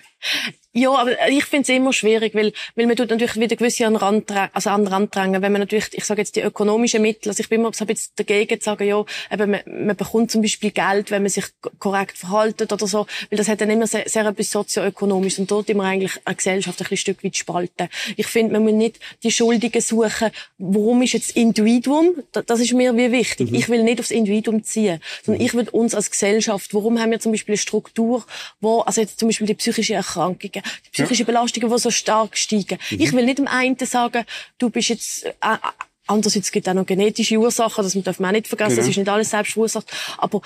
ja, 0.80 0.92
aber 0.96 1.30
ich 1.30 1.46
finde 1.46 1.64
es 1.64 1.70
immer 1.70 1.94
schwierig, 1.94 2.34
weil, 2.36 2.54
weil 2.76 2.88
man 2.88 2.96
tut 2.96 3.10
natürlich 3.10 3.36
wieder 3.36 3.56
gewisse 3.56 3.86
an 3.86 3.96
Rand, 3.96 4.32
also 4.54 4.70
an 4.70 4.84
den 4.84 4.88
Rand 4.88 5.16
drängen. 5.16 5.42
Wenn 5.42 5.52
man 5.52 5.62
natürlich, 5.62 5.90
ich 5.92 6.06
sage 6.06 6.22
jetzt 6.22 6.36
die 6.36 6.42
ökonomischen 6.42 7.02
Mittel, 7.02 7.30
also 7.30 7.42
ich 7.42 7.50
bin 7.50 7.60
immer 7.60 7.74
so 7.74 7.84
ein 7.84 7.88
bisschen 7.88 8.14
dagegen 8.16 8.60
zu 8.60 8.66
sagen, 8.66 8.88
ja, 8.88 9.04
eben, 9.32 9.52
man, 9.52 9.62
man 9.66 9.96
bekommt 9.96 10.32
zum 10.32 10.42
Beispiel 10.42 10.72
Geld, 10.72 11.12
wenn 11.12 11.24
man 11.24 11.30
sich 11.30 11.46
korrekt 11.80 12.18
verhaltet 12.18 12.72
oder 12.72 12.88
so, 12.88 13.08
weil 13.30 13.38
das 13.38 13.48
hat 13.48 13.62
dann 13.62 13.70
immer 13.70 13.88
sehr, 13.88 14.08
sehr 14.08 14.26
etwas 14.26 14.52
sozioökonomisches 14.52 15.40
und 15.40 15.52
dort 15.52 15.70
immer 15.70 15.84
eigentlich 15.84 16.14
eine 16.26 16.36
Gesellschaft 16.36 16.80
ein 16.80 16.84
bisschen 16.84 16.98
Stück 16.98 17.24
weit 17.24 17.36
spalten. 17.36 17.90
Ich 18.16 18.28
finde, 18.28 18.54
man 18.54 18.64
muss 18.64 18.74
nicht 18.74 19.00
die 19.24 19.32
Schuldigen 19.32 19.82
suchen, 19.82 20.30
warum 20.58 21.02
ist 21.02 21.14
jetzt 21.14 21.36
Individuum, 21.36 22.16
das 22.32 22.60
ist 22.60 22.74
mir 22.74 22.96
wie 22.96 23.12
wichtig. 23.12 23.52
Mhm. 23.52 23.56
Ich 23.56 23.70
will 23.70 23.84
nicht 23.84 24.00
aufs 24.00 24.12
Individuum 24.12 24.64
ziehen, 24.64 25.02
sondern 25.24 25.42
mhm. 25.42 25.46
ich 25.46 25.54
will 25.54 25.70
uns 25.70 25.94
als 25.94 26.10
Gesellschaft, 26.10 26.74
warum 26.74 27.00
haben 27.00 27.12
wir 27.12 27.20
zum 27.20 27.32
Beispiel 27.32 27.54
eine 27.54 27.58
Struktur, 27.58 28.26
wo, 28.62 28.80
also 28.82 29.02
jetzt 29.02 29.20
zum 29.20 29.28
Beispiel 29.28 29.48
die 29.48 29.56
psychische 29.56 29.96
Erkrankungen, 29.96 30.62
die 30.86 30.90
psychischen. 30.92 31.26
Belastungen, 31.26 31.70
die 31.70 31.80
so 31.80 31.92
stark 31.92 32.38
steigen. 32.38 32.80
Mhm. 32.90 33.00
Ich 33.00 33.14
will 33.14 33.26
nicht 33.26 33.38
dem 33.40 33.48
einen 33.48 33.78
sagen, 33.80 34.26
du 34.58 34.70
bist 34.70 34.90
jetzt, 34.90 35.26
äh, 35.26 35.30
äh 35.42 35.58
Andererseits 36.10 36.52
gibt 36.52 36.66
es 36.66 36.72
auch 36.72 36.76
noch 36.76 36.88
genetische 36.88 37.38
Ursachen, 37.38 37.84
das 37.84 37.94
darf 38.02 38.20
man 38.20 38.30
auch 38.30 38.34
nicht 38.34 38.48
vergessen, 38.48 38.72
genau. 38.72 38.82
das 38.82 38.90
ist 38.90 38.98
nicht 38.98 39.10
alles 39.10 39.30
selbst 39.30 39.54
verursacht. 39.54 39.86
Aber 40.18 40.42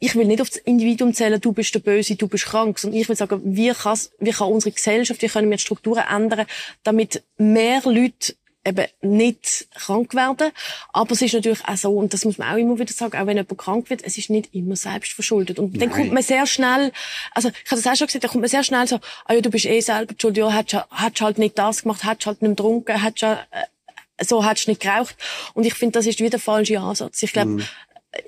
ich 0.00 0.16
will 0.16 0.26
nicht 0.26 0.40
auf 0.40 0.50
das 0.50 0.58
Individuum 0.58 1.14
zählen, 1.14 1.40
du 1.40 1.52
bist 1.52 1.72
der 1.76 1.78
Böse, 1.78 2.16
du 2.16 2.26
bist 2.26 2.46
krank, 2.46 2.76
sondern 2.76 3.00
ich 3.00 3.08
will 3.08 3.14
sagen, 3.14 3.40
wie, 3.44 3.70
wie 3.70 4.30
kann 4.32 4.48
unsere 4.48 4.72
Gesellschaft, 4.72 5.22
wie 5.22 5.28
können 5.28 5.48
wir 5.48 5.58
die 5.58 5.62
Strukturen 5.62 6.02
ändern, 6.10 6.46
damit 6.82 7.22
mehr 7.38 7.82
Leute 7.84 8.34
eben 8.66 8.86
nicht 9.00 9.68
krank 9.74 10.14
werden. 10.14 10.50
Aber 10.92 11.12
es 11.12 11.22
ist 11.22 11.34
natürlich 11.34 11.64
auch 11.64 11.76
so, 11.76 11.90
und 11.92 12.12
das 12.12 12.24
muss 12.24 12.38
man 12.38 12.52
auch 12.52 12.56
immer 12.56 12.78
wieder 12.78 12.92
sagen, 12.92 13.16
auch 13.16 13.26
wenn 13.26 13.36
jemand 13.36 13.58
krank 13.58 13.90
wird, 13.90 14.02
es 14.04 14.18
ist 14.18 14.30
nicht 14.30 14.54
immer 14.54 14.76
selbst 14.76 15.12
verschuldet. 15.12 15.58
Und 15.58 15.80
dann 15.80 15.90
kommt 15.90 16.12
man 16.12 16.22
sehr 16.22 16.46
schnell, 16.46 16.92
also 17.32 17.48
ich 17.48 17.70
habe 17.70 17.80
das 17.80 17.86
auch 17.86 17.96
schon 17.96 18.06
gesagt, 18.06 18.24
dann 18.24 18.30
kommt 18.30 18.42
man 18.42 18.50
sehr 18.50 18.64
schnell 18.64 18.86
so, 18.86 19.00
ah 19.26 19.34
ja, 19.34 19.40
du 19.40 19.50
bist 19.50 19.66
eh 19.66 19.80
selber 19.80 20.14
schuld, 20.18 20.36
ja, 20.36 20.50
hättest, 20.50 20.84
hättest 20.90 21.20
halt 21.20 21.38
nicht 21.38 21.58
das 21.58 21.82
gemacht, 21.82 22.04
hättest 22.04 22.26
halt 22.26 22.42
nicht 22.42 22.56
getrunken, 22.56 23.02
hättest, 23.02 23.22
äh, 23.22 24.24
so 24.24 24.44
hättest 24.44 24.68
nicht 24.68 24.80
geraucht. 24.80 25.16
Und 25.54 25.64
ich 25.64 25.74
finde, 25.74 25.92
das 25.92 26.06
ist 26.06 26.18
wieder 26.18 26.30
der 26.30 26.40
falsche 26.40 26.80
Ansatz. 26.80 27.22
Ich 27.22 27.32
glaube, 27.32 27.50
mm 27.50 27.62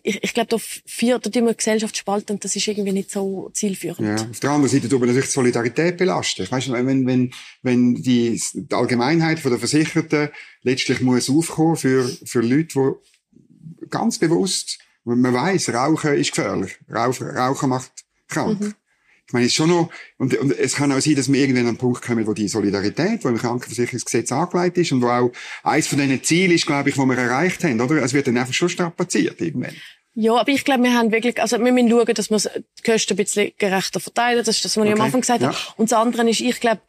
ich, 0.09 0.25
ich 0.25 0.35
glaube, 0.35 0.49
da 0.49 0.57
wir 0.57 1.19
die 1.19 1.57
Gesellschaft 1.57 1.97
spalten 1.97 2.33
und 2.35 2.45
das 2.45 2.57
ist 2.57 2.67
irgendwie 2.67 2.93
nicht 2.93 3.11
so 3.11 3.51
zielführend. 3.53 4.09
Ja. 4.21 4.29
Auf 4.29 4.41
der 4.41 4.51
anderen 4.51 4.71
Seite 4.71 4.89
tun 4.89 5.01
wir 5.01 5.07
natürlich 5.07 5.27
die 5.27 5.35
Solidarität 5.35 5.99
belasten. 5.99 6.51
Weißt 6.51 6.69
du, 6.69 6.73
wenn, 6.73 7.07
wenn, 7.07 7.31
wenn 7.63 7.95
die, 7.95 8.41
die 8.55 8.75
Allgemeinheit 8.75 9.39
von 9.39 9.51
der 9.51 9.59
Versicherten 9.59 10.31
letztlich 10.63 11.03
muss 11.03 11.29
aufkommen 11.29 11.77
für, 11.77 12.09
für 12.25 12.41
Leute, 12.41 12.97
die 13.83 13.89
ganz 13.91 14.19
bewusst, 14.19 14.79
man 15.05 15.35
weiß, 15.35 15.75
Rauchen 15.75 16.15
ist 16.15 16.33
gefährlich. 16.33 16.79
Rauchen, 16.91 17.29
Rauchen 17.29 17.69
macht 17.69 17.93
krank. 18.29 18.61
Mhm. 18.61 18.75
Ich 19.27 19.35
meine, 19.35 19.45
es 19.45 19.53
ist 19.53 19.57
schon 19.57 19.69
noch, 19.69 19.91
und, 20.17 20.35
und 20.39 20.59
es 20.59 20.75
kann 20.75 20.91
auch 20.91 21.01
sein, 21.01 21.15
dass 21.15 21.31
wir 21.31 21.39
irgendwann 21.39 21.65
an 21.65 21.69
einen 21.69 21.77
Punkt 21.77 22.01
kommen, 22.01 22.27
wo 22.27 22.33
die 22.33 22.49
Solidarität, 22.49 23.23
wo 23.23 23.29
im 23.29 23.37
Krankenversicherungsgesetz 23.37 24.33
angelegt 24.33 24.79
ist 24.79 24.93
und 24.93 25.03
wo 25.03 25.09
auch 25.09 25.31
eines 25.63 25.87
von 25.87 25.99
diesen 25.99 26.23
Zielen 26.25 26.53
ist, 26.53 26.65
glaube 26.65 26.89
ich, 26.89 26.97
wo 26.97 27.05
wir 27.05 27.19
erreicht 27.19 27.63
haben, 27.63 27.79
oder? 27.79 28.03
Es 28.03 28.15
wird 28.15 28.27
dann 28.27 28.39
einfach 28.39 28.55
schon 28.55 28.71
strapaziert 28.71 29.39
irgendwann. 29.43 29.75
Ja, 30.21 30.35
aber 30.35 30.51
ich 30.51 30.65
glaube, 30.65 30.83
wir 30.83 30.95
haben 30.95 31.13
wirklich, 31.13 31.41
also 31.41 31.63
wir 31.63 31.71
müssen 31.71 31.91
schauen, 31.91 32.13
dass 32.13 32.29
wir 32.29 32.39
die 32.39 32.83
Kosten 32.83 33.13
ein 33.13 33.17
bisschen 33.19 33.53
gerechter 33.57 34.01
verteilen. 34.01 34.39
Das 34.45 34.49
ist 34.49 34.65
das, 34.65 34.77
was 34.77 34.83
okay. 34.83 34.89
ich 34.89 34.99
am 34.99 35.05
Anfang 35.05 35.21
gesagt 35.21 35.43
ja. 35.43 35.49
habe. 35.49 35.59
Und 35.77 35.93
das 35.93 35.97
andere 35.97 36.29
ist, 36.29 36.41
ich 36.41 36.59
glaube, 36.59 36.81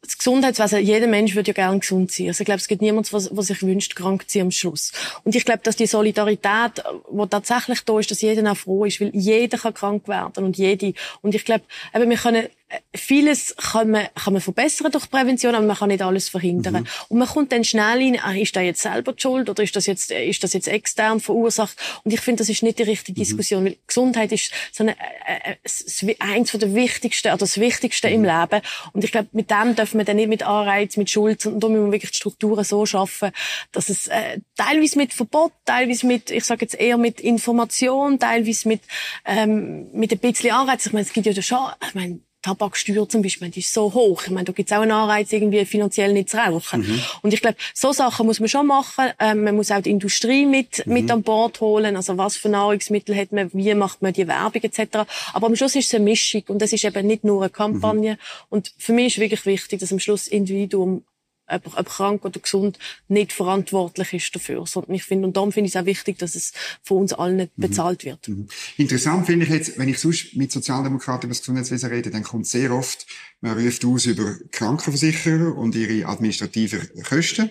das 0.00 0.16
Gesundheitswesen, 0.16 0.80
jeder 0.80 1.08
Mensch 1.08 1.34
würde 1.34 1.48
ja 1.48 1.54
gerne 1.54 1.80
gesund 1.80 2.12
sein. 2.12 2.28
Also 2.28 2.42
ich 2.42 2.44
glaube, 2.44 2.60
es 2.60 2.68
gibt 2.68 2.82
niemanden, 2.82 3.12
was, 3.12 3.36
was 3.36 3.46
sich 3.48 3.62
wünscht, 3.62 3.96
krank 3.96 4.30
zu 4.30 4.38
sein 4.38 4.42
am 4.42 4.50
Schluss. 4.52 4.92
Und 5.24 5.34
ich 5.34 5.44
glaube, 5.44 5.58
dass 5.64 5.74
die 5.74 5.86
Solidarität, 5.86 6.84
die 7.10 7.28
tatsächlich 7.28 7.80
da 7.80 7.98
ist, 7.98 8.12
dass 8.12 8.20
jeder 8.20 8.48
auch 8.52 8.56
froh 8.56 8.84
ist, 8.84 9.00
weil 9.00 9.10
jeder 9.12 9.58
kann 9.58 9.74
krank 9.74 10.06
werden 10.06 10.44
und 10.44 10.56
jede. 10.56 10.94
Und 11.22 11.34
ich 11.34 11.44
glaube, 11.44 11.64
eben, 11.96 12.08
wir 12.08 12.16
können 12.16 12.46
vieles 12.94 13.54
kann 13.56 13.90
man, 13.90 14.08
kann 14.14 14.32
man 14.32 14.42
verbessern 14.42 14.90
durch 14.90 15.08
Prävention, 15.08 15.54
aber 15.54 15.64
man 15.64 15.76
kann 15.76 15.88
nicht 15.88 16.02
alles 16.02 16.28
verhindern. 16.28 16.74
Mhm. 16.74 16.86
Und 17.08 17.18
man 17.18 17.28
kommt 17.28 17.52
dann 17.52 17.62
schnell 17.62 18.00
in, 18.02 18.18
ah, 18.18 18.34
ist 18.34 18.56
da 18.56 18.60
jetzt 18.60 18.82
selber 18.82 19.12
die 19.12 19.22
Schuld 19.22 19.48
oder 19.48 19.62
ist 19.62 19.76
das 19.76 19.86
jetzt, 19.86 20.10
ist 20.10 20.42
das 20.42 20.52
jetzt 20.52 20.66
extern 20.66 21.20
verursacht? 21.20 21.76
Und 22.02 22.12
ich 22.12 22.20
finde, 22.20 22.40
das 22.40 22.48
ist 22.48 22.62
nicht 22.62 22.78
die 22.78 22.84
richtige 22.84 23.20
mhm. 23.20 23.24
Diskussion, 23.24 23.64
weil 23.64 23.76
Gesundheit 23.86 24.32
ist 24.32 24.50
so 24.72 24.82
eine, 24.82 24.96
äh, 25.26 25.56
äh, 25.62 26.16
eins 26.18 26.50
von 26.50 26.58
der 26.58 26.74
wichtigsten, 26.74 27.28
oder 27.28 27.38
das 27.38 27.58
Wichtigste 27.58 28.08
mhm. 28.08 28.14
im 28.14 28.24
Leben. 28.24 28.62
Und 28.92 29.04
ich 29.04 29.12
glaube, 29.12 29.28
mit 29.32 29.50
dem 29.50 29.76
dürfen 29.76 29.98
wir 29.98 30.04
dann 30.04 30.16
nicht 30.16 30.28
mit 30.28 30.42
Anreiz, 30.42 30.96
mit 30.96 31.08
Schuld, 31.08 31.42
sondern 31.42 31.60
da 31.60 31.68
müssen 31.68 31.86
wir 31.86 31.92
wirklich 31.92 32.12
die 32.12 32.16
Strukturen 32.16 32.64
so 32.64 32.84
schaffen, 32.84 33.30
dass 33.70 33.88
es 33.88 34.08
äh, 34.08 34.40
teilweise 34.56 34.98
mit 34.98 35.14
Verbot, 35.14 35.52
teilweise 35.64 36.06
mit, 36.06 36.32
ich 36.32 36.44
sage 36.44 36.62
jetzt 36.62 36.74
eher 36.74 36.98
mit 36.98 37.20
Information, 37.20 38.18
teilweise 38.18 38.66
mit, 38.66 38.80
ähm, 39.24 39.88
mit 39.92 40.10
ein 40.10 40.18
bisschen 40.18 40.50
Anreiz. 40.50 40.86
Ich 40.86 40.92
meine, 40.92 41.06
es 41.06 41.12
gibt 41.12 41.26
ja 41.26 41.42
schon, 41.42 41.58
ich 41.86 41.94
meine, 41.94 42.20
Tabaksteuer 42.46 43.08
zum 43.08 43.22
Beispiel, 43.22 43.48
die 43.48 43.60
ist 43.60 43.72
so 43.72 43.92
hoch. 43.92 44.22
Ich 44.24 44.30
meine, 44.30 44.44
da 44.44 44.52
gibt 44.52 44.70
es 44.70 44.76
auch 44.76 44.82
einen 44.82 44.92
Anreiz, 44.92 45.32
irgendwie 45.32 45.64
finanziell 45.64 46.12
nicht 46.12 46.30
zu 46.30 46.36
rauchen. 46.36 46.82
Mhm. 46.82 47.02
Und 47.22 47.34
ich 47.34 47.40
glaube, 47.40 47.56
so 47.74 47.92
Sachen 47.92 48.24
muss 48.26 48.38
man 48.38 48.48
schon 48.48 48.66
machen. 48.68 49.10
Ähm, 49.18 49.42
man 49.42 49.56
muss 49.56 49.72
auch 49.72 49.80
die 49.80 49.90
Industrie 49.90 50.46
mit, 50.46 50.86
mhm. 50.86 50.92
mit 50.92 51.10
an 51.10 51.22
Bord 51.22 51.60
holen. 51.60 51.96
Also 51.96 52.16
was 52.16 52.36
für 52.36 52.48
Nahrungsmittel 52.48 53.16
hat 53.16 53.32
man, 53.32 53.50
wie 53.52 53.74
macht 53.74 54.00
man 54.00 54.12
die 54.12 54.28
Werbung 54.28 54.62
etc. 54.62 55.08
Aber 55.32 55.46
am 55.48 55.56
Schluss 55.56 55.74
ist 55.74 55.88
es 55.88 55.94
eine 55.94 56.04
Mischung 56.04 56.44
und 56.46 56.62
es 56.62 56.72
ist 56.72 56.84
eben 56.84 57.06
nicht 57.06 57.24
nur 57.24 57.42
eine 57.42 57.50
Kampagne. 57.50 58.12
Mhm. 58.12 58.18
Und 58.50 58.72
für 58.78 58.92
mich 58.92 59.16
ist 59.16 59.20
wirklich 59.20 59.44
wichtig, 59.44 59.80
dass 59.80 59.90
am 59.90 59.98
Schluss 59.98 60.28
Individuum 60.28 61.02
krank 61.46 62.24
oder 62.24 62.40
gesund, 62.40 62.78
nicht 63.08 63.32
verantwortlich 63.32 64.12
ist 64.12 64.34
dafür. 64.34 64.66
Sondern 64.66 64.94
ich 64.94 65.04
finde, 65.04 65.26
und 65.26 65.36
darum 65.36 65.52
finde 65.52 65.68
ich 65.68 65.74
es 65.74 65.80
auch 65.80 65.86
wichtig, 65.86 66.18
dass 66.18 66.34
es 66.34 66.52
von 66.82 66.98
uns 66.98 67.12
allen 67.12 67.36
nicht 67.36 67.56
mhm. 67.56 67.62
bezahlt 67.62 68.04
wird. 68.04 68.28
Mhm. 68.28 68.48
Interessant 68.76 69.26
finde 69.26 69.46
ich 69.46 69.52
jetzt, 69.52 69.78
wenn 69.78 69.88
ich 69.88 69.98
sonst 69.98 70.36
mit 70.36 70.52
Sozialdemokraten 70.52 71.26
über 71.26 71.34
das 71.34 71.40
Gesundheitswesen 71.40 71.90
rede, 71.90 72.10
dann 72.10 72.22
kommt 72.22 72.46
sehr 72.46 72.72
oft, 72.72 73.06
man 73.40 73.58
ruft 73.58 73.84
aus 73.84 74.06
über 74.06 74.36
Krankenversicherer 74.50 75.56
und 75.56 75.74
ihre 75.74 76.08
administrativen 76.08 76.88
Kosten. 77.02 77.50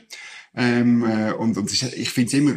Ähm, 0.58 1.04
äh, 1.04 1.34
und, 1.34 1.58
und 1.58 1.72
ich 1.72 2.10
finde 2.10 2.28
es 2.28 2.34
immer 2.34 2.56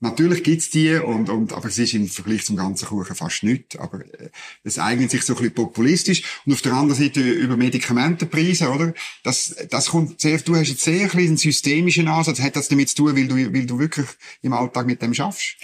Natürlich 0.00 0.44
gibt's 0.44 0.68
die, 0.68 0.94
und, 0.94 1.30
und, 1.30 1.54
aber 1.54 1.68
es 1.68 1.78
ist 1.78 1.94
im 1.94 2.06
Vergleich 2.06 2.44
zum 2.44 2.56
ganzen 2.56 2.86
Kuchen 2.86 3.16
fast 3.16 3.42
nichts. 3.42 3.76
Aber 3.76 4.00
äh, 4.00 4.28
es 4.62 4.78
eignet 4.78 5.10
sich 5.10 5.22
so 5.22 5.32
ein 5.32 5.38
bisschen 5.38 5.54
populistisch. 5.54 6.22
Und 6.44 6.52
auf 6.52 6.60
der 6.60 6.74
anderen 6.74 7.02
Seite 7.02 7.20
über 7.20 7.56
Medikamentenpreise, 7.56 8.68
oder? 8.68 8.92
Das, 9.22 9.56
das 9.70 9.88
kommt 9.88 10.20
sehr, 10.20 10.38
du 10.38 10.54
hast 10.54 10.68
jetzt 10.68 10.84
sehr 10.84 11.10
ein 11.12 11.18
einen 11.18 11.36
systemischen 11.38 12.08
Ansatz. 12.08 12.40
Hat 12.40 12.56
das 12.56 12.68
damit 12.68 12.90
zu 12.90 12.96
tun, 12.96 13.16
weil 13.16 13.26
du, 13.26 13.36
weil 13.36 13.64
du 13.64 13.78
wirklich 13.78 14.06
im 14.42 14.52
Alltag 14.52 14.86
mit 14.86 15.00
dem 15.00 15.14
schaffst? 15.14 15.56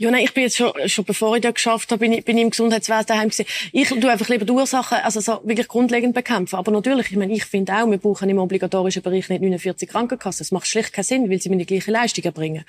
Ja, 0.00 0.10
nein, 0.10 0.24
ich 0.24 0.32
bin 0.32 0.44
jetzt 0.44 0.56
schon, 0.56 0.72
schon 0.86 1.04
bevor 1.04 1.36
ich 1.36 1.42
da 1.42 1.50
geschafft 1.50 1.92
habe, 1.92 1.98
bin 1.98 2.14
ich, 2.14 2.24
bin 2.24 2.38
ich 2.38 2.42
im 2.42 2.48
Gesundheitswesen 2.48 3.04
daheim 3.04 3.28
gewesen. 3.28 3.44
Ich 3.70 3.90
tue 3.90 4.10
einfach 4.10 4.30
lieber 4.30 4.46
die 4.46 4.52
Ursachen, 4.52 4.96
also 5.02 5.20
so 5.20 5.42
wirklich 5.44 5.68
grundlegend 5.68 6.14
bekämpfen. 6.14 6.56
Aber 6.56 6.72
natürlich, 6.72 7.10
ich 7.10 7.18
meine, 7.18 7.34
ich 7.34 7.44
finde 7.44 7.74
auch, 7.74 7.86
wir 7.86 7.98
brauchen 7.98 8.30
im 8.30 8.38
obligatorischen 8.38 9.02
Bereich 9.02 9.28
nicht 9.28 9.42
49 9.42 9.86
Krankenkassen. 9.86 10.38
Das 10.38 10.52
macht 10.52 10.66
schlicht 10.68 10.94
keinen 10.94 11.04
Sinn, 11.04 11.28
weil 11.28 11.38
sie 11.42 11.50
mir 11.50 11.58
die 11.58 11.66
gleiche 11.66 11.90
Leistung 11.90 12.24
erbringen. 12.24 12.64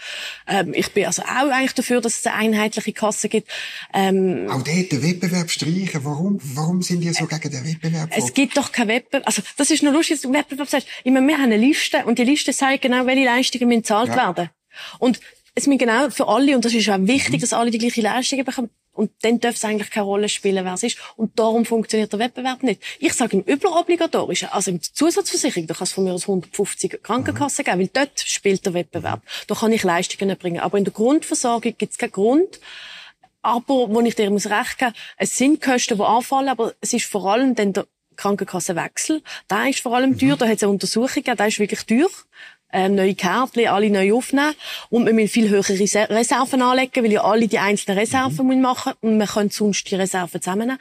Ähm, 0.45 0.73
ich 0.75 0.91
bin 0.91 1.05
also 1.05 1.21
auch 1.21 1.49
eigentlich 1.49 1.71
dafür, 1.71 2.01
dass 2.01 2.19
es 2.19 2.27
eine 2.27 2.35
einheitliche 2.35 2.91
Kasse 2.91 3.29
gibt. 3.29 3.49
Ähm, 3.93 4.47
auch 4.49 4.61
dort 4.61 4.91
den 4.91 5.01
Wettbewerb 5.01 5.49
streichen. 5.49 6.03
Warum, 6.03 6.37
warum 6.53 6.81
sind 6.81 6.99
wir 6.99 7.13
so 7.13 7.27
gegen 7.27 7.49
den 7.49 7.63
Wettbewerb? 7.63 8.09
Es 8.13 8.33
gibt 8.33 8.57
doch 8.57 8.73
keinen 8.73 8.89
Wettbewerb. 8.89 9.25
Also, 9.25 9.41
das 9.55 9.71
ist 9.71 9.83
nur 9.83 9.93
lustig, 9.93 10.17
dass 10.17 10.23
du 10.23 10.33
Wettbewerb 10.33 10.67
sagst. 10.67 10.87
Ich 11.05 11.11
meine, 11.13 11.25
wir 11.25 11.35
haben 11.35 11.45
eine 11.45 11.55
Liste 11.55 12.03
und 12.03 12.19
die 12.19 12.25
Liste 12.25 12.51
sagt 12.51 12.81
genau, 12.81 13.05
welche 13.05 13.23
Leistungen 13.23 13.69
müssen 13.69 13.83
gezahlt 13.83 14.09
ja. 14.09 14.17
werden. 14.17 14.49
Und 14.99 15.21
es 15.53 15.65
sind 15.65 15.77
genau 15.77 16.09
für 16.09 16.27
alle, 16.27 16.55
und 16.55 16.63
das 16.63 16.73
ist 16.73 16.89
auch 16.89 16.97
wichtig, 16.99 17.35
mhm. 17.35 17.41
dass 17.41 17.53
alle 17.53 17.71
die 17.71 17.77
gleiche 17.77 18.01
Leistung 18.01 18.43
bekommen. 18.43 18.69
Und 18.93 19.11
dann 19.21 19.39
darf 19.39 19.55
es 19.55 19.63
eigentlich 19.63 19.89
keine 19.89 20.05
Rolle 20.05 20.27
spielen, 20.27 20.65
wer 20.65 20.73
es 20.73 20.83
ist. 20.83 20.97
Und 21.15 21.39
darum 21.39 21.65
funktioniert 21.65 22.11
der 22.11 22.19
Wettbewerb 22.19 22.61
nicht. 22.61 22.81
Ich 22.99 23.13
sage 23.13 23.37
im 23.37 23.43
Überobligatorischen, 23.43 24.49
also 24.49 24.69
im 24.69 24.81
Zusatzversicherung, 24.81 25.65
da 25.65 25.73
kann 25.73 25.85
es 25.85 25.93
von 25.93 26.03
mir 26.03 26.13
aus 26.13 26.23
150 26.23 27.01
Krankenkassen 27.01 27.63
geben, 27.63 27.79
weil 27.79 27.87
dort 27.87 28.19
spielt 28.19 28.65
der 28.65 28.73
Wettbewerb. 28.73 29.21
Da 29.47 29.55
kann 29.55 29.71
ich 29.71 29.83
Leistungen 29.83 30.29
erbringen. 30.29 30.59
Aber 30.59 30.77
in 30.77 30.83
der 30.83 30.93
Grundversorgung 30.93 31.73
gibt 31.77 31.93
es 31.93 31.97
keinen 31.97 32.11
Grund. 32.11 32.59
Aber, 33.41 33.89
wo 33.89 34.01
ich 34.01 34.15
dir 34.15 34.29
muss 34.29 34.49
recht 34.49 34.77
geben, 34.77 34.93
es 35.17 35.37
sind 35.37 35.61
Kosten, 35.61 35.97
die 35.97 36.03
anfallen, 36.03 36.49
aber 36.49 36.75
es 36.81 36.93
ist 36.93 37.05
vor 37.05 37.31
allem 37.31 37.55
dann 37.55 37.73
der 37.73 37.87
Krankenkassenwechsel. 38.17 39.23
Da 39.47 39.67
ist 39.67 39.79
vor 39.79 39.95
allem 39.95 40.19
teuer. 40.19 40.35
Mhm. 40.35 40.39
Da 40.39 40.47
hat 40.47 40.57
es 40.57 40.63
eine 40.63 40.71
Untersuchung 40.71 41.15
gegeben, 41.15 41.37
der 41.37 41.47
ist 41.47 41.59
wirklich 41.59 41.85
teuer 41.85 42.09
ähm, 42.73 42.95
neue 42.95 43.15
Kärtchen, 43.15 43.67
alle 43.67 43.89
neu 43.89 44.13
aufnehmen. 44.13 44.55
Und 44.89 45.05
wir 45.05 45.13
müssen 45.13 45.29
viel 45.29 45.49
höhere 45.49 45.73
Reserven 45.73 46.61
anlegen, 46.61 47.03
weil 47.03 47.11
ja 47.11 47.23
alle 47.23 47.47
die 47.47 47.59
einzelnen 47.59 47.97
Reserven 47.97 48.47
mhm. 48.47 48.61
machen 48.61 48.93
und 49.01 49.17
wir 49.17 49.27
können 49.27 49.49
sonst 49.49 49.89
die 49.89 49.95
Reserven 49.95 50.41
zusammennehmen. 50.41 50.79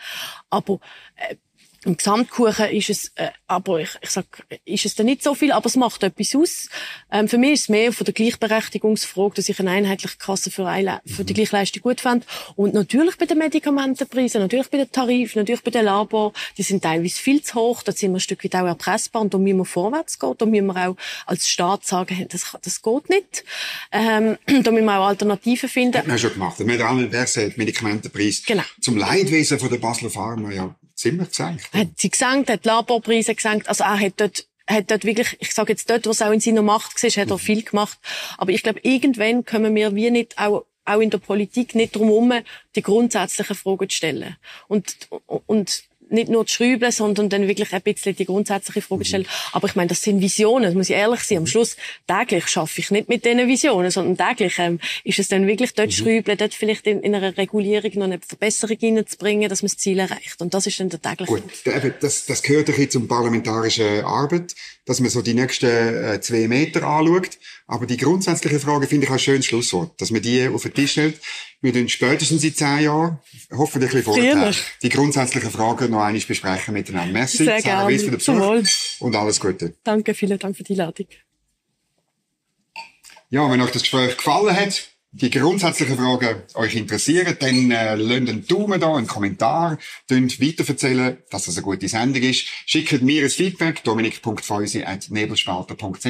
Aber 0.51 0.81
äh, 1.17 1.37
im 1.85 1.97
Gesamtkuchen 1.97 2.67
ist 2.71 2.91
es, 2.91 3.13
äh, 3.15 3.31
aber 3.47 3.81
ich, 3.81 3.91
ich 4.03 4.11
sag, 4.11 4.27
ist 4.67 4.85
es 4.85 4.95
dann 4.97 5.07
nicht 5.07 5.23
so 5.23 5.35
viel, 5.35 5.51
aber 5.51 5.67
es 5.67 5.77
macht 5.77 6.03
etwas 6.03 6.35
aus. 6.35 6.69
Ähm, 7.11 7.27
für 7.27 7.39
mich 7.39 7.53
ist 7.53 7.63
es 7.63 7.69
mehr 7.71 7.93
von 7.93 8.05
der 8.05 8.13
Gleichberechtigungsfrage, 8.13 9.37
dass 9.37 9.49
ich 9.49 9.59
eine 9.61 9.71
einheitliche 9.71 10.19
Kasse 10.19 10.51
für, 10.51 10.67
eine, 10.67 11.01
für 11.07 11.25
die 11.25 11.33
gleiche 11.33 11.57
Leistung 11.57 11.83
gut 11.83 12.03
fand. 12.03 12.27
Und 12.55 12.75
natürlich 12.75 13.17
bei 13.17 13.25
den 13.25 13.39
Medikamentenpreisen, 13.39 14.43
natürlich 14.43 14.69
bei 14.69 14.79
den 14.79 14.93
Tarifen, 14.93 15.41
natürlich 15.41 15.63
bei 15.63 15.71
den 15.71 15.87
Labor, 15.87 16.35
die 16.59 16.63
sind 16.63 16.83
teilweise 16.83 17.19
viel 17.19 17.43
zu 17.43 17.55
hoch, 17.55 17.83
da 17.83 17.93
sind 17.93 18.13
wir 18.13 18.19
ein 18.19 18.21
Stück 18.21 18.45
weit 18.45 18.57
auch 18.57 18.67
erpressbar 18.67 19.23
und 19.23 19.33
da 19.33 19.39
müssen 19.39 19.59
wir 19.59 19.65
vorwärts 19.65 20.19
gehen, 20.19 20.35
da 20.37 20.45
müssen 20.45 20.67
wir 20.67 20.91
auch 20.91 20.97
als 21.25 21.49
Staat 21.49 21.87
sagen, 21.87 22.27
das, 22.29 22.57
das 22.61 22.83
geht 22.83 23.09
nicht. 23.09 23.45
Ähm, 23.91 24.37
da 24.63 24.71
müssen 24.71 24.85
wir 24.85 24.99
auch 24.99 25.07
Alternativen 25.07 25.69
finden. 25.69 25.97
Hat 25.97 26.07
man 26.07 26.19
schon 26.19 26.35
gemacht. 26.35 26.59
Wir 26.59 26.87
haben 26.87 27.11
den 27.11 27.53
Medikamentenpreis 27.57 28.43
genau. 28.47 28.65
zum 28.81 28.99
Leidwesen 28.99 29.59
von 29.59 29.71
der 29.71 29.79
Basler 29.79 30.11
Pharma 30.11 30.51
ja 30.51 30.75
ziemlich 31.01 31.29
gesenkt. 31.29 31.73
Hat 31.73 31.89
sie 31.97 32.11
gesenkt, 32.11 32.51
hat 32.51 32.65
Laborpreise 32.65 33.35
gesenkt. 33.35 33.69
Also 33.69 33.85
er 33.85 33.99
hat 33.99 34.15
dort 34.17 34.47
hat 34.69 34.89
dort 34.89 35.05
wirklich, 35.05 35.37
ich 35.41 35.53
sage 35.53 35.73
jetzt 35.73 35.91
dort, 35.91 36.07
was 36.07 36.23
auch 36.23 36.31
in 36.31 36.39
seiner 36.39 36.63
Macht 36.63 37.03
war, 37.03 37.11
hat 37.11 37.31
er 37.31 37.35
mhm. 37.35 37.41
viel 37.41 37.63
gemacht. 37.63 37.99
Aber 38.39 38.53
ich 38.53 38.63
glaube, 38.63 38.79
irgendwann 38.85 39.45
können 39.45 39.75
wir 39.75 39.97
wie 39.97 40.11
nicht 40.11 40.39
auch 40.39 40.65
auch 40.85 41.01
in 41.01 41.11
der 41.11 41.19
Politik 41.19 41.75
nicht 41.75 41.95
drum 41.95 42.09
herum, 42.09 42.33
die 42.75 42.83
grundsätzlichen 42.83 43.55
Fragen 43.55 43.89
zu 43.89 43.97
stellen. 43.97 44.37
Und, 44.67 45.09
und 45.47 45.85
nicht 46.13 46.29
nur 46.29 46.47
zu 46.47 46.57
schreiben, 46.57 46.91
sondern 46.91 47.29
dann 47.29 47.49
wirklich 47.49 47.73
ein 47.73 47.83
bisschen 47.83 48.17
die 48.17 48.25
grundsätzliche 48.25 48.83
Frage 48.83 49.05
stellen. 49.05 49.23
Mhm. 49.25 49.51
Aber 49.53 49.69
ich 49.69 49.77
meine, 49.77 49.89
das 49.89 50.03
sind 50.03 50.21
Visionen, 50.21 50.65
das 50.65 50.75
muss 50.75 50.91
ich 50.91 50.97
ehrlich 50.97 51.21
sein. 51.21 51.39
Am 51.39 51.47
Schluss, 51.47 51.77
täglich 52.07 52.47
schaffe 52.49 52.81
ich 52.81 52.91
nicht 52.91 53.09
mit 53.09 53.25
diesen 53.25 53.47
Visionen, 53.49 53.91
sondern 53.91 54.29
täglich 54.29 54.59
ähm, 54.59 54.81
ist 55.05 55.19
es 55.19 55.29
dann 55.29 55.47
wirklich 55.47 55.75
dort 55.75 55.89
mhm. 55.89 55.93
schreiben, 55.93 56.37
dort 56.37 56.55
vielleicht 56.55 56.87
in, 56.87 57.01
in, 57.01 57.15
einer 57.15 57.37
Regulierung 57.37 57.91
noch 57.95 58.05
eine 58.05 58.19
Verbesserung 58.19 58.77
hineinzubringen, 58.79 59.49
dass 59.49 59.63
man 59.63 59.69
das 59.69 59.79
Ziel 59.79 59.99
erreicht. 59.99 60.41
Und 60.41 60.55
das 60.55 60.67
ist 60.67 60.79
dann 60.81 60.89
der 60.89 61.01
tägliche. 61.01 61.33
Gut, 61.33 61.45
das, 62.01 62.27
das 62.27 62.43
gehört 62.43 62.69
ein 62.69 62.75
bisschen 62.75 62.91
zum 62.91 63.09
parlamentarischen 63.09 64.05
Arbeit, 64.05 64.55
dass 64.85 65.01
man 65.01 65.11
so 65.11 65.23
die 65.23 65.35
nächsten 65.35 65.67
äh, 65.67 66.21
zwei 66.21 66.49
Meter 66.49 66.83
anschaut. 66.85 67.39
Aber 67.71 67.87
die 67.87 67.97
grundsätzliche 67.97 68.59
Frage 68.59 68.89
finde 68.89 69.07
ich 69.07 69.13
ein 69.13 69.19
schönes 69.21 69.47
Schlusswort, 69.47 69.93
dass 70.01 70.11
man 70.11 70.21
die 70.21 70.49
auf 70.49 70.65
den 70.65 70.75
Tisch 70.75 70.91
stellt. 70.91 71.21
Wir 71.61 71.73
werden 71.73 71.89
spätestens 71.89 72.43
in 72.43 72.53
zehn 72.53 72.81
Jahren, 72.81 73.21
hoffentlich 73.53 73.93
ein 73.93 74.03
bisschen 74.03 74.13
vorher, 74.13 74.53
die 74.83 74.89
grundsätzlichen 74.89 75.53
Fragen 75.53 75.93
noch 75.93 76.01
einmal 76.01 76.21
besprechen 76.21 76.75
miteinander. 76.75 77.13
Merci, 77.13 77.45
Sehr 77.45 77.61
Sarah 77.61 77.87
Wies 77.87 78.03
für 78.03 78.11
den 78.11 78.19
Besuch 78.19 78.99
und 78.99 79.15
alles 79.15 79.39
Gute. 79.39 79.77
Danke, 79.85 80.15
vielen 80.15 80.37
Dank 80.41 80.57
für 80.57 80.65
die 80.65 80.73
Einladung. 80.73 81.07
Ja, 83.29 83.49
wenn 83.49 83.61
euch 83.61 83.71
das 83.71 83.83
Gespräch 83.83 84.17
gefallen 84.17 84.57
hat, 84.57 84.89
die 85.13 85.31
grundsätzlichen 85.31 85.97
Fragen 85.97 86.43
euch 86.55 86.77
interessieren, 86.77 87.37
dann 87.41 87.73
äh, 87.73 87.97
lasst 87.97 88.17
einen 88.17 88.47
Daumen 88.47 88.81
da, 88.81 88.95
einen 88.95 89.09
Kommentar, 89.09 89.77
könnt 90.09 90.41
weiterverzählen, 90.41 91.19
dass 91.31 91.47
das 91.47 91.57
eine 91.57 91.65
gute 91.65 91.89
Sendung 91.89 92.23
ist. 92.23 92.47
Schickt 92.67 93.03
mir 93.03 93.25
ein 93.25 93.31
Feedback, 93.31 93.83
dominik.feusi.nebelspalter.ch. 93.83 96.07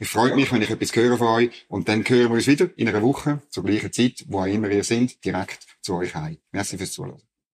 Ich 0.00 0.08
freue 0.08 0.34
mich, 0.34 0.50
wenn 0.50 0.62
ich 0.62 0.70
etwas 0.70 0.96
höre 0.96 1.16
von 1.16 1.28
euch 1.28 1.50
und 1.68 1.88
dann 1.88 2.04
hören 2.04 2.30
wir 2.30 2.36
uns 2.36 2.48
wieder 2.48 2.70
in 2.76 2.88
einer 2.88 3.02
Woche, 3.02 3.40
zur 3.50 3.62
gleichen 3.64 3.92
Zeit, 3.92 4.24
wo 4.26 4.40
auch 4.40 4.46
immer 4.46 4.68
ihr 4.68 4.82
seid, 4.82 5.24
direkt 5.24 5.68
zu 5.80 5.94
euch 5.94 6.16
heim. 6.16 6.38
Merci 6.50 6.76
fürs 6.76 6.90
Zuhören. 6.92 7.22